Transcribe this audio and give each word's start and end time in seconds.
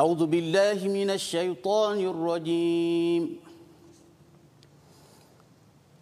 أعوذ 0.00 0.32
بالله 0.32 0.88
من 0.88 1.10
الشيطان 1.12 2.00
الرجيم. 2.00 3.36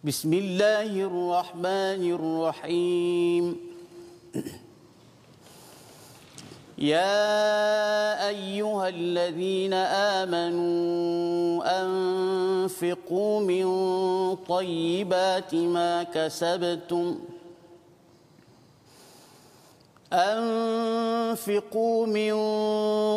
بسم 0.07 0.31
الله 0.33 0.91
الرحمن 1.09 2.01
الرحيم. 2.17 3.43
يا 6.79 7.27
أيها 8.31 8.85
الذين 8.87 9.73
آمنوا 10.23 11.59
أنفقوا 11.83 13.35
من 13.51 13.65
طيبات 14.47 15.51
ما 15.55 16.03
كسبتم 16.03 17.19
أنفقوا 20.13 22.05
من 22.05 22.33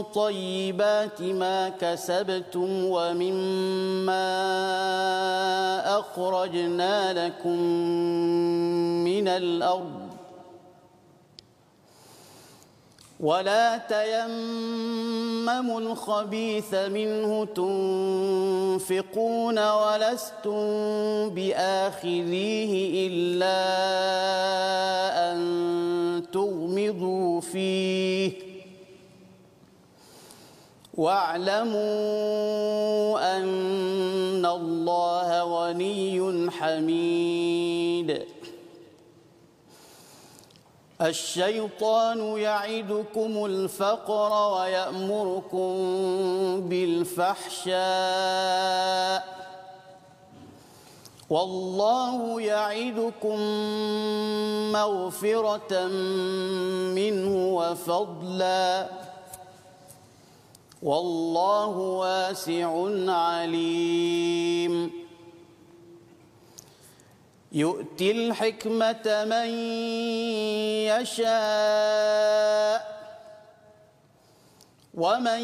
طيبات 0.02 1.22
ما 1.22 1.68
كسبتم 1.68 2.84
ومما 2.84 4.32
أخرجنا 5.98 7.26
لكم 7.26 7.58
من 9.08 9.28
الأرض. 9.28 10.12
ولا 13.20 13.76
تيمموا 13.76 15.80
الخبيث 15.80 16.74
منه 16.74 17.44
تنفقون 18.80 19.58
ولستم 19.58 21.30
بآخذيه 21.30 23.08
إلا 23.08 23.62
أن 25.32 25.91
تغمضوا 26.32 27.40
فيه. 27.40 28.32
واعلموا 30.94 31.76
أن 33.36 34.46
الله 34.46 35.42
غني 35.42 36.50
حميد. 36.50 38.22
الشيطان 41.02 42.38
يعدكم 42.38 43.44
الفقر 43.44 44.52
ويأمركم 44.52 45.72
بالفحشاء. 46.68 47.72
والله 51.32 52.40
يعدكم 52.40 53.38
مغفرة 54.72 55.86
منه 56.94 57.56
وفضلا. 57.56 58.88
والله 60.82 61.78
واسع 61.78 62.88
عليم. 63.12 64.92
يؤتي 67.52 68.10
الحكمة 68.10 69.24
من 69.24 69.48
يشاء 70.92 72.91
ومن 74.94 75.40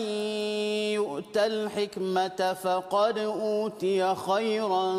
يؤت 0.92 1.36
الحكمة 1.36 2.52
فقد 2.62 3.18
أوتي 3.18 4.14
خيرا 4.14 4.94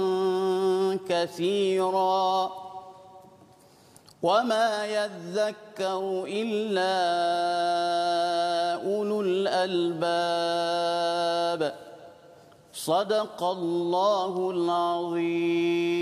كثيرا 1.10 2.52
وما 4.24 4.86
يذكر 4.86 6.26
إلا 6.28 7.00
أولو 8.86 9.22
الألباب 9.22 10.70
صدق 12.74 13.44
الله 13.44 14.52
العظيم 14.52 16.00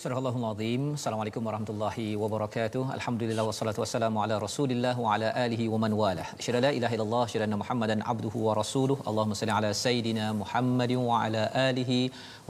Surah 0.00 0.16
Allahul 0.18 0.44
Azim. 0.48 0.82
Assalamualaikum 0.98 1.42
warahmatullahi 1.46 2.04
wabarakatuh. 2.20 2.82
Alhamdulillah 2.96 3.44
wassalatu 3.48 3.80
wassalamu 3.82 4.22
ala 4.24 4.40
Rasulillah 4.44 4.92
wa 4.96 5.12
ala 5.14 5.28
alihi 5.42 5.68
wa 5.72 5.76
man 5.82 5.92
walah. 5.98 6.24
Asyhadu 6.40 6.62
la 6.64 6.70
ilaha 6.76 6.94
illallah, 6.96 7.24
asyhadu 7.26 7.58
Muhammadan 7.62 8.00
abduhu 8.12 8.44
wa 8.46 8.54
rasuluh. 8.60 8.96
Allahumma 9.10 9.36
salli 9.40 9.52
ala 9.56 9.70
sayidina 9.82 10.28
Muhammadin 10.40 11.04
wa 11.08 11.20
ala 11.24 11.42
alihi 11.68 11.98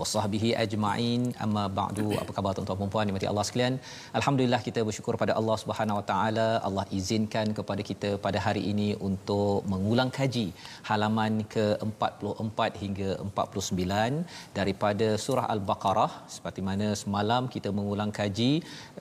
wa 0.00 0.06
sahbihi 0.14 0.50
ajma'in. 0.64 1.22
Amma 1.46 1.64
ba'du. 1.78 2.06
Apa 2.22 2.32
khabar 2.36 2.52
tuan-tuan 2.58 2.80
dan 2.82 2.92
puan 2.94 3.08
dimati 3.10 3.28
Allah 3.32 3.44
sekalian? 3.48 3.76
Alhamdulillah 4.20 4.60
kita 4.68 4.82
bersyukur 4.88 5.16
pada 5.22 5.34
Allah 5.40 5.56
Subhanahu 5.62 5.98
wa 6.00 6.04
taala. 6.12 6.48
Allah 6.68 6.86
izinkan 7.00 7.48
kepada 7.60 7.84
kita 7.90 8.10
pada 8.26 8.38
hari 8.46 8.64
ini 8.72 8.88
untuk 9.10 9.58
mengulang 9.74 10.12
kaji 10.18 10.46
halaman 10.90 11.32
ke-44 11.54 12.60
hingga 12.82 13.10
49 13.24 14.58
daripada 14.60 15.08
surah 15.26 15.46
Al-Baqarah 15.56 16.10
seperti 16.36 16.60
mana 16.70 16.88
semalam 17.02 17.18
malam 17.20 17.48
kita 17.54 17.68
mengulang 17.78 18.10
kaji 18.18 18.52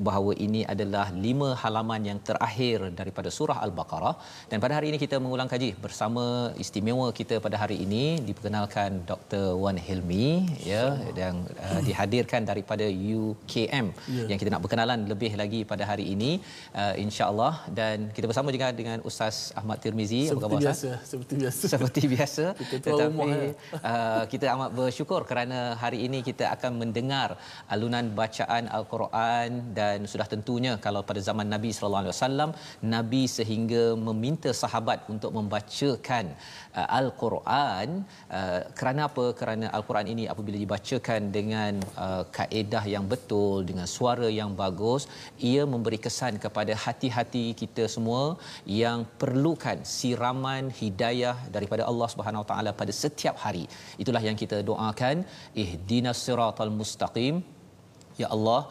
bahawa 0.07 0.31
ini 0.45 0.61
adalah 0.73 1.05
lima 1.25 1.49
halaman 1.61 2.01
yang 2.09 2.19
terakhir 2.27 2.77
daripada 2.99 3.29
surah 3.37 3.57
Al-Baqarah 3.66 4.16
dan 4.51 4.57
pada 4.63 4.73
hari 4.77 4.87
ini 4.91 4.97
kita 5.03 5.17
mengulang 5.23 5.49
kaji 5.53 5.69
bersama 5.85 6.25
istimewa 6.63 7.07
kita 7.19 7.35
pada 7.45 7.57
hari 7.63 7.77
ini 7.85 8.03
diperkenalkan 8.27 8.89
Dr. 9.11 9.45
Wan 9.63 9.79
Hilmi 9.87 10.27
ya 10.71 10.83
yang 11.22 11.35
uh, 11.66 11.81
dihadirkan 11.88 12.41
daripada 12.50 12.85
UKM 12.88 13.88
yeah. 14.16 14.27
yang 14.29 14.39
kita 14.41 14.50
nak 14.53 14.61
berkenalan 14.66 15.00
lebih 15.11 15.31
lagi 15.41 15.61
pada 15.72 15.83
hari 15.91 16.05
ini 16.16 16.31
uh, 16.81 16.94
insya-Allah 17.03 17.53
dan 17.79 18.09
kita 18.16 18.25
bersama 18.29 18.53
juga 18.55 18.69
dengan 18.79 18.99
Ustaz 19.09 19.38
Ahmad 19.59 19.78
Tirmizi 19.83 20.22
apa 20.31 20.41
khabar 20.44 20.59
Ustaz? 20.61 20.81
Seperti 21.11 21.33
biasa. 21.41 21.63
Seperti 21.73 22.01
biasa. 22.13 22.44
kita 22.72 22.88
tetapi 22.89 23.31
uh, 23.89 24.23
kita 24.31 24.45
amat 24.55 24.72
bersyukur 24.79 25.22
kerana 25.29 25.59
hari 25.83 25.99
ini 26.07 26.19
kita 26.29 26.45
akan 26.55 26.72
mendengar 26.81 27.29
alunan 27.73 28.05
bacaan 28.19 28.66
al-Quran 28.78 29.49
dan 29.79 29.97
sudah 30.11 30.28
tentunya 30.33 30.73
kalau 30.85 31.01
pada 31.09 31.22
zaman 31.29 31.47
Nabi 31.55 31.69
sallallahu 31.75 32.03
alaihi 32.03 32.16
wasallam 32.16 32.49
Nabi 32.95 33.23
sehingga 33.38 33.83
meminta 34.07 34.51
sahabat 34.63 34.99
untuk 35.13 35.31
membacakan 35.38 36.25
uh, 36.79 36.88
al-Quran 36.99 37.88
uh, 38.38 38.61
kerana 38.79 39.01
apa 39.09 39.25
kerana 39.39 39.66
al-Quran 39.78 40.07
ini 40.13 40.23
apabila 40.33 40.57
dibacakan 40.79 41.22
dengan 41.38 41.73
uh, 42.06 42.23
kaedah 42.38 42.84
yang 42.94 43.06
betul 43.13 43.67
dengan 43.69 43.88
suara 43.95 44.28
yang 44.40 44.51
bagus 44.62 45.01
ia 45.50 45.63
memberi 45.73 46.00
kesan 46.06 46.40
kepada 46.45 46.73
hati-hati 46.85 47.45
kita 47.62 47.84
semua 47.95 48.40
yang 48.63 49.03
perlukan 49.22 49.78
siraman 49.84 50.72
hidayah 50.81 51.35
daripada 51.56 51.84
Allah 51.91 52.07
Subhanahu 52.13 52.47
Taala 52.50 52.72
pada 52.81 52.94
setiap 53.03 53.35
hari. 53.44 53.66
Itulah 54.01 54.23
yang 54.23 54.38
kita 54.40 54.57
doakan. 54.69 55.28
Ihdinas 55.63 56.19
siratal 56.25 56.72
mustaqim. 56.79 57.43
Ya 58.22 58.28
Allah 58.35 58.61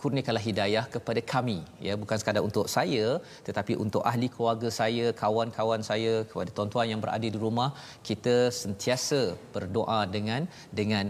kurniakanlah 0.00 0.44
hidayah 0.48 0.84
kepada 0.94 1.20
kami. 1.32 1.58
Ya 1.86 1.94
bukan 2.02 2.16
sekadar 2.20 2.42
untuk 2.48 2.66
saya 2.76 3.06
tetapi 3.48 3.74
untuk 3.84 4.02
ahli 4.10 4.28
keluarga 4.34 4.68
saya 4.80 5.06
kawan-kawan 5.22 5.82
saya 5.90 6.14
kepada 6.30 6.50
tuan-tuan 6.56 6.88
yang 6.92 7.00
berada 7.04 7.26
di 7.36 7.40
rumah 7.46 7.70
kita 8.08 8.36
sentiasa 8.62 9.22
berdoa 9.56 10.00
dengan 10.16 10.44
dengan 10.80 11.06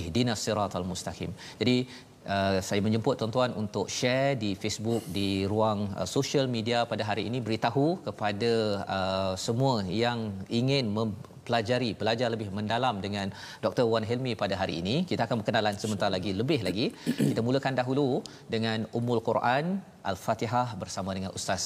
ihdinas 0.00 0.42
siratal 0.44 0.88
mustaqim. 0.92 1.32
Jadi 1.62 1.78
Uh, 2.36 2.60
saya 2.68 2.80
menjemput 2.84 3.14
tuan-tuan 3.20 3.50
untuk 3.60 3.86
share 3.98 4.36
di 4.42 4.50
Facebook 4.62 5.00
di 5.16 5.28
ruang 5.52 5.88
uh, 5.96 6.04
social 6.04 6.44
media 6.56 6.78
pada 6.90 7.00
hari 7.10 7.22
ini 7.28 7.38
beritahu 7.46 7.86
kepada 8.06 8.52
uh, 8.96 9.32
semua 9.44 9.80
yang 10.02 10.18
ingin 10.60 10.92
pelajari 11.48 11.90
belajar 12.00 12.28
lebih 12.34 12.48
mendalam 12.58 12.96
dengan 13.04 13.26
Dr 13.64 13.84
Wan 13.92 14.04
Helmi 14.10 14.32
pada 14.42 14.54
hari 14.60 14.74
ini. 14.82 14.96
Kita 15.10 15.24
akan 15.26 15.36
berkenalan 15.40 15.74
sebentar 15.82 16.10
lagi 16.16 16.32
lebih 16.40 16.60
lagi. 16.68 16.86
Kita 17.30 17.40
mulakan 17.48 17.74
dahulu 17.80 18.08
dengan 18.54 18.84
Ummul 18.98 19.22
Quran 19.28 19.64
Al-Fatihah 20.10 20.68
bersama 20.82 21.16
dengan 21.16 21.32
Ustaz 21.38 21.64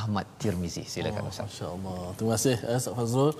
Ahmad 0.00 0.26
Tirmizi. 0.42 0.84
Silakan 0.94 1.22
oh, 1.26 1.32
Ustaz. 1.32 1.46
masya-Allah. 1.48 2.00
Terima 2.16 2.32
kasih 2.36 2.56
eh, 2.70 2.78
Ustaz 2.82 2.94
Fazrul. 2.98 3.34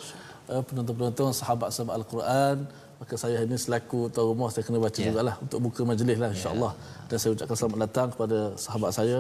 Eh, 0.53 0.63
penonton-penonton 0.69 1.31
sahabat-sahabat 1.41 1.95
Al-Quran 2.01 2.57
maka 2.99 3.15
saya 3.23 3.39
ini 3.47 3.57
selaku 3.65 3.99
tuan 4.15 4.27
rumah 4.31 4.49
saya 4.53 4.65
kena 4.67 4.79
baca 4.85 4.99
yeah. 4.99 5.07
jugalah 5.09 5.35
untuk 5.45 5.59
buka 5.67 5.83
majlis 5.91 6.19
lah 6.23 6.31
insya-Allah. 6.35 6.73
Yeah. 6.75 7.07
dan 7.09 7.17
saya 7.23 7.31
ucapkan 7.37 7.57
selamat 7.61 7.81
datang 7.87 8.09
kepada 8.15 8.39
sahabat 8.65 8.91
saya 8.99 9.19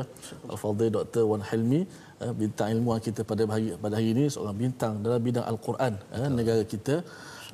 Al-Fadhil 0.52 0.90
Dr 0.98 1.24
Wan 1.30 1.42
Helmi 1.50 1.80
bintang 2.40 2.68
ilmuwan 2.74 3.00
kita 3.06 3.22
pada 3.30 3.42
hari 3.54 3.68
pada 3.84 3.94
hari 3.98 4.10
ini 4.14 4.24
seorang 4.34 4.56
bintang 4.62 4.92
dalam 5.04 5.20
bidang 5.22 5.46
al-Quran 5.50 5.94
eh, 6.18 6.30
negara 6.38 6.62
kita. 6.74 6.96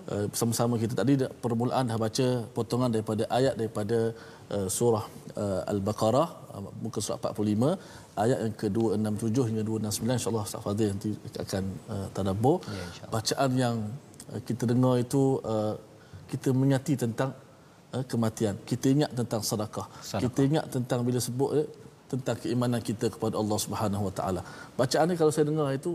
Eh, 0.04 0.26
bersama-sama 0.28 0.74
kita 0.82 0.94
tadi 1.00 1.12
permulaan 1.44 1.88
dah 1.90 1.96
baca 1.96 2.26
potongan 2.56 2.90
daripada 2.92 3.24
ayat 3.38 3.54
daripada 3.60 4.12
uh, 4.52 4.68
surah 4.76 5.04
uh, 5.42 5.60
al-Baqarah 5.72 6.28
uh, 6.52 6.60
muka 6.84 7.00
surat 7.00 7.24
45 7.24 8.20
ayat 8.24 8.38
yang 8.44 8.54
ke-267 8.60 9.38
hingga 9.48 9.62
269 9.64 10.18
insyaallah 10.18 10.44
Ustaz 10.44 10.60
Fadil 10.66 10.92
nanti 10.92 11.10
akan 11.44 11.64
uh, 11.94 12.06
tadabbur. 12.16 12.56
Ya, 12.68 12.84
bacaan 13.14 13.50
yang 13.64 13.76
uh, 14.28 14.40
kita 14.44 14.68
dengar 14.68 15.00
itu 15.00 15.40
uh, 15.54 15.74
kita 16.28 16.52
menyati 16.52 17.00
tentang 17.00 17.32
uh, 17.96 18.04
kematian. 18.04 18.60
Kita 18.70 18.86
ingat 18.92 19.10
tentang 19.16 19.40
sedekah. 19.40 19.88
Kita 20.20 20.40
ingat 20.44 20.64
tentang 20.74 21.00
bila 21.06 21.16
sebut 21.16 21.50
uh, 21.64 21.68
tentang 22.11 22.35
keimanan 22.41 22.81
kita 22.89 23.05
kepada 23.13 23.35
Allah 23.41 23.57
Subhanahu 23.65 24.03
Wa 24.09 24.13
Taala. 24.17 24.41
Bacaan 24.79 25.05
ni 25.09 25.15
kalau 25.19 25.31
saya 25.35 25.45
dengar 25.51 25.69
itu 25.79 25.91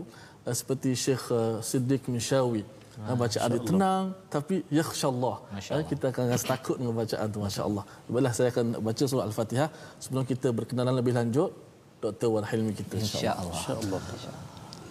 uh, 0.47 0.55
seperti 0.59 0.95
Syekh 0.95 1.23
uh, 1.31 1.59
Siddiq 1.59 2.07
Mishawi 2.07 2.63
Ah, 3.03 3.11
bacaan 3.19 3.51
dia 3.51 3.59
tenang 3.59 4.15
tapi 4.31 4.55
yakhshallah. 4.71 5.35
Ah, 5.51 5.83
kita 5.91 6.05
akan 6.15 6.31
rasa 6.31 6.45
takut 6.55 6.79
dengan 6.79 6.95
bacaan 6.95 7.27
tu 7.27 7.39
masya-Allah. 7.43 7.83
Baiklah 8.07 8.31
saya 8.37 8.47
akan 8.55 8.65
baca 8.87 9.03
surah 9.11 9.25
Al-Fatihah 9.27 9.67
sebelum 9.99 10.23
kita 10.23 10.47
berkenalan 10.55 10.95
lebih 10.99 11.11
lanjut 11.19 11.51
Dr. 11.99 12.27
Wan 12.31 12.47
Hilmi 12.47 12.71
kita 12.71 12.95
insya-Allah. 12.95 13.51
Insya-Allah. 13.51 14.01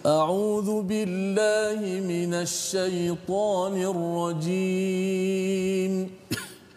أعوذ 0.05 0.85
بالله 0.85 1.81
من 2.05 2.31
الشيطان 2.45 3.73
الرجيم 3.93 5.13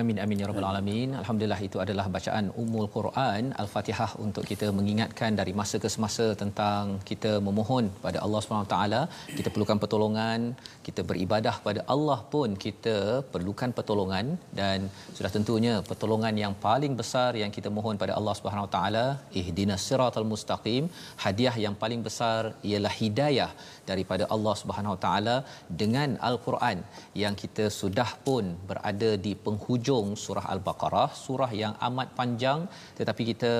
Amin 0.00 0.18
amin 0.24 0.40
ya 0.40 0.46
rabbal 0.48 0.66
alamin. 0.68 1.08
Alhamdulillah 1.20 1.58
itu 1.66 1.78
adalah 1.84 2.04
bacaan 2.14 2.44
Ummul 2.62 2.86
Quran 2.94 3.42
Al-Fatihah 3.62 4.10
untuk 4.26 4.44
kita 4.50 4.66
mengingatkan 4.76 5.30
dari 5.40 5.52
masa 5.60 5.76
ke 5.82 5.88
semasa 5.94 6.26
tentang 6.42 6.84
kita 7.10 7.32
memohon 7.46 7.84
pada 8.04 8.18
Allah 8.24 8.40
Subhanahu 8.44 8.68
taala, 8.72 9.00
kita 9.38 9.48
perlukan 9.54 9.78
pertolongan, 9.82 10.40
kita 10.86 11.02
beribadah 11.10 11.54
pada 11.66 11.80
Allah 11.94 12.18
pun 12.34 12.56
kita 12.64 12.96
perlukan 13.34 13.72
pertolongan. 13.78 14.26
Dan 14.60 14.88
sudah 15.18 15.30
tentunya 15.36 15.74
pertolongan 15.90 16.36
yang 16.44 16.54
paling 16.66 16.94
besar 17.02 17.30
yang 17.42 17.52
kita 17.56 17.68
mohon 17.78 18.00
pada 18.04 18.14
Allah 18.20 18.36
Subhanahu 18.40 18.70
taala, 18.76 19.04
ihdinas 19.42 19.84
siratal 19.90 20.28
mustaqim, 20.32 20.86
hadiah 21.26 21.56
yang 21.66 21.76
paling 21.84 22.00
besar 22.08 22.40
ialah 22.70 22.94
hidayah 23.02 23.50
daripada 23.90 24.24
Allah 24.36 24.56
Subhanahu 24.62 24.96
taala 25.04 25.36
dengan 25.82 26.10
Al-Quran 26.30 26.80
yang 27.24 27.36
kita 27.44 27.66
sudah 27.80 28.10
pun 28.28 28.44
berada 28.72 29.12
di 29.28 29.34
penghujung 29.46 29.88
hujung 29.90 30.08
surah 30.24 30.46
Al-Baqarah, 30.54 31.08
surah 31.24 31.50
yang 31.62 31.74
amat 31.88 32.08
panjang 32.18 32.60
tetapi 32.98 33.22
kita 33.30 33.52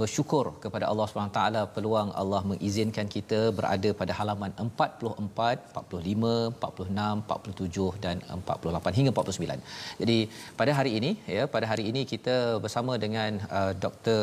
bersyukur 0.00 0.44
kepada 0.64 0.84
Allah 0.90 1.06
Subhanahu 1.10 1.34
taala 1.38 1.62
peluang 1.74 2.10
Allah 2.20 2.40
mengizinkan 2.50 3.06
kita 3.14 3.40
berada 3.58 3.90
pada 4.00 4.12
halaman 4.18 4.50
44, 4.64 5.74
45, 5.74 6.30
46, 6.66 7.22
47 7.26 8.04
dan 8.04 8.16
48 8.38 8.98
hingga 8.98 9.12
49. 9.14 10.00
Jadi 10.02 10.18
pada 10.60 10.74
hari 10.78 10.92
ini 10.98 11.10
ya 11.36 11.44
pada 11.54 11.68
hari 11.72 11.86
ini 11.90 12.02
kita 12.12 12.36
bersama 12.64 12.94
dengan 13.04 13.42
uh, 13.58 13.72
Dr. 13.84 14.20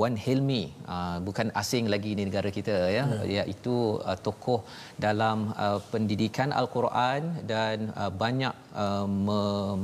Wan 0.00 0.14
Hilmi 0.24 0.62
uh, 0.94 1.18
bukan 1.26 1.48
asing 1.60 1.84
lagi 1.92 2.10
di 2.18 2.22
negara 2.28 2.50
kita 2.56 2.76
ya 2.96 3.04
hmm. 3.08 3.22
iaitu 3.36 3.76
uh, 4.08 4.18
tokoh 4.26 4.60
dalam 5.04 5.56
uh, 5.64 5.78
pendidikan 5.92 6.52
al-Quran 6.60 7.22
dan 7.52 7.88
uh, 7.96 8.12
banyak 8.22 8.54
uh, 8.84 9.06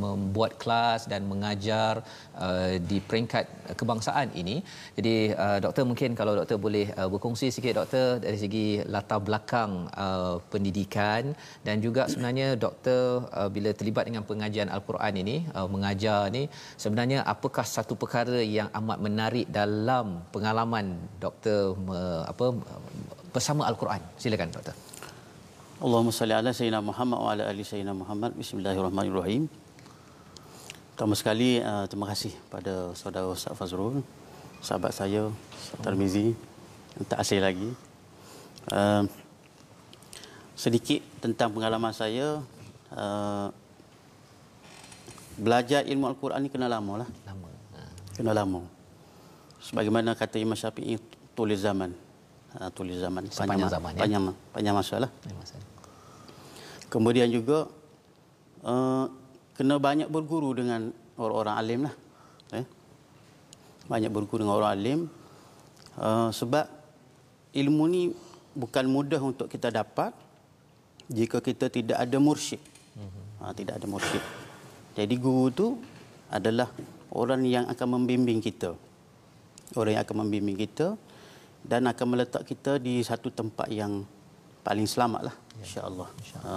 membuat 0.03 0.53
kelas 0.63 1.09
dan 1.13 1.25
mengajar 1.33 2.05
uh, 2.37 2.77
di 2.91 2.99
peringkat 3.09 3.45
kebangsaan 3.81 4.29
ini. 4.43 4.57
Jadi 4.99 5.15
uh, 5.45 5.59
doktor 5.65 5.85
mungkin 5.91 6.13
kalau 6.21 6.35
doktor 6.41 6.59
boleh 6.67 6.87
uh, 7.01 7.09
berkongsi 7.13 7.49
sikit 7.57 7.81
doktor 7.81 8.21
dari 8.25 8.39
segi 8.45 8.67
latar 8.95 9.21
belakang 9.29 9.89
uh, 10.05 10.37
pendidikan 10.53 11.33
dan 11.67 11.81
juga 11.87 12.05
sebenarnya 12.13 12.49
doktor 12.67 13.03
uh, 13.33 13.49
bila 13.55 13.73
terlibat 13.79 14.05
dengan 14.11 14.25
pengajian 14.29 14.69
al-Quran 14.77 15.15
ini 15.25 15.37
uh, 15.57 15.69
mengajar 15.75 16.29
ni 16.37 16.45
sebenarnya 16.85 17.25
apakah 17.35 17.65
satu 17.77 17.97
perkara 18.03 18.41
yang 18.59 18.69
amat 18.81 18.99
menarik 19.09 19.49
dalam 19.61 20.02
dalam 20.03 20.19
pengalaman 20.35 20.99
doktor 21.23 21.79
me, 21.79 22.27
apa 22.27 22.51
bersama 23.31 23.71
al-Quran. 23.71 24.03
Silakan 24.19 24.51
doktor. 24.51 24.75
Allahumma 25.79 26.11
salli 26.11 26.35
ala 26.35 26.51
sayyidina 26.51 26.83
Muhammad 26.83 27.19
wa 27.23 27.31
ala 27.31 27.43
ali 27.47 27.63
sayyidina 27.63 27.95
Muhammad. 27.95 28.35
Bismillahirrahmanirrahim. 28.35 29.47
Pertama 30.91 31.15
sekali 31.15 31.63
uh, 31.63 31.87
terima 31.87 32.11
kasih 32.11 32.35
pada 32.51 32.91
saudara 32.99 33.31
Ustaz 33.31 33.55
Fazrul, 33.55 34.03
sahabat 34.59 34.91
saya 34.91 35.31
Tarmizi 35.87 36.35
yang 36.99 37.07
tak 37.07 37.23
asing 37.23 37.39
lagi. 37.39 37.71
Uh, 38.75 39.07
sedikit 40.59 40.99
tentang 41.23 41.55
pengalaman 41.55 41.95
saya 41.95 42.43
uh, 42.91 43.55
belajar 45.39 45.87
ilmu 45.87 46.11
al-Quran 46.11 46.43
ni 46.43 46.51
kena 46.51 46.67
lama 46.67 47.07
lah. 47.07 47.09
Lama. 47.23 47.49
Kena 48.19 48.35
lama 48.35 48.72
sebagaimana 49.63 50.19
kata 50.19 50.43
Imam 50.43 50.59
Syafi'i 50.59 50.99
tulis 51.39 51.63
zaman. 51.63 51.95
Ha, 52.59 52.69
tulis 52.75 53.01
zaman. 53.01 53.31
Panjang 53.33 53.71
zaman 53.71 53.91
ya? 53.97 54.01
panjang, 54.05 54.23
panjang 54.53 54.75
masa 54.77 54.97
lah. 55.01 55.11
Kemudian 56.93 57.33
juga 57.33 57.71
uh, 58.67 59.09
kena 59.57 59.81
banyak 59.81 60.13
berguru 60.13 60.53
dengan 60.53 60.93
orang-orang 61.17 61.55
alim 61.57 61.81
lah. 61.89 61.95
Eh? 62.53 62.67
banyak 63.89 64.13
berguru 64.13 64.45
dengan 64.45 64.57
orang 64.61 64.73
alim. 64.77 65.01
Uh, 65.97 66.29
sebab 66.29 66.69
ilmu 67.57 67.85
ni 67.89 68.03
bukan 68.53 68.85
mudah 68.85 69.21
untuk 69.21 69.49
kita 69.49 69.73
dapat 69.73 70.13
jika 71.09 71.41
kita 71.41 71.73
tidak 71.73 71.97
ada 71.97 72.17
mursyid. 72.21 72.61
Mm-hmm. 72.61 73.25
ha, 73.41 73.53
tidak 73.57 73.81
ada 73.81 73.87
mursyid. 73.89 74.25
Jadi 74.93 75.15
guru 75.17 75.49
tu 75.49 75.67
adalah 76.29 76.69
orang 77.13 77.45
yang 77.49 77.65
akan 77.69 77.89
membimbing 78.01 78.45
kita 78.45 78.77
orang 79.77 79.99
yang 79.99 80.05
akan 80.05 80.17
membimbing 80.27 80.57
kita 80.59 80.95
dan 81.63 81.87
akan 81.87 82.07
meletak 82.19 82.43
kita 82.43 82.77
di 82.83 83.01
satu 83.07 83.31
tempat 83.31 83.71
yang 83.71 84.03
paling 84.63 84.87
selamat 84.87 85.31
lah 85.31 85.35
ya. 85.59 85.63
insyaAllah 85.67 86.09
insya 86.19 86.39
ha. 86.43 86.55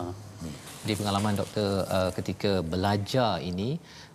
Di 0.87 0.93
pengalaman 0.99 1.33
doktor 1.41 1.69
uh, 1.97 2.09
ketika 2.17 2.51
belajar 2.73 3.41
ini 3.41 3.69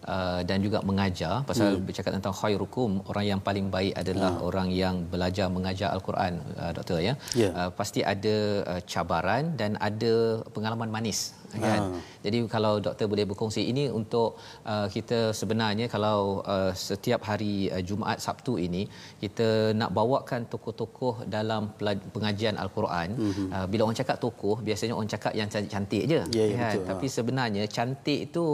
uh, 0.07 0.41
dan 0.49 0.59
juga 0.67 0.79
mengajar 0.91 1.35
pasal 1.49 1.69
hmm. 1.75 1.85
bercakap 1.89 2.13
tentang 2.17 2.35
khairukum 2.41 3.03
orang 3.11 3.25
yang 3.31 3.41
paling 3.49 3.67
baik 3.75 3.93
adalah 4.03 4.33
hmm. 4.35 4.47
orang 4.49 4.69
yang 4.83 4.97
belajar 5.13 5.47
mengajar 5.57 5.89
al-Quran 5.97 6.39
uh, 6.63 6.73
doktor 6.77 6.99
ya 7.09 7.15
yeah. 7.43 7.53
uh, 7.59 7.71
pasti 7.81 8.01
ada 8.15 8.37
uh, 8.73 8.81
cabaran 8.93 9.59
dan 9.61 9.75
ada 9.89 10.15
pengalaman 10.55 10.91
manis 10.97 11.21
kan 11.59 11.81
ha. 11.83 11.99
jadi 12.25 12.39
kalau 12.55 12.73
doktor 12.87 13.07
boleh 13.13 13.27
berkongsi 13.31 13.63
ini 13.73 13.85
untuk 14.01 14.39
uh, 14.73 14.87
kita 14.95 15.35
sebenarnya 15.41 15.87
kalau 15.95 16.47
uh, 16.55 16.71
setiap 16.89 17.27
hari 17.31 17.67
uh, 17.75 17.83
Jumaat 17.89 18.23
Sabtu 18.27 18.55
ini 18.67 18.83
kita 19.23 19.75
nak 19.81 19.91
bawakan 19.99 20.47
tokoh-tokoh 20.53 21.27
dalam 21.27 21.75
pengajian 22.15 22.55
al-Quran 22.65 23.09
mm-hmm. 23.19 23.49
uh, 23.51 23.67
bila 23.71 23.81
orang 23.87 23.99
cakap 24.03 24.17
tokoh 24.23 24.57
biasanya 24.69 24.95
orang 24.99 25.11
cakap 25.15 25.33
yang 25.41 25.49
cantik-cantik 25.51 26.03
je 26.13 26.20
yeah, 26.37 26.47
ya, 26.53 26.57
kan 26.61 26.73
betul, 26.73 26.87
tapi 26.91 27.07
ha. 27.09 27.15
sebenarnya 27.17 27.65
cantik 27.77 28.21
itu 28.29 28.45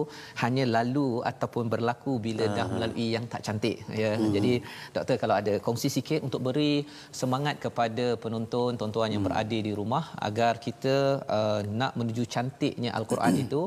hanya 0.42 0.64
lalu 0.76 1.08
ataupun 1.30 1.64
berlaku 1.73 2.12
bila 2.26 2.44
ha. 2.46 2.54
dah 2.58 2.66
melalui 2.75 3.08
yang 3.16 3.25
tak 3.32 3.42
cantik 3.46 3.76
ya 4.02 4.14
mm-hmm. 4.14 4.32
jadi 4.37 4.52
doktor 4.94 5.16
kalau 5.23 5.35
ada 5.40 5.54
kongsi 5.66 5.88
sikit 5.96 6.20
untuk 6.26 6.40
beri 6.46 6.87
semangat 7.20 7.56
kepada 7.64 8.06
penonton 8.23 8.78
tontonan 8.80 9.11
yang 9.14 9.23
mm. 9.25 9.28
berada 9.28 9.58
di 9.68 9.73
rumah 9.80 10.04
agar 10.28 10.62
kita 10.66 10.96
uh, 11.26 11.61
nak 11.80 11.92
menuju 11.99 12.23
cantiknya 12.35 12.90
al-Quran 12.99 13.35
itu 13.44 13.61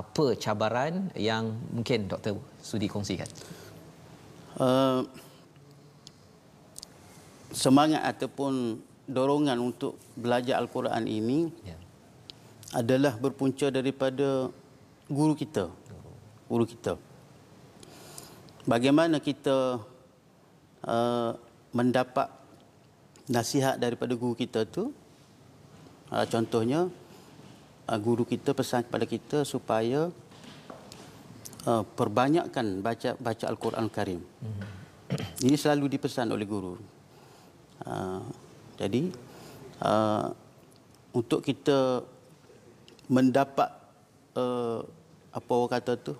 apa 0.00 0.26
cabaran 0.38 1.10
yang 1.18 1.44
mungkin 1.74 2.06
doktor 2.06 2.38
sudi 2.62 2.86
kongsikan? 2.86 3.26
Uh, 4.58 5.02
semangat 7.50 8.02
ataupun 8.04 8.78
dorongan 9.08 9.58
untuk 9.58 9.96
belajar 10.14 10.60
al-Quran 10.60 11.04
ini 11.08 11.48
ya. 11.64 11.76
Adalah 12.74 13.16
berpunca 13.16 13.72
daripada 13.72 14.52
guru 15.08 15.32
kita. 15.32 15.72
Guru 16.48 16.64
kita. 16.68 17.00
Bagaimana 18.68 19.16
kita 19.20 19.80
uh, 20.84 21.30
mendapat 21.72 22.28
nasihat 23.28 23.80
daripada 23.80 24.12
guru 24.12 24.36
kita 24.36 24.68
tu? 24.68 24.92
Uh, 26.12 26.24
contohnya 26.28 26.88
uh, 27.88 27.98
guru 28.00 28.28
kita 28.28 28.52
pesan 28.52 28.84
kepada 28.84 29.04
kita 29.08 29.38
supaya 29.48 30.12
uh, 31.64 31.84
perbanyakkan 31.96 32.84
baca 32.84 33.16
baca 33.16 33.44
Al-Quran 33.48 33.88
Karim. 33.88 34.20
Hmm. 34.20 34.64
Ini 35.40 35.56
selalu 35.56 35.96
dipesan 35.96 36.28
oleh 36.28 36.44
guru. 36.44 36.76
Uh, 37.88 38.20
jadi 38.76 39.08
uh, 39.80 40.28
untuk 41.16 41.40
kita 41.40 42.04
mendapat 43.08 43.72
uh, 44.36 44.84
apa 45.32 45.50
orang 45.52 45.72
kata 45.80 45.92
tu 46.00 46.12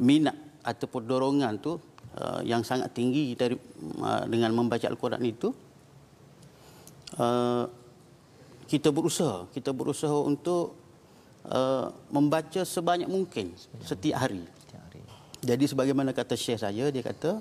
minat 0.00 0.36
ataupun 0.64 1.02
dorongan 1.04 1.56
tu 1.60 1.76
uh, 2.16 2.40
yang 2.44 2.64
sangat 2.64 2.92
tinggi 2.92 3.32
dari 3.36 3.56
uh, 4.00 4.24
dengan 4.28 4.52
membaca 4.56 4.84
Al-Quran 4.88 5.22
itu 5.24 5.48
uh, 7.20 7.64
kita 8.70 8.94
berusaha. 8.94 9.50
Kita 9.50 9.74
berusaha 9.74 10.14
untuk 10.14 10.78
uh, 11.50 11.90
membaca 12.14 12.62
sebanyak 12.62 13.10
mungkin 13.10 13.56
setiap 13.82 14.22
hari. 14.26 14.46
Jadi 15.40 15.64
sebagaimana 15.64 16.12
kata 16.12 16.36
Syekh 16.36 16.60
saya 16.60 16.92
dia 16.92 17.00
kata 17.00 17.40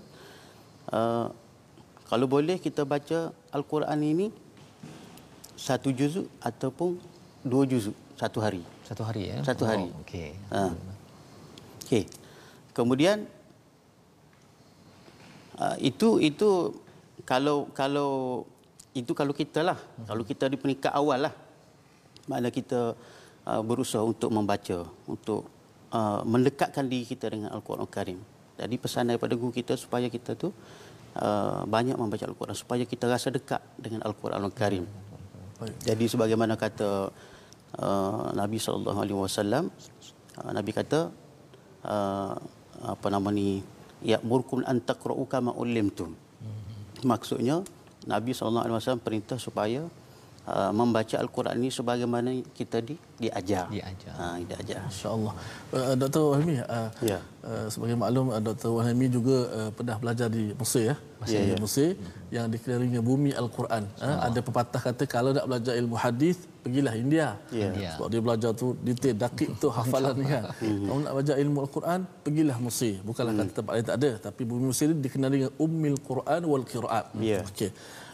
uh, 0.96 1.28
kalau 2.08 2.26
boleh 2.32 2.56
kita 2.56 2.88
baca 2.88 3.36
Al-Quran 3.52 4.00
ini 4.00 4.28
satu 5.60 5.92
juzuk 5.92 6.32
ataupun 6.40 6.96
dua 7.44 7.64
juzuk 7.64 7.96
satu 8.20 8.44
hari. 8.44 8.64
Satu 8.84 9.02
hari 9.08 9.32
ya. 9.32 9.38
Satu 9.46 9.64
hari. 9.64 9.88
Oh, 9.88 10.04
okey. 10.04 10.36
Ha. 10.52 10.76
Okey. 11.88 12.04
Kemudian 12.76 13.24
uh, 15.56 15.76
itu 15.80 16.20
itu 16.20 16.76
kalau 17.24 17.72
kalau 17.72 18.44
itu 18.92 19.12
kalau 19.16 19.32
kita 19.32 19.64
lah. 19.64 19.78
Hmm. 19.80 20.06
Kalau 20.10 20.24
kita 20.28 20.52
di 20.52 20.58
peringkat 20.60 20.92
awal 20.92 21.30
lah. 21.30 21.34
Mana 22.28 22.52
kita 22.54 22.94
uh, 23.48 23.62
berusaha 23.66 24.06
untuk 24.06 24.30
membaca, 24.30 24.86
untuk 25.10 25.50
uh, 25.90 26.22
mendekatkan 26.22 26.86
diri 26.86 27.10
kita 27.10 27.26
dengan 27.32 27.50
Al-Quran 27.56 27.82
Al-Karim. 27.88 28.20
Jadi 28.60 28.76
pesan 28.76 29.10
daripada 29.10 29.34
guru 29.40 29.56
kita 29.56 29.74
supaya 29.80 30.12
kita 30.12 30.36
tu 30.36 30.52
uh, 31.16 31.64
banyak 31.66 31.96
membaca 31.96 32.28
Al-Quran 32.28 32.54
supaya 32.54 32.84
kita 32.86 33.10
rasa 33.10 33.32
dekat 33.32 33.64
dengan 33.80 34.04
Al-Quran 34.06 34.44
Al-Karim. 34.46 34.86
Jadi 35.82 36.06
sebagaimana 36.08 36.56
kata 36.56 37.12
uh, 37.78 38.34
Nabi 38.34 38.58
sallallahu 38.58 39.00
alaihi 39.04 39.20
wasallam 39.20 39.70
uh, 40.42 40.52
Nabi 40.56 40.72
kata 40.74 41.14
uh, 41.86 42.34
apa 42.80 43.08
nama 43.12 43.30
ni 43.30 43.62
ya 44.00 44.18
murkum 44.24 44.64
an 44.64 44.80
taqra'u 44.80 45.28
kama 45.28 45.52
ulimtum. 45.52 46.16
Maksudnya 47.04 47.64
Nabi 48.08 48.32
sallallahu 48.32 48.66
alaihi 48.66 48.78
wasallam 48.80 49.04
perintah 49.04 49.36
supaya 49.36 49.84
Uh, 50.50 50.74
membaca 50.74 51.14
Al-Quran 51.14 51.62
ini 51.62 51.70
sebagaimana 51.70 52.34
kita 52.58 52.82
di, 52.82 52.98
diajar. 53.22 53.70
Diajar. 53.70 54.14
Ha, 54.18 54.42
diajar. 54.42 54.82
Insya-Allah. 54.90 55.34
Uh, 55.70 55.94
Dr. 55.94 56.24
Wahmi, 56.34 56.58
uh, 56.66 56.90
ya. 57.06 57.22
uh, 57.46 57.70
sebagai 57.70 57.94
maklum 57.94 58.34
uh, 58.34 58.42
Dr. 58.42 58.74
Wahmi 58.74 59.14
juga 59.14 59.46
uh, 59.54 59.70
pernah 59.70 60.02
belajar 60.02 60.26
di 60.26 60.50
Mesir 60.58 60.90
ya. 60.90 60.96
Mesir, 61.22 61.38
ya, 61.38 61.54
ya. 61.54 61.56
Mesir 61.62 61.90
hmm. 61.94 62.34
yang 62.34 62.46
dikelilingi 62.50 62.98
bumi 62.98 63.32
Al-Quran. 63.38 63.86
Uh, 64.02 64.18
ada 64.26 64.40
pepatah 64.42 64.82
kata 64.82 65.04
kalau 65.06 65.38
nak 65.38 65.46
belajar 65.46 65.78
ilmu 65.78 65.94
hadis 65.94 66.42
pergilah 66.66 66.94
India. 66.98 67.38
Ya. 67.54 67.94
Sebab 67.94 68.08
dia 68.10 68.22
belajar 68.26 68.50
tu 68.58 68.74
detail 68.82 69.16
dakik 69.22 69.54
tu 69.62 69.70
hafalan 69.70 70.18
kan. 70.26 70.44
Hmm. 70.60 70.90
Kalau 70.90 71.00
nak 71.06 71.14
belajar 71.14 71.36
ilmu 71.38 71.58
Al-Quran 71.62 72.00
pergilah 72.26 72.58
Mesir. 72.58 73.06
Bukanlah 73.06 73.34
hmm. 73.38 73.42
kata 73.46 73.52
tempat 73.54 73.72
lain 73.78 73.86
tak 73.86 73.98
ada 74.02 74.12
tapi 74.18 74.42
bumi 74.50 74.66
Mesir 74.74 74.90
dikenali 74.98 75.36
dengan 75.46 75.54
Ummil 75.62 75.96
Quran 76.02 76.42
wal 76.50 76.66
Qiraat. 76.66 77.06
Ya. 77.22 77.46
Okey 77.46 77.70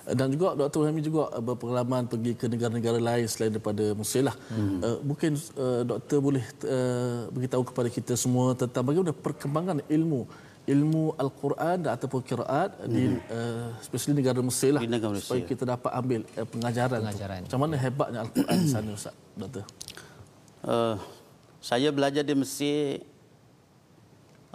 dan 0.05 0.29
juga 0.29 0.53
Dr. 0.53 0.85
Hami 0.85 1.01
juga 1.01 1.33
uh, 1.33 1.41
berpengalaman 1.41 2.05
pergi 2.05 2.37
ke 2.37 2.45
negara-negara 2.45 3.01
lain 3.01 3.25
selain 3.25 3.57
daripada 3.57 3.97
Mesir 3.97 4.21
lah. 4.21 4.37
Hmm. 4.53 4.77
Uh, 4.85 4.97
mungkin 5.01 5.33
uh, 5.57 5.81
doktor 5.81 6.21
boleh 6.21 6.45
uh, 6.69 7.25
beritahu 7.33 7.65
kepada 7.65 7.89
kita 7.89 8.13
semua 8.13 8.53
tentang 8.53 8.85
bagaimana 8.85 9.15
perkembangan 9.17 9.81
ilmu 9.89 10.29
ilmu 10.65 11.13
Al-Quran 11.13 11.85
ataupun 11.89 12.21
kiraat 12.25 12.73
hmm. 12.81 12.89
di 12.89 13.03
uh, 13.29 13.69
especially 13.81 14.17
negara 14.17 14.41
Mesir 14.41 14.73
lah 14.73 14.81
negara 14.81 15.13
Mesir. 15.13 15.25
supaya 15.25 15.41
kita 15.45 15.63
dapat 15.65 15.91
ambil 15.93 16.21
uh, 16.37 16.47
pengajaran, 16.49 16.99
pengajaran. 17.01 17.39
Tu. 17.41 17.45
Macam 17.49 17.59
mana 17.65 17.73
hebatnya 17.77 18.19
Al-Quran 18.25 18.57
di 18.61 18.69
sana 18.69 18.89
Ustaz 18.93 19.15
Doktor? 19.33 19.65
Uh, 20.65 20.97
saya 21.61 21.89
belajar 21.89 22.21
di 22.21 22.33
Mesir 22.37 23.01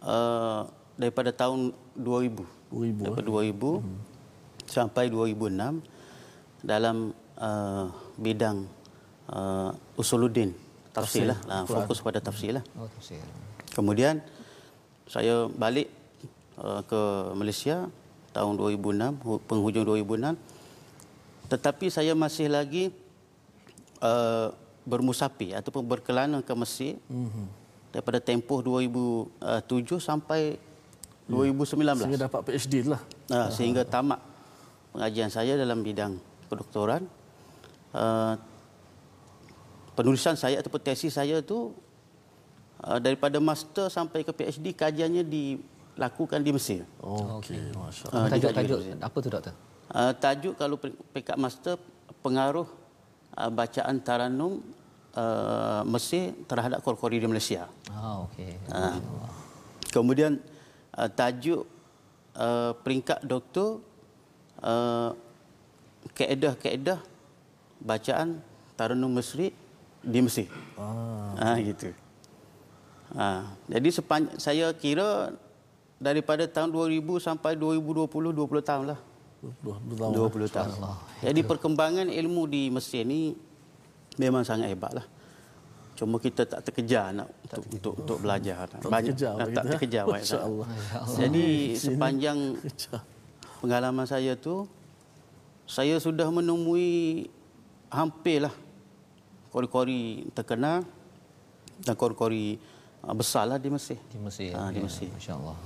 uh, 0.02 0.66
daripada 0.94 1.34
tahun 1.34 1.74
2000. 1.98 2.38
2000. 2.70 3.02
Daripada 3.02 3.26
2000. 3.26 3.82
Hmm 3.82 4.09
sampai 4.70 5.10
2006 5.10 6.62
dalam 6.62 7.10
uh, 7.42 7.90
bidang 8.14 8.62
uh, 9.34 9.74
usuluddin 9.98 10.54
tafsir 10.94 11.26
lah, 11.26 11.38
lah 11.46 11.66
fokus 11.66 11.98
pada 11.98 12.22
tafsir 12.22 12.54
lah. 12.54 12.64
Oh, 12.78 12.86
tafsir. 12.86 13.18
Kemudian 13.74 14.22
saya 15.10 15.50
balik 15.50 15.90
uh, 16.62 16.86
ke 16.86 17.00
Malaysia 17.34 17.90
tahun 18.30 18.54
2006 18.54 19.18
penghujung 19.50 19.82
2006 19.82 20.38
tetapi 21.50 21.90
saya 21.90 22.14
masih 22.14 22.46
lagi 22.46 22.94
uh, 23.98 24.54
bermusafir 24.86 25.58
ataupun 25.58 25.82
berkelana 25.82 26.46
ke 26.46 26.54
Mesir 26.54 26.94
mm-hmm. 27.10 27.46
daripada 27.90 28.22
tempoh 28.22 28.62
2007 28.62 29.98
sampai 29.98 30.62
2019 31.26 32.06
sehingga 32.06 32.20
dapat 32.26 32.40
PhD 32.46 32.74
lah. 32.86 33.02
Uh, 33.30 33.50
sehingga 33.50 33.82
tamat 33.82 34.18
pengajian 34.90 35.30
saya 35.30 35.54
dalam 35.54 35.80
bidang 35.82 36.18
kedoktoran 36.50 37.06
uh, 37.94 38.34
penulisan 39.94 40.34
saya 40.34 40.58
ataupun 40.58 40.80
tesis 40.82 41.14
saya 41.14 41.38
tu 41.44 41.74
uh, 42.82 42.98
daripada 42.98 43.38
master 43.38 43.86
sampai 43.92 44.26
ke 44.26 44.32
PhD 44.34 44.72
kajiannya 44.74 45.22
dilakukan 45.26 46.40
di 46.40 46.50
Mesir. 46.50 46.82
Oh, 47.04 47.38
okey, 47.38 47.70
masya-Allah. 47.76 48.24
Uh, 48.24 48.28
tajuk, 48.32 48.50
tajuk 48.56 48.78
apa 48.98 49.16
tu 49.20 49.28
doktor? 49.28 49.54
Uh, 49.90 50.12
tajuk 50.16 50.54
kalau 50.54 50.76
peringkat 50.80 51.36
master 51.38 51.74
pengaruh 52.22 52.66
uh, 53.36 53.50
bacaan 53.50 53.96
taranum 54.02 54.62
uh, 55.14 55.82
Mesir 55.86 56.34
terhadap 56.46 56.82
kor-kori 56.82 57.18
di 57.18 57.26
Malaysia. 57.26 57.66
Oh, 57.94 58.30
okey. 58.30 58.58
Uh, 58.70 58.96
kemudian 59.90 60.38
uh, 60.94 61.10
tajuk 61.10 61.66
uh, 62.38 62.72
peringkat 62.80 63.22
doktor 63.26 63.82
uh, 64.64 65.10
kaedah-kaedah 66.16 67.00
bacaan 67.80 68.40
Taranum 68.76 69.12
Mesri 69.12 69.52
di 70.00 70.18
Mesir. 70.24 70.48
Ah, 70.80 71.36
ha, 71.36 71.60
gitu. 71.60 71.92
Ha, 73.10 73.42
jadi 73.66 73.88
sepanjang 73.90 74.38
saya 74.38 74.70
kira 74.72 75.34
daripada 76.00 76.46
tahun 76.48 76.72
2000 76.72 77.20
sampai 77.20 77.58
2020 77.58 78.08
20 78.08 78.64
tahun 78.64 78.84
lah. 78.96 79.00
20 79.40 80.00
tahun. 80.00 80.12
20 80.16 80.54
tahun. 80.56 80.70
Allah. 80.80 80.96
Jadi 81.20 81.40
perkembangan 81.44 82.06
ilmu 82.08 82.42
di 82.48 82.72
Mesir 82.72 83.04
ni 83.04 83.36
memang 84.16 84.44
sangat 84.44 84.72
hebat 84.72 84.92
lah. 84.96 85.06
Cuma 85.96 86.16
kita 86.16 86.48
tak 86.48 86.64
terkejar 86.64 87.12
nak 87.12 87.28
tak 87.44 87.60
untuk, 87.60 87.72
untuk 87.76 87.94
untuk 88.00 88.18
belajar. 88.24 88.64
Tak 88.64 88.88
banyak 88.88 89.12
terkejar, 89.12 89.32
nak, 89.36 89.48
tak 89.52 89.64
terkejar 89.76 90.02
banyak. 90.08 90.40
Jadi 91.20 91.46
sepanjang 91.76 92.38
pengalaman 93.60 94.08
saya 94.08 94.32
tu 94.34 94.64
saya 95.68 95.94
sudah 96.02 96.26
menemui 96.32 97.30
hampirlah 97.92 98.50
kori-kori 99.54 100.26
terkenal 100.34 100.82
dan 101.86 101.94
kori-kori 101.94 102.58
uh, 103.06 103.14
besarlah 103.14 103.58
di 103.58 103.68
Mesir. 103.70 103.98
Di 104.10 104.18
Mesir. 104.18 104.50
Ha, 104.54 104.70
di 104.74 104.82
ya, 104.82 104.84
Mesir. 104.86 105.08
Masya-Allah. 105.14 105.56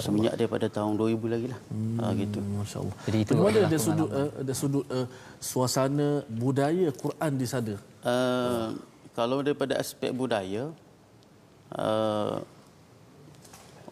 Semenjak 0.00 0.34
daripada 0.40 0.66
tahun 0.68 0.96
2000 0.96 1.32
lagi 1.32 1.46
lah. 1.52 1.60
Hmm, 1.68 1.98
ha, 2.00 2.04
gitu. 2.16 2.38
Masya-Allah. 2.40 2.96
Jadi 3.04 3.18
itu 3.20 3.32
ada 3.36 3.60
ada 3.68 3.78
sudut 3.78 4.08
uh, 4.10 4.30
ada 4.40 4.52
sudut 4.56 4.84
uh, 4.88 5.06
suasana 5.40 6.08
budaya 6.26 6.88
Quran 6.92 7.32
di 7.36 7.46
sana. 7.48 7.74
Uh, 8.00 8.76
kalau 9.12 9.44
daripada 9.44 9.76
aspek 9.76 10.10
budaya 10.12 10.72
uh, 11.76 12.40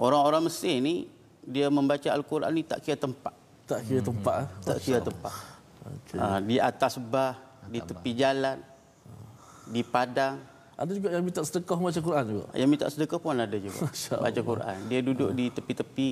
orang-orang 0.00 0.48
Mesir 0.48 0.80
ni 0.80 1.04
dia 1.48 1.72
membaca 1.72 2.08
al-Quran 2.12 2.52
ni 2.52 2.62
tak 2.64 2.84
kira 2.84 2.96
tempat 2.96 3.37
tak 3.68 3.84
kira 3.84 4.00
tempat 4.00 4.48
hmm. 4.48 4.64
tak 4.64 4.78
kira 4.80 5.00
tempat 5.04 5.34
okay. 5.84 6.18
ha, 6.18 6.40
di 6.40 6.56
atas 6.56 6.96
bah 6.96 7.36
di 7.68 7.78
tepi 7.84 8.10
jalan 8.16 8.56
di 9.68 9.84
padang 9.84 10.40
ada 10.78 10.90
juga 10.94 11.12
yang 11.12 11.20
minta 11.20 11.44
sedekah 11.44 11.76
baca 11.76 12.00
Quran 12.00 12.24
juga 12.24 12.46
yang 12.56 12.68
minta 12.72 12.88
sedekah 12.88 13.18
pun 13.20 13.36
ada 13.36 13.56
juga 13.60 13.84
baca 14.24 14.40
Quran 14.40 14.78
dia 14.88 15.00
duduk 15.04 15.30
di 15.36 15.52
tepi-tepi 15.52 16.10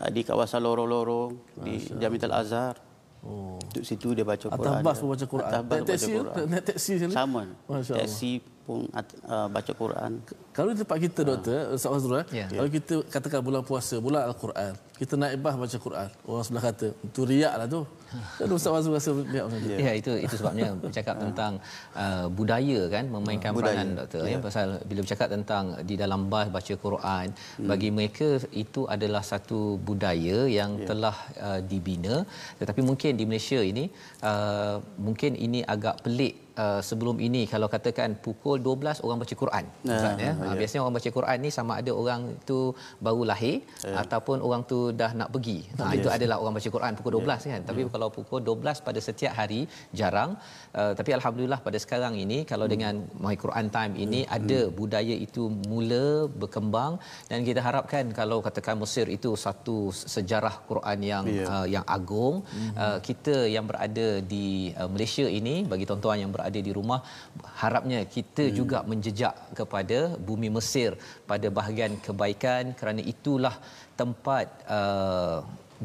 ha, 0.00 0.08
di 0.08 0.24
kawasan 0.24 0.64
lorong-lorong 0.64 1.36
di 1.60 1.76
Jamiatul 2.00 2.32
Azhar 2.32 2.88
Oh. 3.18 3.58
Duduk 3.74 3.82
situ 3.82 4.14
dia 4.14 4.22
baca 4.22 4.46
Quran. 4.46 4.62
Atas 4.62 4.86
bas 4.86 4.96
pun 5.02 5.08
baca 5.10 5.26
Quran. 5.26 5.50
Atas 5.50 5.62
bas 5.66 5.78
baca 5.82 6.06
Quran. 6.06 6.46
Naik 6.46 6.78
sini. 6.78 7.10
Sama. 7.10 7.42
Taksi 7.66 8.32
pun 8.68 8.84
uh, 8.92 9.48
baca 9.48 9.72
Quran. 9.72 10.12
Kalau 10.52 10.68
di 10.76 10.78
tempat 10.84 10.98
kita 11.00 11.20
doktor, 11.24 11.72
uh. 11.72 11.76
Ustaz 11.76 11.88
Fazrul, 11.88 12.20
yeah. 12.28 12.44
Ya. 12.52 12.60
kalau 12.60 12.70
kita 12.76 12.94
katakan 13.08 13.40
bulan 13.40 13.62
puasa, 13.64 13.96
bulan 13.96 14.28
Al-Quran, 14.28 14.72
kita 15.00 15.14
naik 15.16 15.40
bas 15.40 15.56
baca 15.56 15.76
Quran. 15.86 16.08
Orang 16.28 16.44
sebelah 16.44 16.64
kata, 16.68 16.86
itu 17.08 17.20
riak 17.24 17.54
lah 17.56 17.66
tu. 17.70 17.80
Dan 18.38 18.52
Ustaz 18.52 18.70
Fazrul 18.74 18.94
rasa 19.00 19.10
biar 19.16 19.44
saja. 19.48 19.74
Ya, 19.80 19.92
itu 19.96 20.12
itu 20.20 20.34
sebabnya 20.40 20.68
bercakap 20.84 21.16
tentang 21.24 21.52
uh, 21.96 22.26
budaya 22.38 22.80
kan 22.94 23.04
memainkan 23.14 23.52
budaya. 23.56 23.80
peranan 23.80 23.88
doktor 24.00 24.22
ya. 24.26 24.36
ya 24.36 24.38
pasal 24.46 24.68
bila 24.88 25.00
bercakap 25.04 25.28
tentang 25.36 25.64
di 25.88 25.94
dalam 26.02 26.20
bas 26.32 26.48
baca 26.56 26.74
Quran 26.84 27.26
hmm. 27.32 27.68
bagi 27.70 27.88
mereka 27.98 28.28
itu 28.64 28.84
adalah 28.94 29.22
satu 29.32 29.60
budaya 29.88 30.38
yang 30.58 30.82
ya. 30.82 30.86
telah 30.90 31.16
uh, 31.46 31.60
dibina 31.70 32.16
tetapi 32.60 32.80
mungkin 32.90 33.12
di 33.20 33.24
Malaysia 33.30 33.60
ini 33.72 33.84
uh, 34.30 34.76
mungkin 35.06 35.32
ini 35.46 35.62
agak 35.74 36.04
pelik 36.04 36.34
uh, 36.64 36.80
sebelum 36.88 37.16
ini 37.26 37.42
kalau 37.52 37.68
katakan 37.74 38.18
pukul 38.24 38.58
12 38.68 39.04
orang 39.06 39.18
baca 39.22 39.34
Quran 39.42 39.64
nah, 39.88 40.00
kan 40.04 40.16
ya. 40.24 40.32
ya 40.48 40.54
biasanya 40.60 40.80
orang 40.84 40.96
baca 40.98 41.10
Quran 41.18 41.38
ni 41.44 41.50
sama 41.58 41.72
ada 41.80 41.92
orang 42.02 42.20
tu 42.50 42.58
baru 43.06 43.22
lahir 43.30 43.56
ya. 43.86 43.94
ataupun 44.02 44.38
orang 44.48 44.62
tu 44.72 44.78
dah 45.00 45.10
nak 45.20 45.28
pergi 45.34 45.58
ha, 45.78 45.92
itu 45.98 46.08
adalah 46.16 46.36
orang 46.42 46.54
baca 46.58 46.70
Quran 46.76 46.92
pukul 46.98 47.12
12 47.20 47.46
ya. 47.46 47.50
kan 47.54 47.62
tapi 47.70 47.82
ya. 47.84 47.90
kalau 47.94 48.08
pukul 48.16 48.40
12 48.50 48.86
pada 48.88 49.00
setiap 49.08 49.32
hari 49.40 49.60
jarang 50.00 50.30
uh, 50.80 50.92
tapi 50.98 51.10
alhamdulillah 51.18 51.60
pada 51.66 51.78
sekarang 51.84 52.14
ini 52.24 52.38
kalau 52.52 52.66
hmm. 52.66 52.74
dengan 52.74 52.94
My 53.24 53.36
Quran 53.44 53.66
Time 53.76 53.94
ini 54.04 54.20
hmm. 54.24 54.36
ada 54.38 54.60
hmm. 54.64 54.74
budaya 54.80 55.16
itu 55.26 55.44
mula 55.70 56.06
berkembang 56.42 56.92
dan 57.30 57.38
kita 57.48 57.60
harapkan 57.68 58.04
kalau 58.20 58.38
katakan 58.46 58.76
Mesir 58.82 59.06
itu 59.16 59.30
satu 59.46 59.76
sejarah 60.14 60.54
Quran 60.70 60.98
yang 61.12 61.24
ya. 61.38 61.46
uh, 61.52 61.66
yang 61.74 61.84
agung 61.98 62.36
hmm. 62.46 62.72
uh, 62.82 62.98
kita 63.08 63.36
yang 63.54 63.64
berada 63.70 64.08
di 64.32 64.46
uh, 64.80 64.88
Malaysia 64.94 65.26
ini 65.40 65.56
bagi 65.72 65.84
tuan-tuan 65.88 66.18
yang 66.22 66.32
berada 66.34 66.47
ada 66.48 66.60
di 66.66 66.72
rumah 66.78 67.00
harapnya 67.62 68.00
kita 68.16 68.44
hmm. 68.48 68.54
juga 68.60 68.78
menjejak 68.90 69.34
kepada 69.60 69.98
bumi 70.28 70.50
Mesir 70.56 70.90
pada 71.30 71.48
bahagian 71.58 71.94
kebaikan 72.06 72.74
kerana 72.80 73.02
itulah 73.14 73.54
tempat 74.00 74.46
uh, 74.78 75.38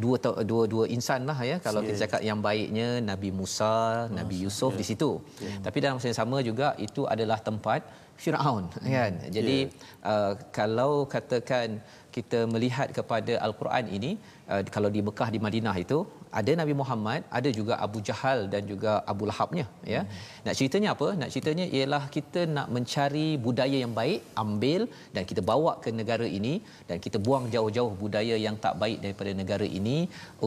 dua 0.03 0.17
dua 0.49 0.63
dua 0.73 0.85
insan 0.95 1.21
lah 1.29 1.37
ya 1.49 1.57
kalau 1.65 1.81
kita 1.85 1.97
cakap 2.05 2.21
yang 2.29 2.39
baiknya 2.47 2.87
Nabi 3.11 3.29
Musa, 3.39 3.73
Nabi 4.19 4.35
Yusuf 4.43 4.71
yeah. 4.73 4.79
di 4.81 4.85
situ. 4.89 5.11
Yeah. 5.45 5.59
Tapi 5.65 5.77
dalam 5.83 5.97
masa 5.97 6.09
yang 6.11 6.21
sama 6.21 6.37
juga 6.49 6.67
itu 6.87 7.01
adalah 7.13 7.37
tempat 7.49 7.81
Firaun 8.23 8.65
hmm. 8.73 8.89
kan. 8.95 9.13
Jadi 9.35 9.57
yeah. 9.69 10.09
uh, 10.11 10.33
kalau 10.57 11.05
katakan 11.13 11.77
kita 12.15 12.39
melihat 12.53 12.89
kepada 12.97 13.33
al-Quran 13.45 13.85
ini 13.97 14.11
uh, 14.53 14.61
kalau 14.75 14.89
di 14.95 15.01
Mekah 15.07 15.29
di 15.35 15.39
Madinah 15.45 15.75
itu 15.85 15.99
ada 16.39 16.51
Nabi 16.61 16.73
Muhammad, 16.81 17.21
ada 17.37 17.49
juga 17.59 17.73
Abu 17.85 17.99
Jahal 18.07 18.39
dan 18.53 18.65
juga 18.71 18.91
Abu 19.11 19.23
Lahabnya 19.29 19.65
ya. 19.95 20.01
Hmm. 20.01 20.32
Nak 20.47 20.55
ceritanya 20.59 20.89
apa? 20.95 21.07
Nak 21.19 21.29
ceritanya 21.33 21.65
ialah 21.77 22.03
kita 22.15 22.41
nak 22.55 22.67
mencari 22.75 23.27
budaya 23.45 23.77
yang 23.83 23.93
baik, 23.99 24.19
ambil 24.43 24.81
dan 25.15 25.23
kita 25.29 25.41
bawa 25.49 25.71
ke 25.83 25.89
negara 25.99 26.27
ini 26.37 26.53
dan 26.89 26.97
kita 27.05 27.17
buang 27.25 27.45
jauh-jauh 27.53 27.93
budaya 28.01 28.35
yang 28.45 28.55
tak 28.65 28.75
baik 28.81 28.97
daripada 29.05 29.31
negara 29.41 29.67
ini 29.79 29.97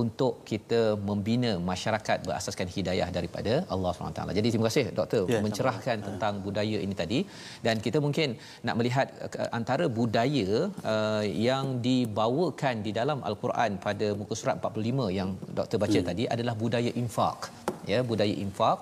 untuk 0.03 0.45
kita 0.51 0.81
membina 1.09 1.53
masyarakat 1.71 2.19
berasaskan 2.29 2.69
hidayah 2.77 3.09
daripada 3.17 3.53
Allah 3.75 3.93
SWT. 3.97 4.37
Jadi 4.39 4.49
terima 4.53 4.67
kasih 4.69 4.85
doktor 4.99 5.23
ya, 5.33 5.41
mencerahkan 5.47 5.97
sama. 5.99 6.07
tentang 6.09 6.35
budaya 6.47 6.79
ini 6.87 6.97
tadi 7.03 7.21
dan 7.67 7.77
kita 7.87 8.01
mungkin 8.07 8.37
nak 8.69 8.77
melihat 8.81 9.09
uh, 9.27 9.49
antara 9.59 9.87
budaya 10.01 10.49
uh, 10.93 11.25
yang 11.49 11.81
dibawakan 11.87 12.85
di 12.87 12.93
dalam 13.01 13.21
al-Quran 13.31 13.81
pada 13.87 14.09
muka 14.21 14.37
surat 14.41 14.61
45 14.61 15.19
yang 15.19 15.31
doktor 15.59 15.81
baca 15.85 15.99
hmm. 16.01 16.09
tadi 16.11 16.25
adalah 16.35 16.55
budaya 16.65 16.93
infak 17.03 17.39
ya 17.93 17.99
budaya 18.11 18.35
infak. 18.45 18.81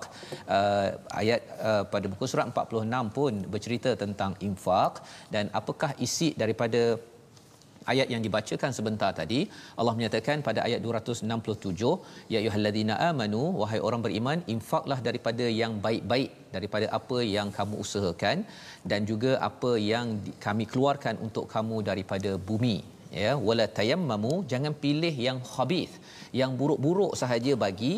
Uh, 0.57 0.87
ayat 1.21 1.41
uh, 1.69 1.83
pada 1.93 2.05
buku 2.11 2.25
surat 2.31 2.47
46 2.51 3.17
pun 3.17 3.33
bercerita 3.55 3.91
tentang 4.03 4.33
infak. 4.49 4.93
Dan 5.33 5.47
apakah 5.59 5.91
isi 6.05 6.29
daripada 6.43 6.81
ayat 7.91 8.07
yang 8.13 8.21
dibacakan 8.25 8.71
sebentar 8.77 9.11
tadi? 9.19 9.39
Allah 9.79 9.93
menyatakan 9.97 10.39
pada 10.47 10.59
ayat 10.67 10.81
267 10.85 12.31
ya 12.33 12.39
ayyuhallazina 12.41 12.95
amanu 13.09 13.43
wahai 13.61 13.79
orang 13.87 14.01
beriman 14.05 14.41
infaklah 14.55 14.99
daripada 15.07 15.45
yang 15.61 15.75
baik-baik 15.85 16.31
daripada 16.55 16.87
apa 16.99 17.19
yang 17.35 17.49
kamu 17.57 17.75
usahakan 17.85 18.37
dan 18.91 19.01
juga 19.11 19.31
apa 19.49 19.71
yang 19.91 20.17
kami 20.47 20.65
keluarkan 20.73 21.17
untuk 21.27 21.47
kamu 21.55 21.77
daripada 21.89 22.33
bumi 22.49 22.77
ya 23.23 23.31
wala 23.47 23.65
tayammamu 23.77 24.33
jangan 24.51 24.73
pilih 24.83 25.13
yang 25.27 25.37
khabith 25.53 25.93
yang 26.39 26.51
buruk-buruk 26.59 27.13
sahaja 27.21 27.53
bagi 27.63 27.93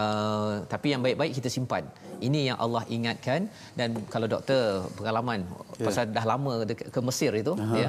uh, 0.00 0.64
tapi 0.72 0.86
yang 0.92 1.02
baik-baik 1.06 1.32
kita 1.38 1.48
simpan 1.56 1.84
ini 2.28 2.40
yang 2.48 2.58
Allah 2.64 2.82
ingatkan 2.96 3.50
dan 3.78 3.98
kalau 4.14 4.26
doktor 4.34 4.86
pengalaman 4.98 5.40
yeah. 5.44 5.86
pasal 5.86 6.04
dah 6.16 6.24
lama 6.32 6.54
dekat 6.70 6.88
ke 6.94 7.00
Mesir 7.08 7.32
itu 7.42 7.52
uh-huh. 7.58 7.76
ya 7.82 7.88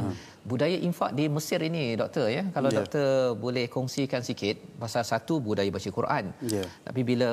budaya 0.51 0.77
infak 0.87 1.11
di 1.19 1.25
Mesir 1.35 1.59
ini 1.69 1.83
doktor 2.01 2.27
ya 2.37 2.43
kalau 2.55 2.69
yeah. 2.71 2.77
doktor 2.79 3.09
boleh 3.45 3.65
kongsikan 3.75 4.25
sikit 4.29 4.57
pasal 4.83 5.05
satu 5.11 5.39
budaya 5.47 5.71
baca 5.77 5.89
Quran 5.99 6.25
yeah. 6.55 6.67
tapi 6.87 7.01
bila 7.11 7.29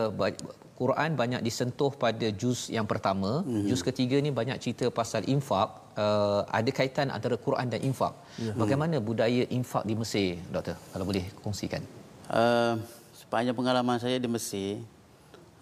Quran 0.80 1.10
banyak 1.20 1.40
disentuh 1.44 1.92
pada 2.02 2.26
juz 2.40 2.72
yang 2.76 2.86
pertama. 2.88 3.44
Mm-hmm. 3.44 3.68
juz 3.68 3.82
ketiga 3.88 4.16
ni 4.24 4.30
banyak 4.32 4.56
cerita 4.64 4.88
pasal 4.88 5.28
infak. 5.28 5.68
Uh, 5.92 6.40
ada 6.58 6.70
kaitan 6.72 7.12
antara 7.16 7.36
Quran 7.46 7.68
dan 7.68 7.84
infak. 7.84 8.16
Yeah. 8.40 8.56
bagaimana 8.56 8.96
budaya 9.08 9.44
infak 9.52 9.84
di 9.84 9.92
Mesir 10.00 10.40
doktor? 10.48 10.80
Kalau 10.92 11.04
boleh 11.04 11.24
kongsikan. 11.44 11.84
Uh, 12.32 12.80
sepanjang 13.12 13.52
pengalaman 13.58 14.00
saya 14.00 14.16
di 14.16 14.24
Mesir 14.24 14.80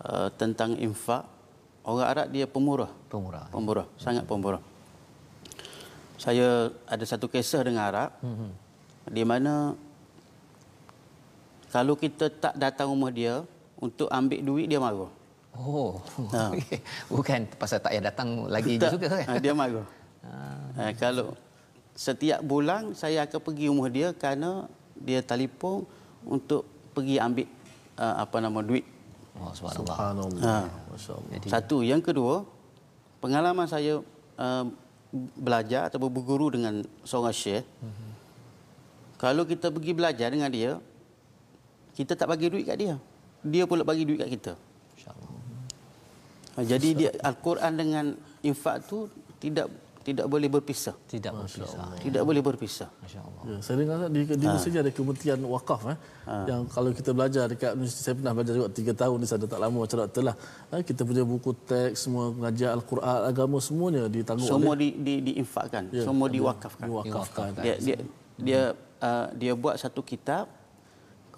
uh, 0.06 0.30
tentang 0.38 0.78
infak 0.78 1.26
orang 1.82 2.08
Arab 2.12 2.26
dia 2.30 2.46
pemurah. 2.46 2.92
Pemurah. 3.10 3.44
Pemurah. 3.50 3.86
Ya. 3.90 4.02
sangat 4.06 4.24
pemurah. 4.30 4.62
Saya 6.14 6.70
ada 6.86 7.04
satu 7.10 7.26
kisah 7.26 7.66
dengan 7.66 7.90
Arab. 7.90 8.10
Mm-hmm. 8.22 8.50
di 9.18 9.24
mana 9.26 9.74
kalau 11.74 11.98
kita 11.98 12.30
tak 12.30 12.54
datang 12.54 12.94
rumah 12.94 13.10
dia 13.10 13.42
untuk 13.78 14.08
ambil 14.10 14.40
duit 14.42 14.66
dia 14.66 14.82
marah 14.82 15.10
oh 15.54 16.02
ha. 16.34 16.52
bukan 17.10 17.46
pasal 17.58 17.78
tak 17.78 17.94
payah 17.94 18.10
datang 18.10 18.46
lagi 18.46 18.78
tak, 18.78 18.98
juga 18.98 19.06
kan 19.10 19.24
ha, 19.26 19.40
dia 19.40 19.54
marah 19.54 19.86
ha, 20.76 20.90
kalau 20.98 21.34
setiap 21.98 22.38
bulan 22.46 22.94
saya 22.94 23.26
akan 23.26 23.40
pergi 23.42 23.66
rumah 23.66 23.90
dia 23.90 24.14
kerana 24.14 24.70
dia 24.94 25.18
telefon 25.18 25.82
untuk 26.22 26.62
pergi 26.94 27.18
ambil 27.18 27.46
uh, 27.98 28.14
apa 28.22 28.36
nama 28.38 28.58
duit. 28.62 28.86
Oh, 29.38 29.54
subhanallah. 29.54 30.66
Ha. 30.66 30.98
Satu, 31.46 31.86
yang 31.86 32.02
kedua, 32.02 32.42
pengalaman 33.22 33.70
saya 33.70 34.02
uh, 34.34 34.64
belajar 35.38 35.86
atau 35.90 36.02
berguru 36.06 36.50
dengan 36.50 36.82
seorang 37.06 37.34
syekh. 37.34 37.62
Mm-hmm. 37.62 38.10
Kalau 39.18 39.42
kita 39.46 39.70
pergi 39.70 39.92
belajar 39.94 40.28
dengan 40.30 40.50
dia, 40.50 40.78
kita 41.94 42.18
tak 42.18 42.30
bagi 42.30 42.50
duit 42.50 42.66
kat 42.66 42.78
dia. 42.78 42.94
Dia 43.42 43.64
pula 43.70 43.82
bagi 43.86 44.02
duit 44.08 44.18
kat 44.18 44.30
kita. 44.30 44.52
Ha, 46.58 46.66
jadi 46.66 46.88
dia 46.90 47.10
Al-Quran 47.22 47.72
dengan 47.78 48.04
infak 48.42 48.82
tu 48.90 49.06
tidak 49.38 49.70
tidak 50.02 50.26
boleh 50.26 50.48
berpisah. 50.50 50.96
Tidak 51.06 51.30
berpisah. 51.30 51.94
Tidak 52.02 52.22
boleh 52.24 52.42
berpisah. 52.42 52.90
Masya-Allah. 52.98 53.42
Ya, 53.46 53.56
saya 53.62 53.76
dengar 53.78 53.96
di 54.10 54.24
di 54.24 54.46
ha. 54.48 54.56
Ada 54.56 54.90
kementerian 54.90 55.38
wakaf 55.46 55.80
eh 55.92 55.96
ha. 56.26 56.48
yang 56.50 56.66
kalau 56.66 56.90
kita 56.96 57.14
belajar 57.14 57.44
dekat 57.46 57.78
universiti 57.78 58.02
saya 58.02 58.14
pernah 58.18 58.32
belajar 58.34 58.52
juga 58.58 58.68
3 58.74 59.02
tahun 59.04 59.16
di 59.22 59.26
sana 59.30 59.44
tak 59.46 59.60
lama 59.62 59.76
macam 59.84 59.96
doktor 60.02 60.22
lah. 60.26 60.36
Ha, 60.72 60.82
kita 60.82 61.00
punya 61.06 61.22
buku 61.22 61.50
teks 61.70 62.08
semua 62.08 62.24
mengajar 62.34 62.74
al-Quran 62.74 63.20
agama 63.30 63.56
semuanya 63.62 64.02
ditanggung 64.10 64.48
semua 64.48 64.74
oleh 64.74 64.90
semua 64.90 65.04
di 65.04 65.04
di 65.06 65.14
diinfakkan, 65.30 65.82
ya, 65.94 66.02
semua 66.02 66.26
diwakafkan. 66.26 66.86
Diwakafkan. 66.90 67.48
Dia 67.62 67.74
dia 67.78 67.96
dia, 68.38 68.62
uh, 69.04 69.26
dia 69.36 69.52
buat 69.54 69.76
satu 69.78 70.02
kitab 70.02 70.50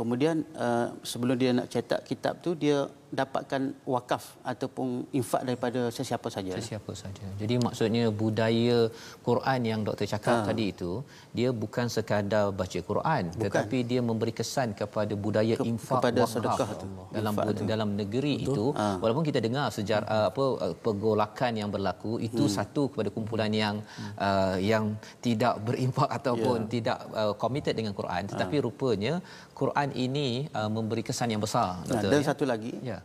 kemudian 0.01 0.49
uh, 0.57 0.97
sebelum 1.05 1.37
dia 1.37 1.53
nak 1.53 1.69
cetak 1.69 2.09
kitab 2.09 2.41
tu 2.41 2.57
dia 2.57 2.89
dapatkan 3.11 3.63
wakaf 3.95 4.39
ataupun 4.47 5.11
infak 5.11 5.43
daripada 5.43 5.91
sesiapa 5.91 6.29
saja. 6.31 6.55
Sesiapa 6.55 6.93
saja. 6.95 7.27
Jadi 7.43 7.55
maksudnya 7.59 8.07
budaya 8.15 8.87
Quran 9.27 9.61
yang 9.67 9.81
doktor 9.83 10.07
cakap 10.07 10.37
ha. 10.43 10.47
tadi 10.49 10.71
itu 10.71 11.03
dia 11.35 11.51
bukan 11.51 11.87
sekadar 11.91 12.55
baca 12.55 12.79
Quran 12.91 13.23
bukan. 13.31 13.43
tetapi 13.43 13.79
dia 13.91 14.01
memberi 14.03 14.33
kesan 14.35 14.75
kepada 14.79 15.15
budaya 15.15 15.55
Ke, 15.59 15.67
infak 15.67 15.99
kepada 16.03 16.21
wakaf 16.23 16.35
sedekah 16.35 16.69
itu 16.75 16.87
dalam 17.15 17.33
infak 17.35 17.67
dalam 17.67 17.91
negeri 17.99 18.35
Betul. 18.41 18.55
itu 18.55 18.65
ha. 18.79 18.87
walaupun 19.03 19.25
kita 19.27 19.39
dengar 19.43 19.67
sejarah 19.75 20.07
uh, 20.07 20.27
apa 20.31 20.45
pergolakan 20.79 21.53
yang 21.61 21.71
berlaku 21.75 22.23
itu 22.23 22.47
hmm. 22.47 22.55
satu 22.57 22.83
kepada 22.95 23.11
kumpulan 23.15 23.51
yang 23.51 23.77
hmm. 23.83 24.13
uh, 24.19 24.57
yang 24.59 24.85
tidak 25.19 25.59
berimpak 25.67 26.09
ataupun 26.09 26.67
yeah. 26.67 26.71
tidak 26.71 26.99
uh, 27.15 27.35
committed 27.35 27.75
dengan 27.75 27.93
Quran 27.95 28.23
tetapi 28.31 28.57
ha. 28.59 28.63
rupanya 28.63 29.15
Quran 29.55 29.89
ini 29.93 30.49
uh, 30.57 30.71
memberi 30.73 31.03
kesan 31.05 31.29
yang 31.35 31.43
besar 31.43 31.83
doktor. 31.85 32.11
Dan 32.11 32.23
ya. 32.23 32.27
satu 32.27 32.45
lagi. 32.49 32.73
Ya. 32.81 32.99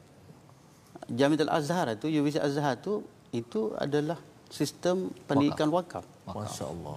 Jamiatul 1.10 1.52
Azhar 1.54 1.86
itu, 1.94 2.10
Universiti 2.10 2.42
Azhar 2.42 2.82
itu 2.82 3.06
itu 3.30 3.76
adalah 3.78 4.18
sistem 4.50 5.12
pendidikan 5.30 5.70
wakaf. 5.70 6.06
wakaf. 6.26 6.50
Masya-Allah. 6.58 6.96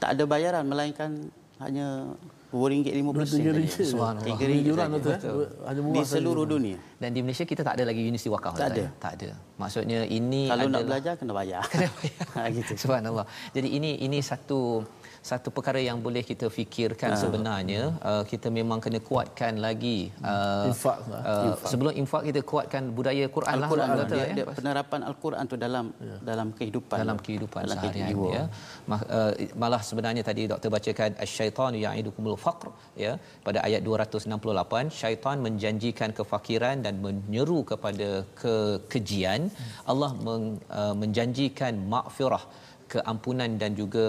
Tak 0.00 0.10
ada 0.16 0.24
bayaran 0.24 0.64
melainkan 0.64 1.28
hanya 1.60 2.16
RM2.50 2.50 3.14
RM3 3.14 3.22
saja. 3.22 3.86
Subhanallah. 3.86 4.34
RM3 4.34 4.66
Yuran 4.66 4.88
saja. 4.98 5.14
tu. 5.22 5.30
Hanya 5.62 5.80
murah 5.86 5.94
Di 5.94 6.02
seluruh 6.02 6.44
dunia. 6.48 6.78
Dan 6.98 7.10
di 7.14 7.20
Malaysia 7.22 7.46
kita 7.46 7.62
tak 7.62 7.78
ada 7.78 7.84
lagi 7.86 8.02
universiti 8.02 8.30
wakaf. 8.32 8.58
Tak 8.58 8.68
ada. 8.74 8.84
Tak 8.98 9.12
ada. 9.20 9.30
Maksudnya 9.54 10.00
ini 10.10 10.50
Kalau 10.50 10.66
adalah 10.66 10.74
nak 10.74 10.86
belajar 10.90 11.12
kena 11.14 11.32
bayar. 11.36 11.62
ha, 12.34 12.50
gitu. 12.56 12.72
Subhanallah. 12.74 13.26
Jadi 13.54 13.68
ini 13.70 14.02
ini 14.02 14.18
satu 14.18 14.82
satu 15.28 15.48
perkara 15.56 15.80
yang 15.88 15.98
boleh 16.06 16.22
kita 16.30 16.46
fikirkan 16.56 17.12
sebenarnya 17.22 17.82
uh, 18.10 18.22
kita 18.30 18.48
memang 18.58 18.78
kena 18.84 19.00
kuatkan 19.08 19.60
lagi 19.66 19.98
uh, 20.24 20.70
Infak. 20.72 20.96
uh, 21.12 21.52
sebelum 21.72 21.92
infak 22.02 22.22
kita 22.28 22.40
kuatkan 22.52 22.88
budaya 22.98 23.24
Quran 23.36 23.56
lah 23.62 23.68
Al-Quran 23.68 23.88
kata, 24.00 24.14
dia, 24.16 24.24
ya. 24.24 24.34
dia 24.36 24.46
penerapan 24.58 25.00
Al-Quran 25.10 25.44
tu 25.52 25.56
dalam 25.64 25.84
dalam 26.30 26.48
kehidupan. 26.58 26.98
Dalam 27.02 27.18
kehidupan 27.26 27.62
dalam 27.66 27.76
seharian 27.76 28.08
jiwa. 28.12 28.30
ya. 28.36 28.44
Ma- 28.90 29.06
uh, 29.18 29.32
malah 29.62 29.82
sebenarnya 29.90 30.24
tadi 30.30 30.42
doktor 30.52 30.72
bacakan 30.76 31.10
asy-syaitanu 31.24 31.78
ya'idukumul 31.84 32.38
faqr 32.46 32.72
ya. 33.04 33.12
Pada 33.46 33.60
ayat 33.68 33.84
268 33.84 34.98
syaitan 35.00 35.36
menjanjikan 35.46 36.10
kefakiran 36.20 36.76
dan 36.86 36.96
menyeru 37.04 37.60
kepada 37.72 38.10
kekejian 38.42 39.52
Allah 39.92 40.12
meng, 40.26 40.46
uh, 40.80 40.94
menjanjikan 41.02 41.76
maghfirah 41.94 42.44
keampunan 42.92 43.50
dan 43.62 43.72
juga 43.80 44.04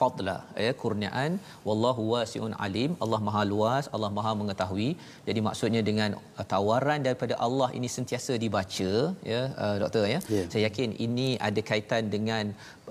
fadla 0.00 0.36
ya 0.66 0.72
kurniaan. 0.82 1.32
Wallahu 1.68 2.02
wasiun 2.14 2.52
alim. 2.66 2.92
Allah 3.04 3.20
Maha 3.28 3.42
luas 3.52 3.86
Allah 3.96 4.10
Maha 4.18 4.32
mengetahui. 4.40 4.88
Jadi 5.28 5.40
maksudnya 5.48 5.82
dengan 5.90 6.10
uh, 6.38 6.46
tawaran 6.54 7.00
daripada 7.06 7.36
Allah 7.46 7.68
ini 7.78 7.90
sentiasa 7.96 8.34
dibaca 8.44 8.92
ya 9.32 9.42
uh, 9.64 9.76
doktor 9.82 10.04
ya. 10.14 10.20
Ya. 10.36 10.44
saya 10.52 10.62
yakin 10.68 10.92
ini 11.06 11.28
ada 11.48 11.60
kaitan 11.70 12.04
dengan 12.16 12.44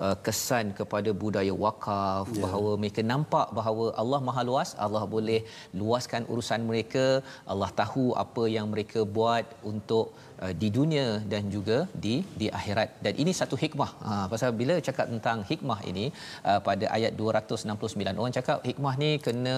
uh, 0.06 0.16
kesan 0.26 0.66
kepada 0.78 1.10
budaya 1.22 1.54
wakaf 1.64 2.26
Ya. 2.34 2.42
bahawa 2.44 2.70
mereka 2.82 3.00
nampak 3.12 3.48
bahawa 3.58 3.84
Allah 4.02 4.20
Maha 4.28 4.42
luas 4.50 4.70
Allah 4.84 5.02
boleh 5.14 5.40
luaskan 5.80 6.22
urusan 6.32 6.60
mereka 6.70 7.04
Allah 7.52 7.70
tahu 7.80 8.06
apa 8.24 8.44
yang 8.56 8.66
mereka 8.74 9.00
buat 9.18 9.46
untuk 9.72 10.06
uh, 10.42 10.52
di 10.62 10.68
dunia 10.76 11.06
dan 11.32 11.44
juga 11.56 11.78
di 12.04 12.14
di 12.40 12.48
akhirat 12.58 12.90
dan 13.06 13.14
ini 13.24 13.34
satu 13.40 13.58
hikmah 13.64 13.90
ha 14.06 14.12
pasal 14.32 14.52
bila 14.60 14.76
cakap 14.88 15.06
tentang 15.14 15.40
hikmah 15.50 15.80
ini 15.92 16.06
uh, 16.50 16.60
pada 16.68 16.86
ayat 16.98 17.12
269 17.24 18.20
orang 18.22 18.36
cakap 18.38 18.58
hikmah 18.70 18.94
ni 19.02 19.10
kena 19.26 19.56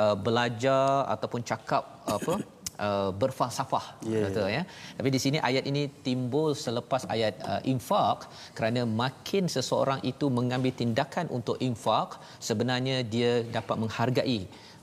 uh, 0.00 0.14
belajar 0.26 0.90
ataupun 1.16 1.42
cakap 1.52 1.84
apa 2.16 2.34
Uh, 2.74 3.14
berfalsafah 3.14 4.02
Ya, 4.02 4.26
kata 4.26 4.50
ya. 4.50 4.62
Tapi 4.98 5.08
di 5.14 5.20
sini 5.22 5.38
ayat 5.48 5.62
ini 5.70 5.82
timbul 6.06 6.58
selepas 6.58 7.06
ayat 7.14 7.34
uh, 7.46 7.62
infak 7.72 8.26
kerana 8.56 8.82
makin 8.82 9.46
seseorang 9.46 10.02
itu 10.02 10.26
mengambil 10.38 10.74
tindakan 10.80 11.30
untuk 11.30 11.56
infak 11.62 12.18
sebenarnya 12.42 13.06
dia 13.06 13.46
dapat 13.46 13.76
menghargai 13.78 14.40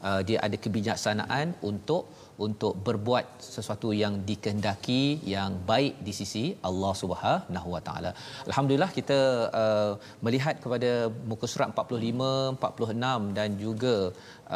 uh, 0.08 0.22
dia 0.28 0.40
ada 0.46 0.58
kebijaksanaan 0.64 1.48
untuk 1.70 2.08
untuk 2.48 2.74
berbuat 2.88 3.26
sesuatu 3.56 3.90
yang 4.02 4.14
dikehendaki 4.30 5.04
yang 5.36 5.52
baik 5.72 5.94
di 6.08 6.14
sisi 6.20 6.44
Allah 6.70 6.94
Subhanahu 7.02 7.70
Wa 7.76 7.82
Taala. 7.88 8.12
Alhamdulillah 8.50 8.92
kita 8.98 9.20
uh, 9.62 9.92
melihat 10.26 10.58
kepada 10.64 10.92
muka 11.32 11.46
surat 11.54 11.70
45, 11.72 12.58
46 12.60 13.38
dan 13.38 13.50
juga 13.66 13.96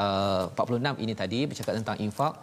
uh, 0.04 0.44
46 0.66 1.04
ini 1.06 1.14
tadi 1.22 1.40
bercakap 1.50 1.74
tentang 1.80 1.98
infak 2.08 2.34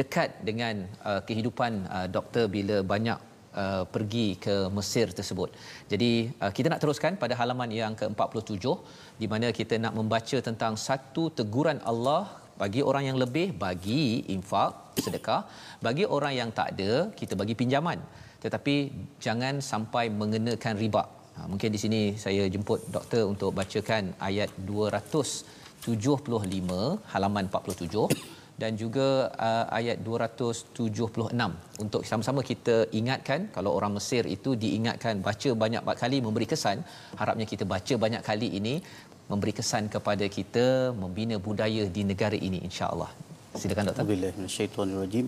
dekat 0.00 0.30
dengan 0.48 0.74
uh, 1.10 1.20
kehidupan 1.28 1.72
uh, 1.96 2.08
doktor 2.16 2.46
bila 2.56 2.78
banyak 2.94 3.20
Uh, 3.52 3.84
pergi 3.94 4.26
ke 4.44 4.54
Mesir 4.76 5.06
tersebut. 5.16 5.52
Jadi 5.92 6.32
uh, 6.40 6.48
kita 6.56 6.72
nak 6.72 6.80
teruskan 6.80 7.20
pada 7.20 7.36
halaman 7.40 7.68
yang 7.68 7.92
ke-47 8.00 8.64
di 9.20 9.26
mana 9.32 9.52
kita 9.58 9.76
nak 9.76 9.92
membaca 9.98 10.38
tentang 10.40 10.72
satu 10.86 11.28
teguran 11.38 11.76
Allah 11.90 12.41
bagi 12.60 12.80
orang 12.90 13.04
yang 13.08 13.18
lebih 13.22 13.46
bagi 13.64 14.26
infak 14.36 14.98
sedekah. 15.04 15.42
Bagi 15.86 16.04
orang 16.16 16.32
yang 16.40 16.50
tak 16.58 16.76
ada 16.76 16.92
kita 17.20 17.34
bagi 17.40 17.54
pinjaman. 17.60 17.98
Tetapi 18.44 18.76
jangan 19.24 19.62
sampai 19.62 20.10
mengenakan 20.20 20.74
riba. 20.76 21.02
Ha, 21.36 21.48
mungkin 21.48 21.72
di 21.72 21.80
sini 21.80 22.00
saya 22.24 22.44
jemput 22.54 22.80
doktor 22.92 23.24
untuk 23.32 23.56
bacakan 23.56 24.12
ayat 24.20 24.52
275 24.68 25.88
halaman 27.12 27.44
47 27.48 28.42
dan 28.62 28.76
juga 28.82 29.32
uh, 29.48 29.66
ayat 29.78 29.98
276 30.06 31.80
untuk 31.84 32.02
sama-sama 32.08 32.40
kita 32.50 32.76
ingatkan 32.98 33.48
kalau 33.54 33.70
orang 33.78 33.96
Mesir 33.96 34.22
itu 34.36 34.50
diingatkan 34.64 35.24
baca 35.26 35.50
banyak 35.62 35.82
kali 36.02 36.18
memberi 36.26 36.46
kesan 36.52 36.84
harapnya 37.20 37.46
kita 37.52 37.64
baca 37.74 37.94
banyak 38.04 38.22
kali 38.28 38.48
ini 38.60 38.74
memberi 39.31 39.53
kesan 39.59 39.91
kepada 39.91 40.25
kita 40.37 40.95
membina 40.95 41.35
budaya 41.35 41.83
di 41.95 42.01
negara 42.07 42.37
ini 42.47 42.63
insya-Allah. 42.67 43.11
Silakan 43.59 43.91
doktor. 43.91 44.03
Alhamdulillah 44.07 44.31
minasyaitonirrajim. 44.39 45.27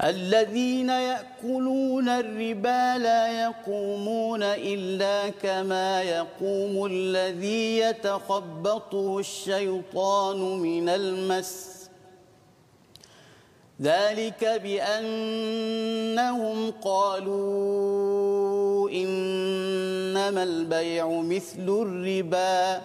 الذين 0.00 0.88
يأكلون 0.88 2.08
الربا 2.08 2.98
لا 2.98 3.22
يقومون 3.44 4.42
إلا 4.42 5.28
كما 5.28 6.02
يقوم 6.02 6.86
الذي 6.86 7.78
يتخبطه 7.78 9.18
الشيطان 9.18 10.38
من 10.40 10.88
المس 10.88 11.73
ذلك 13.81 14.61
بأنهم 14.63 15.51
قالوا 16.83 18.09
إنما 18.89 20.43
البيع 20.43 21.07
مثل 21.07 21.67
الربا 21.69 22.81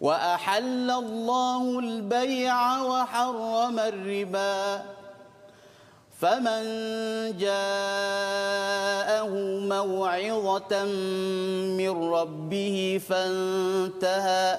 وأحل 0.00 0.90
الله 0.90 1.78
البيع 1.78 2.82
وحرم 2.82 3.78
الربا 3.78 4.82
فمن 6.20 6.62
جاءه 7.38 9.28
موعظة 9.68 10.84
من 11.76 12.12
ربه 12.12 13.00
فانتهى 13.08 14.58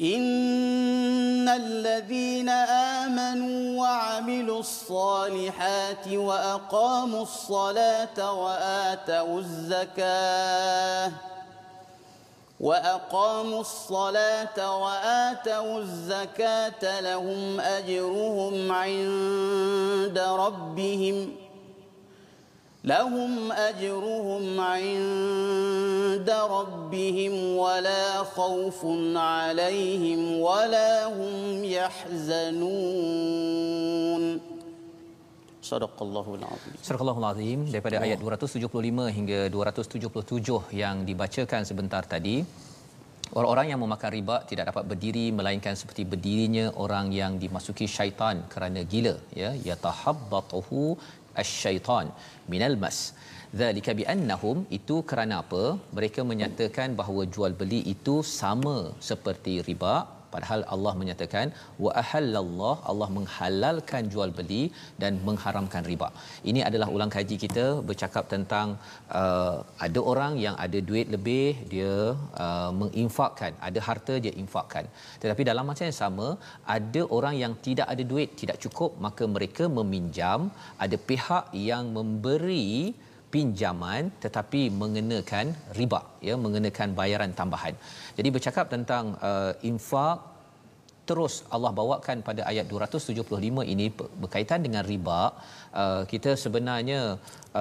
إن 0.00 1.48
الذين 1.48 2.48
آمنوا 2.48 3.80
وعملوا 3.80 4.60
الصالحات 4.60 6.08
وأقاموا 6.08 7.22
الصلاة 7.22 8.32
وآتوا 8.32 9.38
الزكاة 9.38 11.12
وأقاموا 12.60 13.60
الصلاة 13.60 14.78
وآتوا 14.82 15.78
الزكاة 15.78 17.00
لهم 17.00 17.60
أجرهم 17.60 18.72
عند 18.72 20.18
ربهم 20.18 21.45
لهم 22.85 23.51
أجرهم 23.51 24.43
عند 24.59 26.29
ربهم 26.57 27.33
ولا 27.63 28.23
خوف 28.37 28.79
عليهم 29.15 30.19
ولا 30.41 31.05
هم 31.17 31.63
يحزنون 31.77 32.81
صدق 35.61 35.97
الله 36.01 36.27
العظيم 36.39 36.73
Surah 36.81 37.17
Al-Azim 37.21 37.69
daripada 37.69 38.01
ayat 38.01 38.17
275 38.17 39.13
hingga 39.17 39.39
277 39.53 40.73
yang 40.81 41.05
dibacakan 41.05 41.61
sebentar 41.69 42.01
tadi 42.13 42.37
Orang-orang 43.31 43.67
yang 43.71 43.79
memakan 43.79 44.11
riba 44.11 44.35
tidak 44.49 44.65
dapat 44.69 44.83
berdiri 44.91 45.25
melainkan 45.37 45.73
seperti 45.81 46.03
berdirinya 46.11 46.65
orang 46.83 47.15
yang 47.19 47.39
dimasuki 47.43 47.85
syaitan 47.93 48.43
kerana 48.53 48.81
gila 48.93 49.15
ya 49.41 49.51
yatahabbatuhu 49.67 50.81
asyaitan 51.42 52.08
minal 52.52 52.76
mas. 52.84 52.98
Zalika 53.60 53.92
bi 53.98 54.04
annahum 54.14 54.58
itu 54.78 54.96
kerana 55.10 55.34
apa? 55.42 55.64
Mereka 55.96 56.20
menyatakan 56.30 56.98
bahawa 57.00 57.22
jual 57.34 57.52
beli 57.60 57.80
itu 57.94 58.16
sama 58.40 58.78
seperti 59.10 59.62
riba 59.68 60.15
padahal 60.34 60.60
Allah 60.74 60.92
menyatakan 61.00 61.46
wa 61.84 61.90
ahallallah 62.02 62.74
Allah 62.90 63.08
menghalalkan 63.18 64.02
jual 64.12 64.30
beli 64.38 64.62
dan 65.02 65.12
mengharamkan 65.28 65.82
riba. 65.90 66.08
Ini 66.50 66.60
adalah 66.68 66.88
ulang 66.96 67.12
kaji 67.16 67.36
kita 67.44 67.66
bercakap 67.88 68.24
tentang 68.34 68.66
uh, 69.20 69.56
ada 69.86 70.02
orang 70.12 70.34
yang 70.44 70.56
ada 70.66 70.80
duit 70.90 71.08
lebih 71.16 71.46
dia 71.74 71.94
uh, 72.44 72.70
menginfakkan, 72.80 73.52
ada 73.68 73.80
harta 73.88 74.16
dia 74.26 74.34
infakkan. 74.44 74.86
Tetapi 75.22 75.42
dalam 75.50 75.66
masa 75.70 75.84
yang 75.88 75.98
sama 76.02 76.28
ada 76.76 77.02
orang 77.18 77.36
yang 77.42 77.54
tidak 77.66 77.88
ada 77.94 78.04
duit, 78.12 78.30
tidak 78.42 78.58
cukup 78.66 78.92
maka 79.06 79.24
mereka 79.36 79.66
meminjam, 79.78 80.40
ada 80.84 80.96
pihak 81.10 81.44
yang 81.70 81.84
memberi 81.98 82.70
pinjaman 83.32 84.12
tetapi 84.24 84.60
mengenakan 84.80 85.46
riba 85.78 86.00
ya 86.28 86.34
mengenakan 86.44 86.88
bayaran 87.00 87.32
tambahan. 87.40 87.74
Jadi 88.18 88.28
bercakap 88.36 88.66
tentang 88.74 89.14
uh, 89.30 89.52
infak 89.70 90.36
terus 91.08 91.34
Allah 91.54 91.70
bawakan 91.80 92.18
pada 92.28 92.42
ayat 92.50 92.66
275 92.66 93.62
ini 93.72 93.86
berkaitan 94.22 94.60
dengan 94.66 94.82
riba 94.92 95.20
uh, 95.82 96.02
kita 96.12 96.30
sebenarnya 96.44 97.00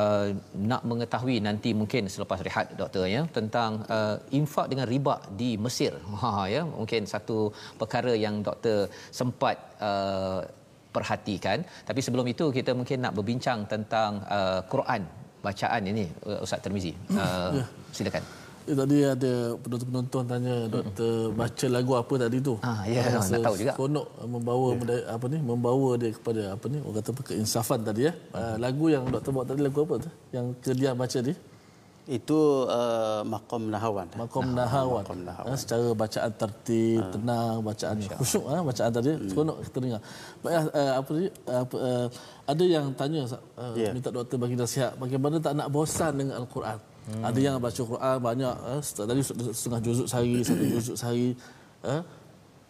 uh, 0.01 0.27
nak 0.71 0.81
mengetahui 0.89 1.37
nanti 1.47 1.71
mungkin 1.81 2.09
selepas 2.13 2.41
rehat 2.47 2.73
doktor 2.79 3.05
ya 3.15 3.21
tentang 3.37 3.85
uh, 3.95 4.17
infak 4.39 4.67
dengan 4.73 4.87
riba 4.93 5.15
di 5.41 5.51
Mesir 5.65 5.93
ha 6.21 6.31
ya 6.55 6.63
mungkin 6.65 7.05
satu 7.13 7.53
perkara 7.81 8.15
yang 8.25 8.41
doktor 8.47 8.89
sempat 9.19 9.57
uh, 9.89 10.41
perhatikan 10.95 11.61
tapi 11.87 12.01
sebelum 12.05 12.25
itu 12.33 12.45
kita 12.57 12.73
mungkin 12.79 12.97
nak 13.05 13.13
berbincang 13.19 13.61
tentang 13.73 14.25
uh, 14.37 14.61
Quran 14.73 15.24
bacaan 15.45 15.81
ini 15.91 16.05
uh, 16.25 16.41
Ustaz 16.41 16.59
Termizi. 16.65 16.93
Uh, 17.13 17.61
ya. 17.61 17.65
silakan. 17.93 18.25
Ya, 18.65 18.73
tadi 18.81 18.97
ada 19.05 19.33
penonton-penonton 19.61 20.23
tanya 20.25 20.55
doktor 20.65 21.29
baca 21.37 21.65
lagu 21.69 21.91
apa 22.01 22.13
tadi 22.17 22.37
tu. 22.41 22.53
Ah 22.65 22.81
ya 22.89 23.05
yeah, 23.05 23.21
nak 23.21 23.45
tahu 23.45 23.55
juga. 23.61 23.73
Konok 23.77 24.07
membawa 24.25 24.67
yeah. 24.73 25.13
apa 25.13 25.25
ni 25.29 25.37
membawa 25.37 25.89
dia 26.01 26.09
kepada 26.17 26.41
apa 26.57 26.65
ni 26.73 26.81
orang 26.81 26.97
kata 26.97 27.09
keinsafan 27.29 27.85
tadi 27.85 28.09
ya. 28.09 28.13
Uh, 28.33 28.57
lagu 28.57 28.89
yang 28.89 29.05
doktor 29.05 29.31
bawa 29.37 29.45
tadi 29.45 29.61
lagu 29.61 29.85
apa 29.85 29.95
tu? 30.01 30.09
Yang 30.33 30.45
kedia 30.65 30.97
baca 30.97 31.17
tadi? 31.21 31.37
Itu 32.05 32.69
uh, 32.69 33.21
Maqam 33.25 33.69
Nahawan. 33.73 34.07
Maqam 34.13 34.53
Nahawan. 34.53 35.05
Maqam 35.05 35.19
Nahawan. 35.25 35.53
Ha, 35.53 35.57
secara 35.57 35.89
bacaan 35.97 36.31
tertib, 36.37 37.01
ha. 37.01 37.09
tenang, 37.13 37.57
bacaan 37.65 37.95
khusyuk 38.21 38.45
ha, 38.45 38.61
bacaan 38.61 38.91
tadi. 38.93 39.11
Hmm. 39.13 39.29
Seronok 39.29 39.57
kita 39.65 39.77
dengar. 39.81 40.01
Baik, 40.45 40.57
uh, 40.69 40.93
apa 41.01 41.09
ni? 41.17 41.25
Uh, 41.49 41.65
uh, 41.65 42.05
ada 42.45 42.63
yang 42.63 42.93
tanya 42.93 43.25
uh, 43.57 43.73
yeah. 43.73 43.89
minta 43.89 44.13
doktor 44.13 44.37
bagi 44.37 44.53
nasihat 44.53 44.93
bagaimana 45.01 45.41
tak 45.41 45.53
nak 45.57 45.67
bosan 45.73 46.13
dengan 46.13 46.45
al-Quran. 46.45 46.77
Hmm. 47.05 47.23
Ada 47.25 47.39
yang 47.41 47.55
baca 47.61 47.81
Quran 47.93 48.15
banyak 48.21 48.55
uh, 48.69 48.81
tadi 48.81 49.21
setengah 49.53 49.81
juzuk 49.81 50.07
sehari, 50.09 50.41
satu 50.47 50.65
juzuk 50.65 50.95
sehari. 50.97 51.33
Uh, 51.81 52.01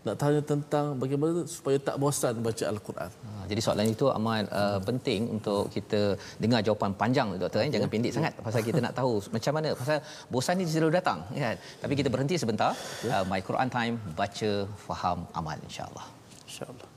nak 0.05 0.15
tanya 0.21 0.41
tentang 0.51 0.85
bagaimana 1.01 1.41
supaya 1.49 1.77
tak 1.81 1.97
bosan 1.97 2.37
baca 2.45 2.63
al-Quran. 2.69 3.09
Ha, 3.09 3.29
jadi 3.49 3.61
soalan 3.65 3.89
itu 3.89 4.05
amat 4.17 4.45
uh, 4.53 4.77
penting 4.85 5.21
untuk 5.33 5.65
kita 5.73 6.13
dengar 6.37 6.61
jawapan 6.61 6.93
panjang 6.93 7.27
doktor 7.41 7.65
eh? 7.65 7.73
jangan 7.73 7.89
pendek 7.89 8.13
sangat 8.13 8.37
pasal 8.37 8.61
kita 8.61 8.79
nak 8.85 8.93
tahu 8.93 9.17
macam 9.35 9.53
mana 9.57 9.73
pasal 9.73 9.97
bosan 10.29 10.61
ni 10.61 10.69
selalu 10.69 10.93
datang 11.01 11.25
kan. 11.33 11.57
Tapi 11.81 11.93
kita 11.97 12.13
berhenti 12.13 12.37
sebentar. 12.37 12.71
Uh, 13.01 13.25
My 13.25 13.41
Quran 13.41 13.69
Time 13.77 13.97
baca 14.13 14.51
faham 14.77 15.25
amal 15.33 15.57
insya-Allah. 15.65 16.05
Insya-Allah. 16.45 16.94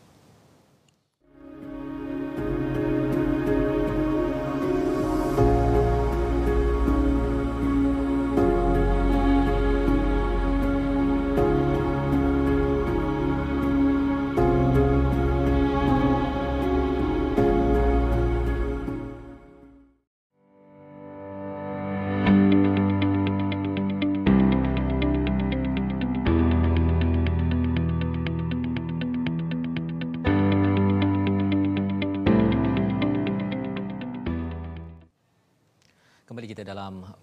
um, 36.88 37.17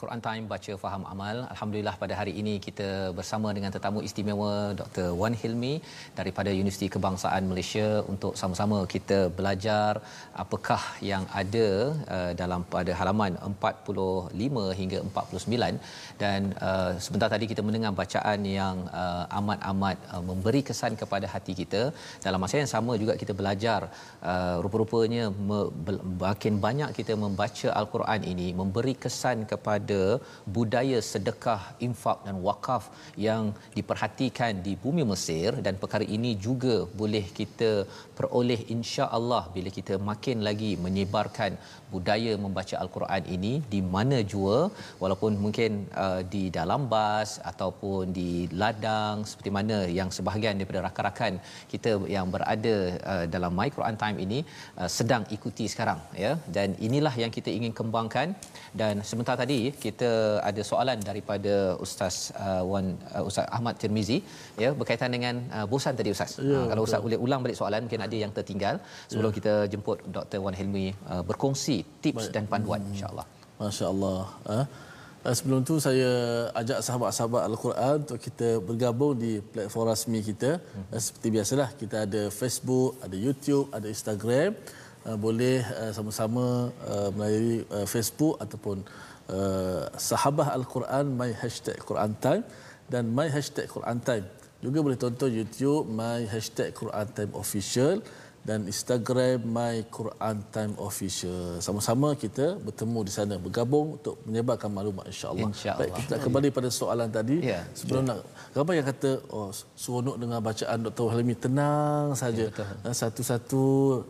Quran 0.00 0.20
Time 0.26 0.44
baca 0.52 0.72
faham 0.82 1.02
amal. 1.12 1.36
Alhamdulillah 1.52 1.92
pada 2.02 2.14
hari 2.18 2.32
ini 2.40 2.52
kita 2.66 2.88
bersama 3.18 3.48
dengan 3.56 3.70
tetamu 3.74 4.00
istimewa 4.08 4.52
Dr. 4.80 5.08
Wan 5.20 5.34
Hilmi 5.40 5.72
daripada 6.18 6.50
Universiti 6.62 6.88
Kebangsaan 6.94 7.44
Malaysia 7.50 7.88
untuk 8.12 8.32
sama-sama 8.40 8.78
kita 8.94 9.18
belajar 9.38 9.92
apakah 10.44 10.82
yang 11.10 11.24
ada 11.40 11.66
uh, 12.16 12.32
dalam 12.40 12.62
pada 12.74 12.94
halaman 13.00 13.34
45 13.48 14.78
hingga 14.80 14.98
49 15.10 16.22
dan 16.22 16.40
uh, 16.68 16.92
sebentar 17.04 17.28
tadi 17.34 17.48
kita 17.52 17.64
mendengar 17.68 17.92
bacaan 18.00 18.40
yang 18.60 18.78
uh, 19.02 19.24
amat-amat 19.40 19.98
uh, 20.14 20.22
memberi 20.30 20.62
kesan 20.70 20.96
kepada 21.02 21.28
hati 21.34 21.52
kita. 21.60 21.82
Dalam 22.26 22.40
masa 22.44 22.56
yang 22.62 22.72
sama 22.74 22.92
juga 23.02 23.16
kita 23.24 23.34
belajar 23.42 23.80
uh, 24.30 24.56
rupa-rupanya 24.64 25.26
makin 26.24 26.56
banyak 26.66 26.90
kita 27.00 27.12
membaca 27.26 27.68
al-Quran 27.82 28.20
ini 28.32 28.48
memberi 28.62 28.96
kesan 29.04 29.38
kepada 29.52 29.89
budaya 30.56 30.98
sedekah, 31.10 31.62
infak 31.86 32.18
dan 32.26 32.36
wakaf 32.48 32.84
yang 33.26 33.44
diperhatikan 33.76 34.62
di 34.66 34.74
bumi 34.84 35.04
Mesir. 35.12 35.50
Dan 35.66 35.74
perkara 35.82 36.06
ini 36.16 36.32
juga 36.46 36.76
boleh 37.00 37.24
kita 37.38 37.70
peroleh 38.18 38.60
insya-Allah 38.76 39.42
bila 39.56 39.70
kita 39.78 39.96
makin 40.10 40.38
lagi 40.48 40.72
menyebarkan 40.86 41.52
budaya 41.94 42.32
membaca 42.44 42.74
al-Quran 42.82 43.22
ini 43.36 43.52
di 43.72 43.80
mana 43.94 44.18
jua 44.32 44.58
walaupun 45.02 45.32
mungkin 45.44 45.70
uh, 46.04 46.20
di 46.34 46.42
dalam 46.58 46.82
bas 46.94 47.30
ataupun 47.50 48.12
di 48.18 48.30
ladang 48.62 49.24
seperti 49.30 49.52
mana 49.58 49.78
yang 49.98 50.10
sebahagian 50.16 50.58
daripada 50.60 50.82
rakan-rakan 50.86 51.32
kita 51.72 51.92
yang 52.16 52.28
berada 52.34 52.76
uh, 53.12 53.24
dalam 53.34 53.52
My 53.58 53.68
Quran 53.76 53.98
Time 54.02 54.18
ini 54.26 54.40
uh, 54.80 54.90
sedang 54.98 55.24
ikuti 55.36 55.66
sekarang 55.74 56.00
ya 56.24 56.32
dan 56.56 56.78
inilah 56.88 57.14
yang 57.22 57.32
kita 57.38 57.50
ingin 57.58 57.74
kembangkan 57.80 58.28
dan 58.80 59.02
sebentar 59.10 59.36
tadi 59.42 59.60
kita 59.84 60.10
ada 60.50 60.62
soalan 60.70 60.98
daripada 61.10 61.54
ustaz 61.84 62.16
uh, 62.44 62.62
Wan 62.70 62.86
uh, 63.16 63.24
Ustaz 63.28 63.46
Ahmad 63.56 63.74
Tirmizi 63.80 64.18
ya 64.62 64.70
berkaitan 64.80 65.10
dengan 65.16 65.34
uh, 65.56 65.66
bosan 65.72 65.94
tadi 65.98 66.10
ustaz. 66.14 66.32
Ya, 66.38 66.58
uh, 66.58 66.66
kalau 66.70 66.82
ustaz 66.86 67.02
boleh 67.06 67.18
ulang 67.26 67.40
balik 67.44 67.58
soalan 67.60 67.80
mungkin 67.86 68.02
ada 68.06 68.16
yang 68.22 68.32
tertinggal 68.38 68.74
sebelum 69.10 69.30
ya. 69.32 69.36
kita 69.38 69.54
jemput 69.72 69.98
Dr 70.16 70.40
Wan 70.44 70.56
Helmi 70.60 70.86
uh, 71.12 71.22
berkongsi 71.28 71.79
tips 72.02 72.28
Baik. 72.28 72.34
dan 72.34 72.44
panduan 72.52 72.80
hmm. 72.82 72.92
insya-Allah. 72.92 73.26
Masya-Allah. 73.60 74.22
Eh? 74.56 74.66
Sebelum 75.38 75.60
tu 75.68 75.76
saya 75.76 76.10
ajak 76.60 76.78
sahabat-sahabat 76.86 77.42
Al-Quran 77.44 77.94
untuk 78.08 78.20
kita 78.26 78.48
bergabung 78.68 79.14
di 79.20 79.44
platform 79.52 79.86
rasmi 79.92 80.18
kita. 80.24 80.50
Hmm. 80.56 80.96
Seperti 80.96 81.28
biasalah 81.36 81.68
kita 81.76 81.96
ada 82.08 82.22
Facebook, 82.32 82.96
ada 83.04 83.16
YouTube, 83.26 83.68
ada 83.76 83.86
Instagram. 83.96 84.56
Boleh 85.20 85.64
sama-sama 85.96 86.72
melalui 87.16 87.64
Facebook 87.84 88.40
ataupun 88.44 88.80
sahabat 89.96 90.48
Al-Quran 90.56 91.04
my 91.20 91.30
hashtag 91.36 91.76
Quran 91.88 92.12
Time 92.24 92.44
dan 92.92 93.08
my 93.12 93.28
hashtag 93.28 93.68
Quran 93.68 94.00
Time. 94.08 94.24
Juga 94.64 94.78
boleh 94.84 94.98
tonton 95.00 95.32
YouTube 95.32 95.88
my 95.88 96.20
hashtag 96.32 96.72
Quran 96.76 97.06
Time 97.16 97.32
Official 97.32 98.04
dan 98.40 98.64
Instagram 98.64 99.44
My 99.44 99.84
Quran 99.92 100.36
Time 100.54 100.72
Official. 100.80 101.60
Sama-sama 101.60 102.16
kita 102.16 102.56
bertemu 102.66 102.98
di 103.04 103.12
sana 103.12 103.34
bergabung 103.36 104.00
untuk 104.00 104.16
menyebarkan 104.24 104.70
maklumat 104.72 105.04
insya-Allah. 105.12 105.48
Insya 105.52 105.76
Baik, 105.76 105.92
kita 106.00 106.14
kembali 106.24 106.48
pada 106.48 106.68
soalan 106.72 107.08
tadi. 107.12 107.36
Ya, 107.44 107.60
Sebelum 107.76 108.02
ya. 108.08 108.08
nak 108.16 108.18
apa 108.64 108.72
yang 108.72 108.86
kata 108.88 109.10
oh 109.28 109.52
seronok 109.76 110.16
dengan 110.22 110.38
bacaan 110.40 110.78
Dr. 110.88 111.06
Halimi 111.12 111.36
tenang 111.36 112.16
saja. 112.16 112.46
Ya, 112.48 112.92
Satu-satu 113.02 113.64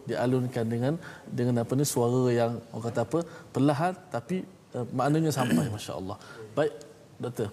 dialunkan 0.07 0.65
dengan 0.75 0.95
dengan 1.27 1.67
apa 1.67 1.73
ni 1.75 1.83
suara 1.83 2.23
yang 2.31 2.53
orang 2.71 2.85
kata 2.87 3.01
apa 3.03 3.19
perlahan 3.51 3.93
tapi 4.15 4.47
uh, 4.79 4.87
maknanya 4.95 5.35
sampai 5.35 5.67
masya-Allah. 5.75 6.17
Baik 6.55 6.73
doktor 7.21 7.51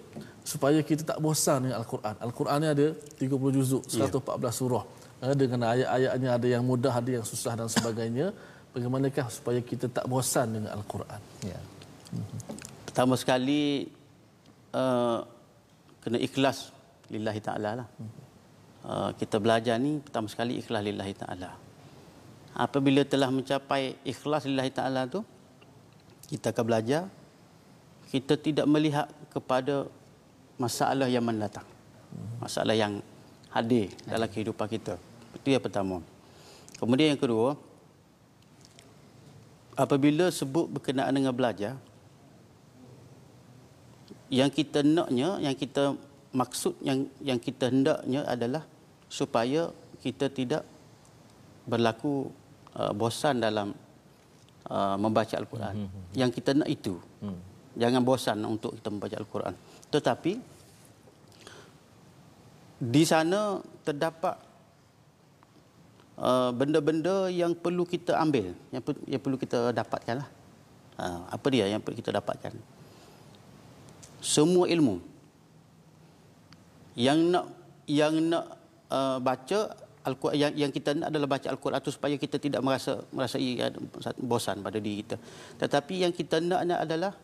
supaya 0.48 0.80
kita 0.80 1.02
tak 1.04 1.18
bosan 1.20 1.68
dengan 1.68 1.76
al-Quran. 1.84 2.14
Al-Quran 2.24 2.58
ni 2.64 2.68
ada 2.72 2.86
30 3.20 3.56
juzuk, 3.56 3.82
114 3.84 4.00
ya. 4.00 4.50
surah. 4.56 4.84
Dengan 5.18 5.74
ayat-ayatnya 5.74 6.30
ada 6.38 6.46
yang 6.46 6.62
mudah 6.62 6.94
ada 6.94 7.10
yang 7.10 7.26
susah 7.26 7.58
dan 7.58 7.66
sebagainya 7.66 8.30
bagaimanakah 8.70 9.26
supaya 9.32 9.58
kita 9.58 9.90
tak 9.90 10.06
bosan 10.06 10.54
dengan 10.54 10.78
al-Quran 10.78 11.18
ya 11.42 11.58
pertama 12.86 13.14
sekali 13.14 13.86
uh, 14.74 15.22
kena 16.02 16.18
ikhlas 16.18 16.74
lillahi 17.14 17.38
taala 17.38 17.70
lah. 17.84 17.88
Uh, 18.82 19.10
kita 19.14 19.36
belajar 19.38 19.76
ni 19.76 20.02
pertama 20.02 20.26
sekali 20.26 20.58
ikhlas 20.58 20.82
lillahi 20.82 21.14
taala. 21.14 21.54
Apabila 22.58 23.06
telah 23.06 23.30
mencapai 23.30 24.02
ikhlas 24.02 24.50
lillahi 24.50 24.72
taala 24.74 25.06
tu 25.06 25.22
kita 26.26 26.50
akan 26.50 26.64
belajar 26.66 27.02
kita 28.08 28.34
tidak 28.40 28.66
melihat 28.66 29.06
kepada 29.30 29.86
masalah 30.58 31.06
yang 31.06 31.22
mendatang. 31.22 31.66
Masalah 32.40 32.74
yang 32.74 33.04
hadir 33.52 33.92
dalam 34.08 34.26
kehidupan 34.26 34.66
kita. 34.66 34.96
Itu 35.36 35.48
yang 35.52 35.62
pertama. 35.62 36.00
Kemudian 36.78 37.12
yang 37.16 37.20
kedua, 37.20 37.58
apabila 39.74 40.30
sebut 40.30 40.70
berkenaan 40.70 41.14
dengan 41.14 41.34
belajar, 41.34 41.74
yang 44.28 44.52
kita 44.52 44.84
naknya, 44.84 45.40
yang 45.40 45.56
kita 45.56 45.96
maksud 46.32 46.76
yang 46.84 47.08
yang 47.24 47.40
kita 47.40 47.72
hendaknya 47.72 48.22
adalah 48.28 48.62
supaya 49.08 49.72
kita 50.04 50.28
tidak 50.28 50.62
berlaku 51.64 52.28
uh, 52.76 52.92
bosan 52.92 53.40
dalam 53.40 53.72
uh, 54.68 54.96
membaca 55.00 55.34
Al-Quran. 55.36 55.74
Hmm. 55.88 56.04
Yang 56.16 56.30
kita 56.40 56.50
nak 56.56 56.68
itu. 56.68 56.96
Hmm. 57.24 57.40
Jangan 57.78 58.02
bosan 58.04 58.38
untuk 58.44 58.76
kita 58.76 58.88
membaca 58.92 59.16
Al-Quran. 59.16 59.54
Tetapi 59.88 60.32
di 62.78 63.02
sana 63.02 63.58
terdapat 63.82 64.47
uh, 66.18 66.50
benda-benda 66.52 67.30
yang 67.30 67.54
perlu 67.54 67.86
kita 67.86 68.18
ambil, 68.18 68.52
yang, 68.74 68.82
yang 69.06 69.20
perlu 69.22 69.38
kita 69.38 69.70
dapatkan 69.72 70.20
lah. 70.20 70.28
Uh, 70.98 71.22
apa 71.30 71.46
dia 71.54 71.70
yang 71.70 71.78
perlu 71.78 71.94
kita 71.94 72.10
dapatkan? 72.10 72.52
Semua 74.18 74.66
ilmu 74.66 74.98
yang 76.98 77.30
nak 77.30 77.46
yang 77.86 78.18
nak 78.26 78.58
uh, 78.90 79.22
baca 79.22 79.78
Al-Quran 80.02 80.34
yang, 80.34 80.52
yang 80.66 80.70
kita 80.74 80.98
nak 80.98 81.14
adalah 81.14 81.28
baca 81.30 81.46
Al-Quran 81.46 81.78
itu 81.78 81.92
supaya 81.94 82.14
kita 82.18 82.42
tidak 82.42 82.60
merasa 82.64 82.98
merasa 83.14 83.38
bosan 84.18 84.58
pada 84.58 84.82
diri 84.82 85.06
kita. 85.06 85.16
Tetapi 85.62 85.94
yang 86.02 86.10
kita 86.10 86.42
nak 86.42 86.66
adalah 86.66 87.14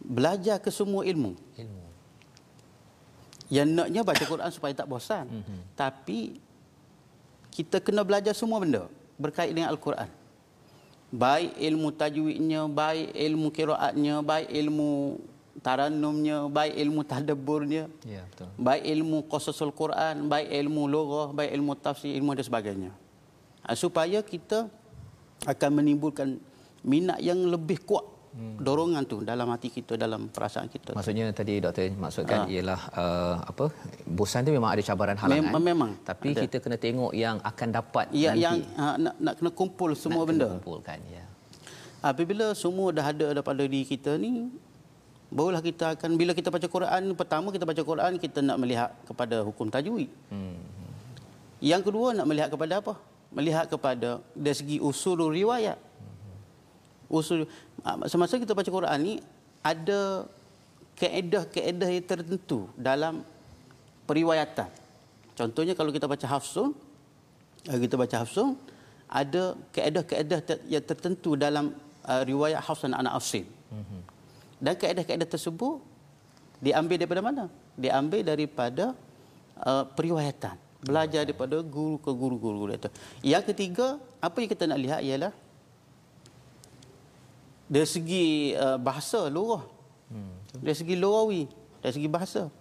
belajar 0.00 0.62
ke 0.62 0.72
semua 0.72 1.04
ilmu. 1.04 1.36
Ilmu. 1.58 1.84
Yang 3.48 3.68
naknya 3.76 4.00
baca 4.04 4.24
Quran 4.24 4.50
supaya 4.52 4.72
tak 4.76 4.88
bosan. 4.88 5.24
Mm-hmm. 5.28 5.60
Tapi 5.76 6.18
kita 7.52 7.82
kena 7.82 8.04
belajar 8.04 8.32
semua 8.36 8.60
benda 8.62 8.86
berkait 9.18 9.50
dengan 9.50 9.72
Al-Quran. 9.72 10.08
Baik 11.08 11.56
ilmu 11.56 11.88
tajwidnya, 11.88 12.68
baik 12.68 13.16
ilmu 13.16 13.48
kiraatnya, 13.48 14.20
baik 14.20 14.48
ilmu 14.52 15.16
taranumnya, 15.64 16.46
baik 16.46 16.74
ilmu 16.76 17.00
tadabburnya. 17.02 17.88
Ya, 18.04 18.22
betul. 18.28 18.48
Baik 18.60 18.82
ilmu 18.84 19.18
qasasul 19.26 19.72
Quran, 19.72 20.28
baik 20.28 20.48
ilmu 20.52 20.82
loghah, 20.86 21.32
baik 21.32 21.50
ilmu 21.56 21.72
tafsir, 21.80 22.12
ilmu 22.12 22.36
dan 22.36 22.44
sebagainya. 22.44 22.92
Ha, 23.64 23.74
supaya 23.74 24.20
kita 24.22 24.68
akan 25.48 25.70
menimbulkan 25.82 26.38
minat 26.84 27.18
yang 27.24 27.40
lebih 27.40 27.82
kuat 27.82 28.17
hmm. 28.34 28.56
dorongan 28.66 29.02
tu 29.12 29.16
dalam 29.30 29.48
hati 29.54 29.68
kita 29.76 29.94
dalam 30.04 30.28
perasaan 30.34 30.68
kita 30.74 30.92
maksudnya 30.98 31.24
tu. 31.30 31.36
tadi 31.40 31.54
doktor 31.64 31.88
maksudkan 32.04 32.38
ha. 32.44 32.50
ialah 32.52 32.80
uh, 33.02 33.36
apa 33.50 33.66
bosan 34.18 34.46
tu 34.46 34.52
memang 34.56 34.70
ada 34.74 34.82
cabaran 34.88 35.16
halangan 35.22 35.52
Mem- 35.54 35.66
memang 35.70 35.90
tapi 36.10 36.34
ada. 36.34 36.42
kita 36.44 36.56
kena 36.64 36.76
tengok 36.86 37.12
yang 37.24 37.36
akan 37.50 37.68
dapat 37.78 38.06
ya, 38.12 38.32
nanti 38.32 38.44
yang 38.44 38.56
ha, 38.80 38.84
nak 39.04 39.14
nak 39.24 39.34
kena 39.40 39.50
kumpul 39.60 39.90
semua 40.04 40.22
nak 40.22 40.28
benda 40.30 40.48
kumpulkan 40.54 40.98
ya 41.16 41.24
apabila 42.10 42.46
semua 42.54 42.88
dah 42.94 43.06
ada 43.12 43.26
daripada 43.34 43.62
diri 43.66 43.82
kita 43.82 44.14
ni 44.20 44.32
barulah 45.28 45.60
kita 45.60 45.96
akan 45.96 46.10
bila 46.20 46.32
kita 46.32 46.48
baca 46.48 46.66
Quran 46.76 47.02
pertama 47.20 47.48
kita 47.52 47.64
baca 47.68 47.82
Quran 47.84 48.12
kita 48.16 48.38
nak 48.40 48.56
melihat 48.62 48.90
kepada 49.08 49.44
hukum 49.44 49.68
tajwid 49.68 50.08
hmm. 50.32 50.56
yang 51.60 51.84
kedua 51.84 52.16
nak 52.16 52.26
melihat 52.30 52.48
kepada 52.48 52.80
apa 52.80 52.94
melihat 53.28 53.68
kepada 53.68 54.24
dari 54.32 54.56
segi 54.56 54.76
usul 54.80 55.20
riwayat 55.28 55.76
usul 57.08 57.48
ah, 57.82 57.96
semasa 58.06 58.36
kita 58.36 58.52
baca 58.52 58.68
Quran 58.68 58.98
ni 59.00 59.14
ada 59.64 60.28
kaedah-kaedah 60.98 61.88
yang 61.88 62.06
tertentu 62.06 62.68
dalam 62.74 63.22
periwayatan. 64.04 64.68
Contohnya 65.38 65.78
kalau 65.78 65.94
kita 65.94 66.10
baca 66.10 66.26
Hafsun, 66.26 66.74
kita 67.62 67.94
baca 67.94 68.26
Hafsun, 68.26 68.58
ada 69.06 69.54
kaedah-kaedah 69.70 70.38
yang 70.66 70.84
tertentu 70.84 71.38
dalam 71.38 71.72
uh, 72.04 72.22
riwayat 72.26 72.60
Hafsan 72.60 72.92
anak 72.92 73.22
Asim. 73.22 73.46
Mhm. 73.70 74.00
Dan 74.58 74.74
kaedah-kaedah 74.74 75.28
tersebut 75.28 75.78
diambil 76.58 76.98
daripada 76.98 77.22
mana? 77.22 77.44
Diambil 77.78 78.26
daripada 78.26 78.84
uh, 79.62 79.86
periwayatan. 79.94 80.58
Belajar 80.82 81.22
daripada 81.26 81.62
guru 81.62 81.98
ke 82.02 82.10
guru-guru 82.10 82.70
itu. 82.70 82.90
Yang 83.22 83.54
ketiga, 83.54 83.98
apa 84.18 84.36
yang 84.42 84.50
kita 84.50 84.64
nak 84.66 84.78
lihat 84.82 85.00
ialah 85.02 85.32
dari 87.67 87.87
segi 87.87 88.25
uh, 88.53 88.77
bahasa 88.77 89.31
lughah 89.31 89.63
hmm. 90.11 90.61
dari 90.61 90.75
segi 90.75 90.95
lughawi 90.99 91.49
dari 91.79 91.93
segi 91.95 92.09
bahasa 92.11 92.51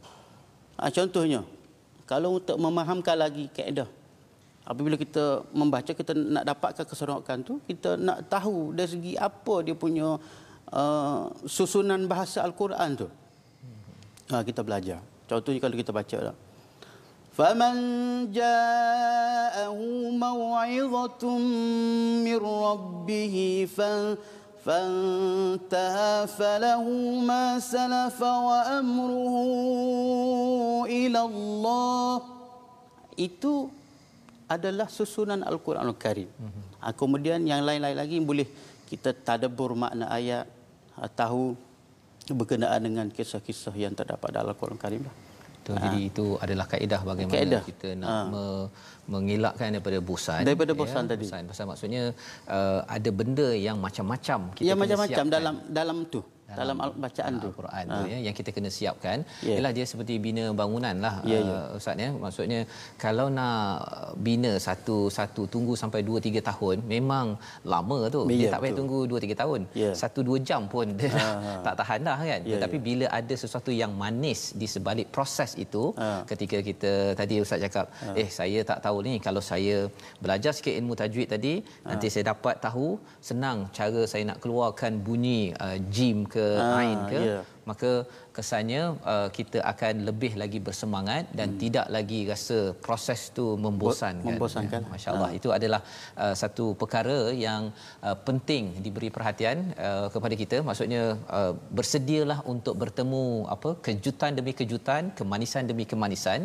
ha, 0.79 0.88
contohnya 0.88 1.45
kalau 2.07 2.38
untuk 2.38 2.57
memahamkan 2.59 3.16
lagi 3.18 3.51
kaedah 3.53 3.88
apabila 4.62 4.95
kita 4.95 5.42
membaca 5.51 5.90
kita 5.90 6.14
nak 6.14 6.45
dapatkan 6.47 6.85
keseronokan 6.87 7.38
tu 7.42 7.59
kita 7.66 7.99
nak 7.99 8.31
tahu 8.31 8.73
dari 8.73 8.88
segi 8.88 9.12
apa 9.18 9.55
dia 9.66 9.75
punya 9.75 10.16
uh, 10.71 11.23
susunan 11.45 12.07
bahasa 12.07 12.40
al-Quran 12.47 12.90
tu 12.95 13.09
hmm. 13.11 14.33
ha, 14.33 14.42
kita 14.47 14.62
belajar 14.62 15.03
contohnya 15.27 15.61
kalau 15.61 15.77
kita 15.77 15.92
baca 15.92 16.18
lah 16.33 16.37
فمن 17.33 17.75
جاءه 18.29 19.79
موعظة 20.12 21.25
من 22.29 22.37
ربه 22.37 23.37
فانتهى 24.66 26.14
فله 26.38 26.85
ما 27.27 27.59
سلف 27.59 28.18
وأمره 28.23 29.37
إلى 30.87 31.21
الله 31.21 32.14
itu 33.18 33.68
adalah 34.49 34.88
susunan 34.88 35.40
Al-Quran 35.45 35.85
Al-Karim. 35.85 36.29
Mm-hmm. 36.29 36.97
Kemudian 36.97 37.40
yang 37.45 37.61
lain-lain 37.64 37.97
lagi 37.97 38.16
boleh 38.21 38.49
kita 38.88 39.12
tadabbur 39.12 39.77
makna 39.77 40.09
ayat, 40.09 40.49
ah, 40.97 41.09
tahu 41.09 41.57
berkenaan 42.33 42.81
dengan 42.81 43.07
kisah-kisah 43.12 43.77
yang 43.77 43.92
terdapat 43.92 44.33
dalam 44.33 44.53
Al-Quran 44.53 44.77
Al-Karim. 44.77 45.03
Ha. 45.75 45.82
Jadi 45.84 45.99
itu 46.10 46.25
adalah 46.43 46.65
kaedah 46.71 47.01
bagaimana 47.10 47.36
kaedah. 47.36 47.62
kita 47.67 47.89
nak 47.99 48.08
ha. 48.08 48.17
me, 48.34 48.43
mengelakkan 49.08 49.67
daripada 49.75 49.99
bosan 50.10 50.41
daripada 50.47 50.71
bosan 50.80 51.03
ya, 51.03 51.10
tadi 51.12 51.25
bosan 51.27 51.43
pasal 51.51 51.65
maksudnya 51.71 52.03
uh, 52.47 52.80
ada 52.88 53.10
benda 53.19 53.47
yang 53.56 53.77
macam-macam 53.80 54.39
kita 54.56 54.67
ya 54.69 54.75
macam-macam 54.75 55.25
dalam 55.32 55.56
dalam 55.80 55.97
tu 56.13 56.21
dalam 56.56 56.78
bacaan 57.04 57.32
tu 57.44 57.50
Al-Quran 57.52 57.86
ha. 57.92 57.96
tu 57.96 58.04
ya 58.12 58.18
yang 58.26 58.36
kita 58.40 58.50
kena 58.56 58.70
siapkan 58.76 59.18
yeah. 59.48 59.58
ialah 59.58 59.72
dia 59.78 59.86
seperti 59.92 60.16
bina 60.26 60.44
bangunan 60.60 60.96
lah 61.06 61.16
yeah, 61.32 61.42
ya, 61.44 61.50
ya. 61.50 61.58
uh, 61.60 61.78
ustaz 61.80 62.04
ya 62.04 62.10
maksudnya 62.24 62.60
kalau 63.04 63.28
nak 63.38 63.84
bina 64.28 64.52
satu 64.68 64.98
satu 65.18 65.44
tunggu 65.54 65.74
sampai 65.82 66.02
2 66.10 66.24
3 66.30 66.50
tahun 66.50 66.78
memang 66.94 67.28
lama 67.74 68.00
tu 68.16 68.22
yeah, 68.24 68.40
dia 68.40 68.48
tak 68.54 68.62
payah 68.64 68.76
tunggu 68.80 69.00
2 69.12 69.24
3 69.28 69.42
tahun 69.42 69.62
yeah. 69.82 69.94
1 69.94 70.28
2 70.30 70.48
jam 70.50 70.62
pun 70.74 70.88
dia 71.00 71.12
ha, 71.18 71.28
ha. 71.48 71.52
tak 71.68 71.76
tahan 71.82 72.00
dah 72.10 72.18
kan 72.32 72.42
yeah, 72.42 72.54
tetapi 72.56 72.78
yeah. 72.80 72.86
bila 72.88 73.06
ada 73.20 73.36
sesuatu 73.44 73.72
yang 73.82 73.91
manis 74.04 74.41
di 74.62 74.70
sebalik 74.76 75.10
proses 75.18 75.52
itu 75.66 75.84
ha. 76.00 76.24
ketika 76.32 76.60
kita 76.70 76.93
tadi 77.20 77.36
ustaz 77.43 77.60
cakap 77.66 77.88
ha. 78.06 78.16
eh 78.22 78.30
saya 78.39 78.60
tak 78.72 78.80
tahu 78.88 78.98
ni 79.10 79.16
kalau 79.28 79.43
saya 79.52 79.78
belajar 80.24 80.54
sikit 80.58 80.74
ilmu 80.80 80.95
tajwid 81.02 81.28
tadi 81.36 81.54
ha. 81.60 81.91
nanti 81.91 82.08
saya 82.14 82.26
dapat 82.32 82.56
tahu 82.68 82.88
senang 83.30 83.68
cara 83.78 84.02
saya 84.12 84.24
nak 84.32 84.39
keluarkan 84.43 84.93
bunyi 85.08 85.41
uh, 85.66 85.78
jim 85.95 86.18
ke 86.34 86.37
ha, 86.46 86.66
ain 86.80 87.00
ke 87.12 87.20
yeah. 87.28 87.42
maka 87.70 87.92
kesannya 88.38 88.82
uh, 89.12 89.28
kita 89.38 89.60
akan 89.72 90.06
lebih 90.10 90.32
lagi 90.42 90.60
bersemangat 90.68 91.26
dan 91.40 91.50
hmm. 91.52 91.60
tidak 91.64 91.86
lagi 91.96 92.20
rasa 92.32 92.60
proses 92.86 93.22
tu 93.38 93.46
membosankan 93.66 94.28
membosankan 94.30 94.82
ya, 94.86 94.92
masyaallah 94.96 95.30
ha. 95.34 95.38
itu 95.40 95.52
adalah 95.58 95.82
uh, 96.24 96.36
satu 96.42 96.66
perkara 96.82 97.18
yang 97.46 97.64
uh, 98.08 98.18
penting 98.28 98.66
diberi 98.86 99.10
perhatian 99.18 99.58
uh, 99.88 100.08
kepada 100.16 100.38
kita 100.42 100.60
maksudnya 100.70 101.04
uh, 101.38 101.54
bersedialah 101.80 102.40
untuk 102.54 102.76
bertemu 102.84 103.26
apa 103.56 103.72
kejutan 103.88 104.34
demi 104.40 104.54
kejutan 104.62 105.14
kemanisan 105.20 105.66
demi 105.72 105.88
kemanisan 105.94 106.42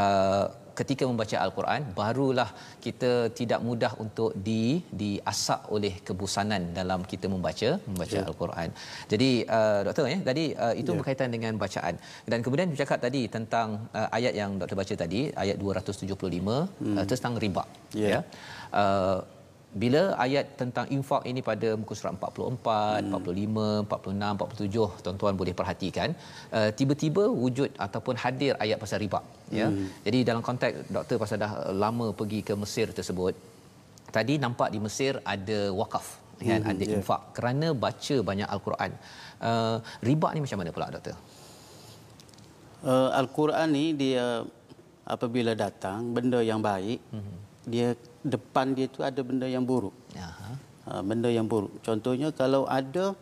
uh, 0.00 0.46
ketika 0.80 1.04
membaca 1.10 1.36
al-Quran 1.44 1.82
barulah 1.98 2.50
kita 2.84 3.12
tidak 3.38 3.60
mudah 3.68 3.92
untuk 4.04 4.30
di 4.48 4.62
diasak 5.00 5.60
oleh 5.76 5.94
kebosanan 6.06 6.62
dalam 6.78 7.02
kita 7.12 7.26
membaca 7.34 7.70
membaca 7.90 8.18
yeah. 8.18 8.28
al-Quran. 8.30 8.68
Jadi 9.12 9.30
uh, 9.58 9.80
doktor 9.86 10.06
ya 10.14 10.18
tadi 10.30 10.44
uh, 10.64 10.74
itu 10.80 10.90
yeah. 10.90 10.98
berkaitan 11.00 11.30
dengan 11.36 11.54
bacaan 11.64 11.94
dan 12.30 12.38
kemudian 12.46 12.68
bercakap 12.72 12.98
tadi 13.06 13.22
tentang 13.36 13.68
uh, 13.98 14.08
ayat 14.18 14.34
yang 14.40 14.50
doktor 14.60 14.78
baca 14.82 14.94
tadi 15.04 15.20
ayat 15.44 15.56
275 15.62 16.10
hmm. 16.10 16.96
uh, 16.98 17.04
tentang 17.10 17.34
riba 17.44 17.64
yeah. 18.04 18.10
ya. 18.14 18.20
Uh, 18.82 19.18
bila 19.82 20.02
ayat 20.24 20.46
tentang 20.60 20.86
infak 20.96 21.22
ini 21.30 21.40
pada 21.48 21.68
muka 21.80 21.94
surat 21.98 22.14
44, 22.14 23.10
hmm. 23.10 23.14
45, 23.18 23.90
46, 23.90 24.38
47 24.38 25.02
tuan-tuan 25.04 25.34
boleh 25.40 25.54
perhatikan 25.60 26.08
uh, 26.58 26.70
tiba-tiba 26.78 27.24
wujud 27.42 27.70
ataupun 27.86 28.14
hadir 28.24 28.52
ayat 28.64 28.78
pasal 28.82 29.02
riba 29.04 29.20
ya. 29.60 29.66
Hmm. 29.66 29.90
Jadi 30.06 30.18
dalam 30.28 30.42
konteks 30.48 30.94
doktor 30.96 31.18
pasal 31.22 31.42
dah 31.44 31.52
lama 31.84 32.06
pergi 32.20 32.40
ke 32.48 32.54
Mesir 32.62 32.86
tersebut 32.98 33.34
tadi 34.16 34.34
nampak 34.44 34.70
di 34.74 34.78
Mesir 34.86 35.18
ada 35.34 35.60
wakaf 35.80 36.06
kan 36.38 36.60
hmm, 36.62 36.70
ada 36.70 36.82
yeah. 36.86 36.94
infak 36.98 37.20
kerana 37.36 37.66
baca 37.84 38.16
banyak 38.30 38.48
al-Quran. 38.54 38.92
Uh, 39.48 39.76
riba 40.08 40.28
ni 40.34 40.40
macam 40.44 40.58
mana 40.62 40.70
pula 40.76 40.88
doktor? 40.94 41.16
Uh, 42.84 43.10
al-Quran 43.20 43.68
ni 43.74 43.86
dia 44.02 44.24
apabila 45.14 45.52
datang 45.58 46.14
benda 46.16 46.40
yang 46.50 46.60
baik 46.62 47.00
hmm. 47.12 47.36
dia 47.74 47.88
depan 48.24 48.72
dia 48.72 48.88
tu 48.88 49.04
ada 49.04 49.20
benda 49.20 49.44
yang 49.44 49.62
buruk. 49.62 49.92
Aha. 50.16 50.50
Uh, 50.84 51.02
benda 51.04 51.28
yang 51.28 51.44
buruk. 51.44 51.70
Contohnya 51.84 52.32
kalau 52.32 52.64
ada 52.64 53.12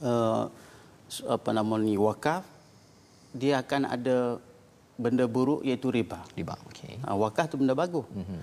uh, 0.00 0.48
apa 1.28 1.48
nama 1.52 1.74
ni 1.80 1.96
wakaf 1.96 2.44
dia 3.36 3.60
akan 3.60 3.88
ada 3.88 4.40
benda 4.96 5.28
buruk 5.28 5.60
iaitu 5.62 5.92
riba. 5.92 6.24
Riba. 6.32 6.56
Okey. 6.72 6.98
Uh, 7.04 7.16
wakaf 7.20 7.52
tu 7.52 7.60
benda 7.60 7.76
bagus. 7.76 8.08
Hmm. 8.10 8.40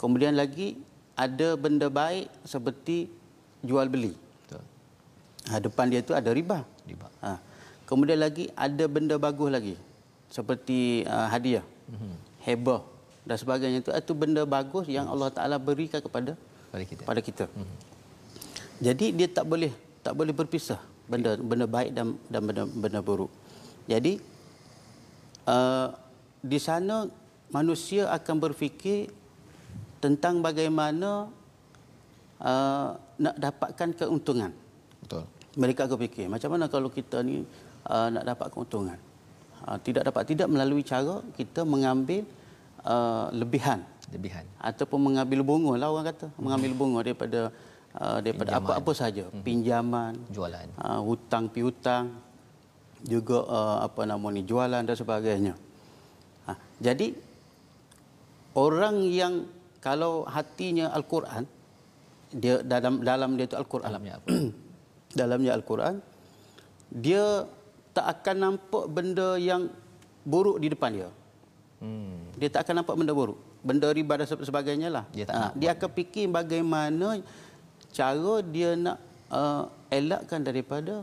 Kemudian 0.00 0.34
lagi 0.34 0.80
ada 1.14 1.54
benda 1.60 1.92
baik 1.92 2.32
seperti 2.42 3.12
jual 3.60 3.86
beli. 3.86 4.16
Betul. 4.16 4.64
Ha, 5.52 5.60
depan 5.60 5.86
dia 5.92 6.00
tu 6.00 6.16
ada 6.16 6.32
riba. 6.32 6.64
Riba. 6.88 7.08
Ha. 7.22 7.38
Kemudian 7.86 8.18
lagi 8.18 8.48
ada 8.56 8.88
benda 8.88 9.20
bagus 9.20 9.52
lagi 9.52 9.76
seperti 10.32 11.04
uh, 11.04 11.28
hadiah, 11.28 11.60
mm-hmm. 11.92 12.14
hebah 12.48 12.80
dan 13.22 13.36
sebagainya 13.38 13.78
itu 13.82 13.90
itu 13.94 14.12
benda 14.18 14.42
bagus 14.42 14.90
yang 14.90 15.06
Allah 15.06 15.30
Taala 15.30 15.56
berikan 15.58 16.02
kepada 16.02 16.34
kepada 16.70 16.84
kita. 16.84 17.02
Pada 17.06 17.20
kita. 17.22 17.44
Mm-hmm. 17.46 17.78
Jadi 18.82 19.06
dia 19.14 19.28
tak 19.30 19.46
boleh 19.46 19.70
tak 20.02 20.14
boleh 20.18 20.34
berpisah 20.34 20.82
benda 21.06 21.38
benda 21.38 21.66
baik 21.70 21.94
dan 21.94 22.18
dan 22.26 22.40
benda 22.42 22.62
benda 22.66 22.98
buruk. 22.98 23.30
Jadi 23.86 24.18
uh, 25.46 25.94
di 26.42 26.58
sana 26.58 27.06
manusia 27.54 28.10
akan 28.10 28.36
berfikir 28.42 29.12
tentang 30.02 30.42
bagaimana 30.42 31.30
uh, 32.42 32.88
nak 33.22 33.36
dapatkan 33.38 33.88
keuntungan. 33.94 34.50
Betul. 35.06 35.22
Mereka 35.54 35.86
akan 35.86 35.98
fikir 36.10 36.26
macam 36.26 36.58
mana 36.58 36.66
kalau 36.66 36.90
kita 36.90 37.22
ni 37.22 37.46
uh, 37.86 38.08
nak 38.10 38.24
dapat 38.26 38.50
keuntungan. 38.50 38.98
Uh, 39.62 39.78
tidak 39.78 40.10
dapat 40.10 40.26
tidak 40.26 40.50
melalui 40.50 40.82
cara 40.82 41.22
kita 41.38 41.62
mengambil 41.62 42.26
uh, 42.86 43.26
lebihan. 43.32 43.80
Lebihan. 44.12 44.44
Ataupun 44.60 44.98
mengambil 45.00 45.40
bunga 45.42 45.72
lah 45.78 45.88
orang 45.90 46.12
kata. 46.12 46.26
Mengambil 46.36 46.72
bunga 46.76 46.98
daripada 47.06 47.40
uh, 47.96 48.18
daripada 48.20 48.58
apa-apa 48.60 48.92
saja 48.92 49.28
hmm. 49.28 49.42
pinjaman 49.42 50.12
jualan. 50.30 50.68
uh, 50.78 51.00
hutang 51.00 51.48
piutang 51.48 52.14
juga 53.02 53.42
uh, 53.46 53.78
apa 53.86 54.06
nama 54.06 54.26
ni 54.30 54.42
jualan 54.46 54.82
dan 54.84 54.96
sebagainya. 54.96 55.54
Uh, 56.46 56.58
jadi 56.78 57.16
orang 58.54 59.02
yang 59.08 59.34
kalau 59.82 60.22
hatinya 60.28 60.94
al-Quran 60.94 61.48
dia 62.32 62.62
dalam 62.62 63.02
dalam 63.02 63.36
dia 63.36 63.44
itu 63.50 63.56
al-Quran. 63.58 63.90
Dalamnya 63.92 64.14
Al-Quran. 64.16 64.60
Dalamnya 65.20 65.52
al-Quran 65.52 65.94
dia 66.92 67.48
tak 67.96 68.06
akan 68.20 68.36
nampak 68.36 68.84
benda 68.92 69.36
yang 69.40 69.68
buruk 70.24 70.60
di 70.60 70.68
depan 70.72 70.92
dia. 70.92 71.10
Hmm. 71.82 72.30
Dia 72.38 72.46
tak 72.46 72.62
akan 72.62 72.86
nampak 72.86 72.94
benda 72.94 73.10
buruk. 73.10 73.38
Benda 73.66 73.90
riba 73.90 74.14
dan 74.14 74.26
sebagainya 74.30 74.88
lah. 74.88 75.04
Dia, 75.10 75.26
tak 75.26 75.34
ha, 75.34 75.50
dia 75.58 75.74
akan 75.74 75.90
fikir 75.90 76.30
bagaimana 76.30 77.18
cara 77.90 78.34
dia 78.46 78.78
nak 78.78 79.02
uh, 79.34 79.66
elakkan 79.90 80.46
daripada 80.46 81.02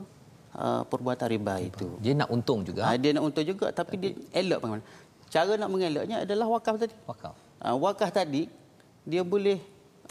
uh, 0.56 0.82
perbuatan 0.88 1.28
riba, 1.36 1.60
itu. 1.60 2.00
Dia 2.00 2.16
nak 2.16 2.32
untung 2.32 2.64
juga. 2.64 2.88
Ha, 2.88 2.96
dia 2.96 3.12
nak 3.12 3.28
untung 3.28 3.44
juga 3.44 3.76
tapi, 3.76 3.92
tapi 3.92 3.96
dia 4.00 4.12
elak 4.32 4.64
bagaimana. 4.64 4.84
Cara 5.30 5.52
nak 5.60 5.70
mengelaknya 5.70 6.24
adalah 6.24 6.48
wakaf 6.48 6.76
tadi. 6.80 6.96
Wakaf. 7.06 7.36
Uh, 7.60 7.76
wakaf 7.76 8.10
tadi 8.16 8.48
dia 9.04 9.22
boleh 9.22 9.60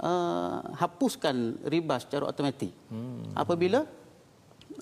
uh, 0.04 0.60
hapuskan 0.76 1.64
riba 1.64 1.96
secara 1.96 2.28
automatik. 2.28 2.76
Hmm. 2.92 3.24
Apabila 3.32 3.88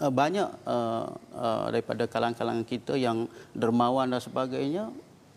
uh, 0.03 0.13
banyak 0.13 0.51
uh, 0.67 1.07
uh, 1.31 1.65
daripada 1.71 2.11
kalangan-kalangan 2.11 2.67
kita 2.67 2.99
yang 2.99 3.31
dermawan 3.55 4.11
dan 4.11 4.21
sebagainya 4.21 4.91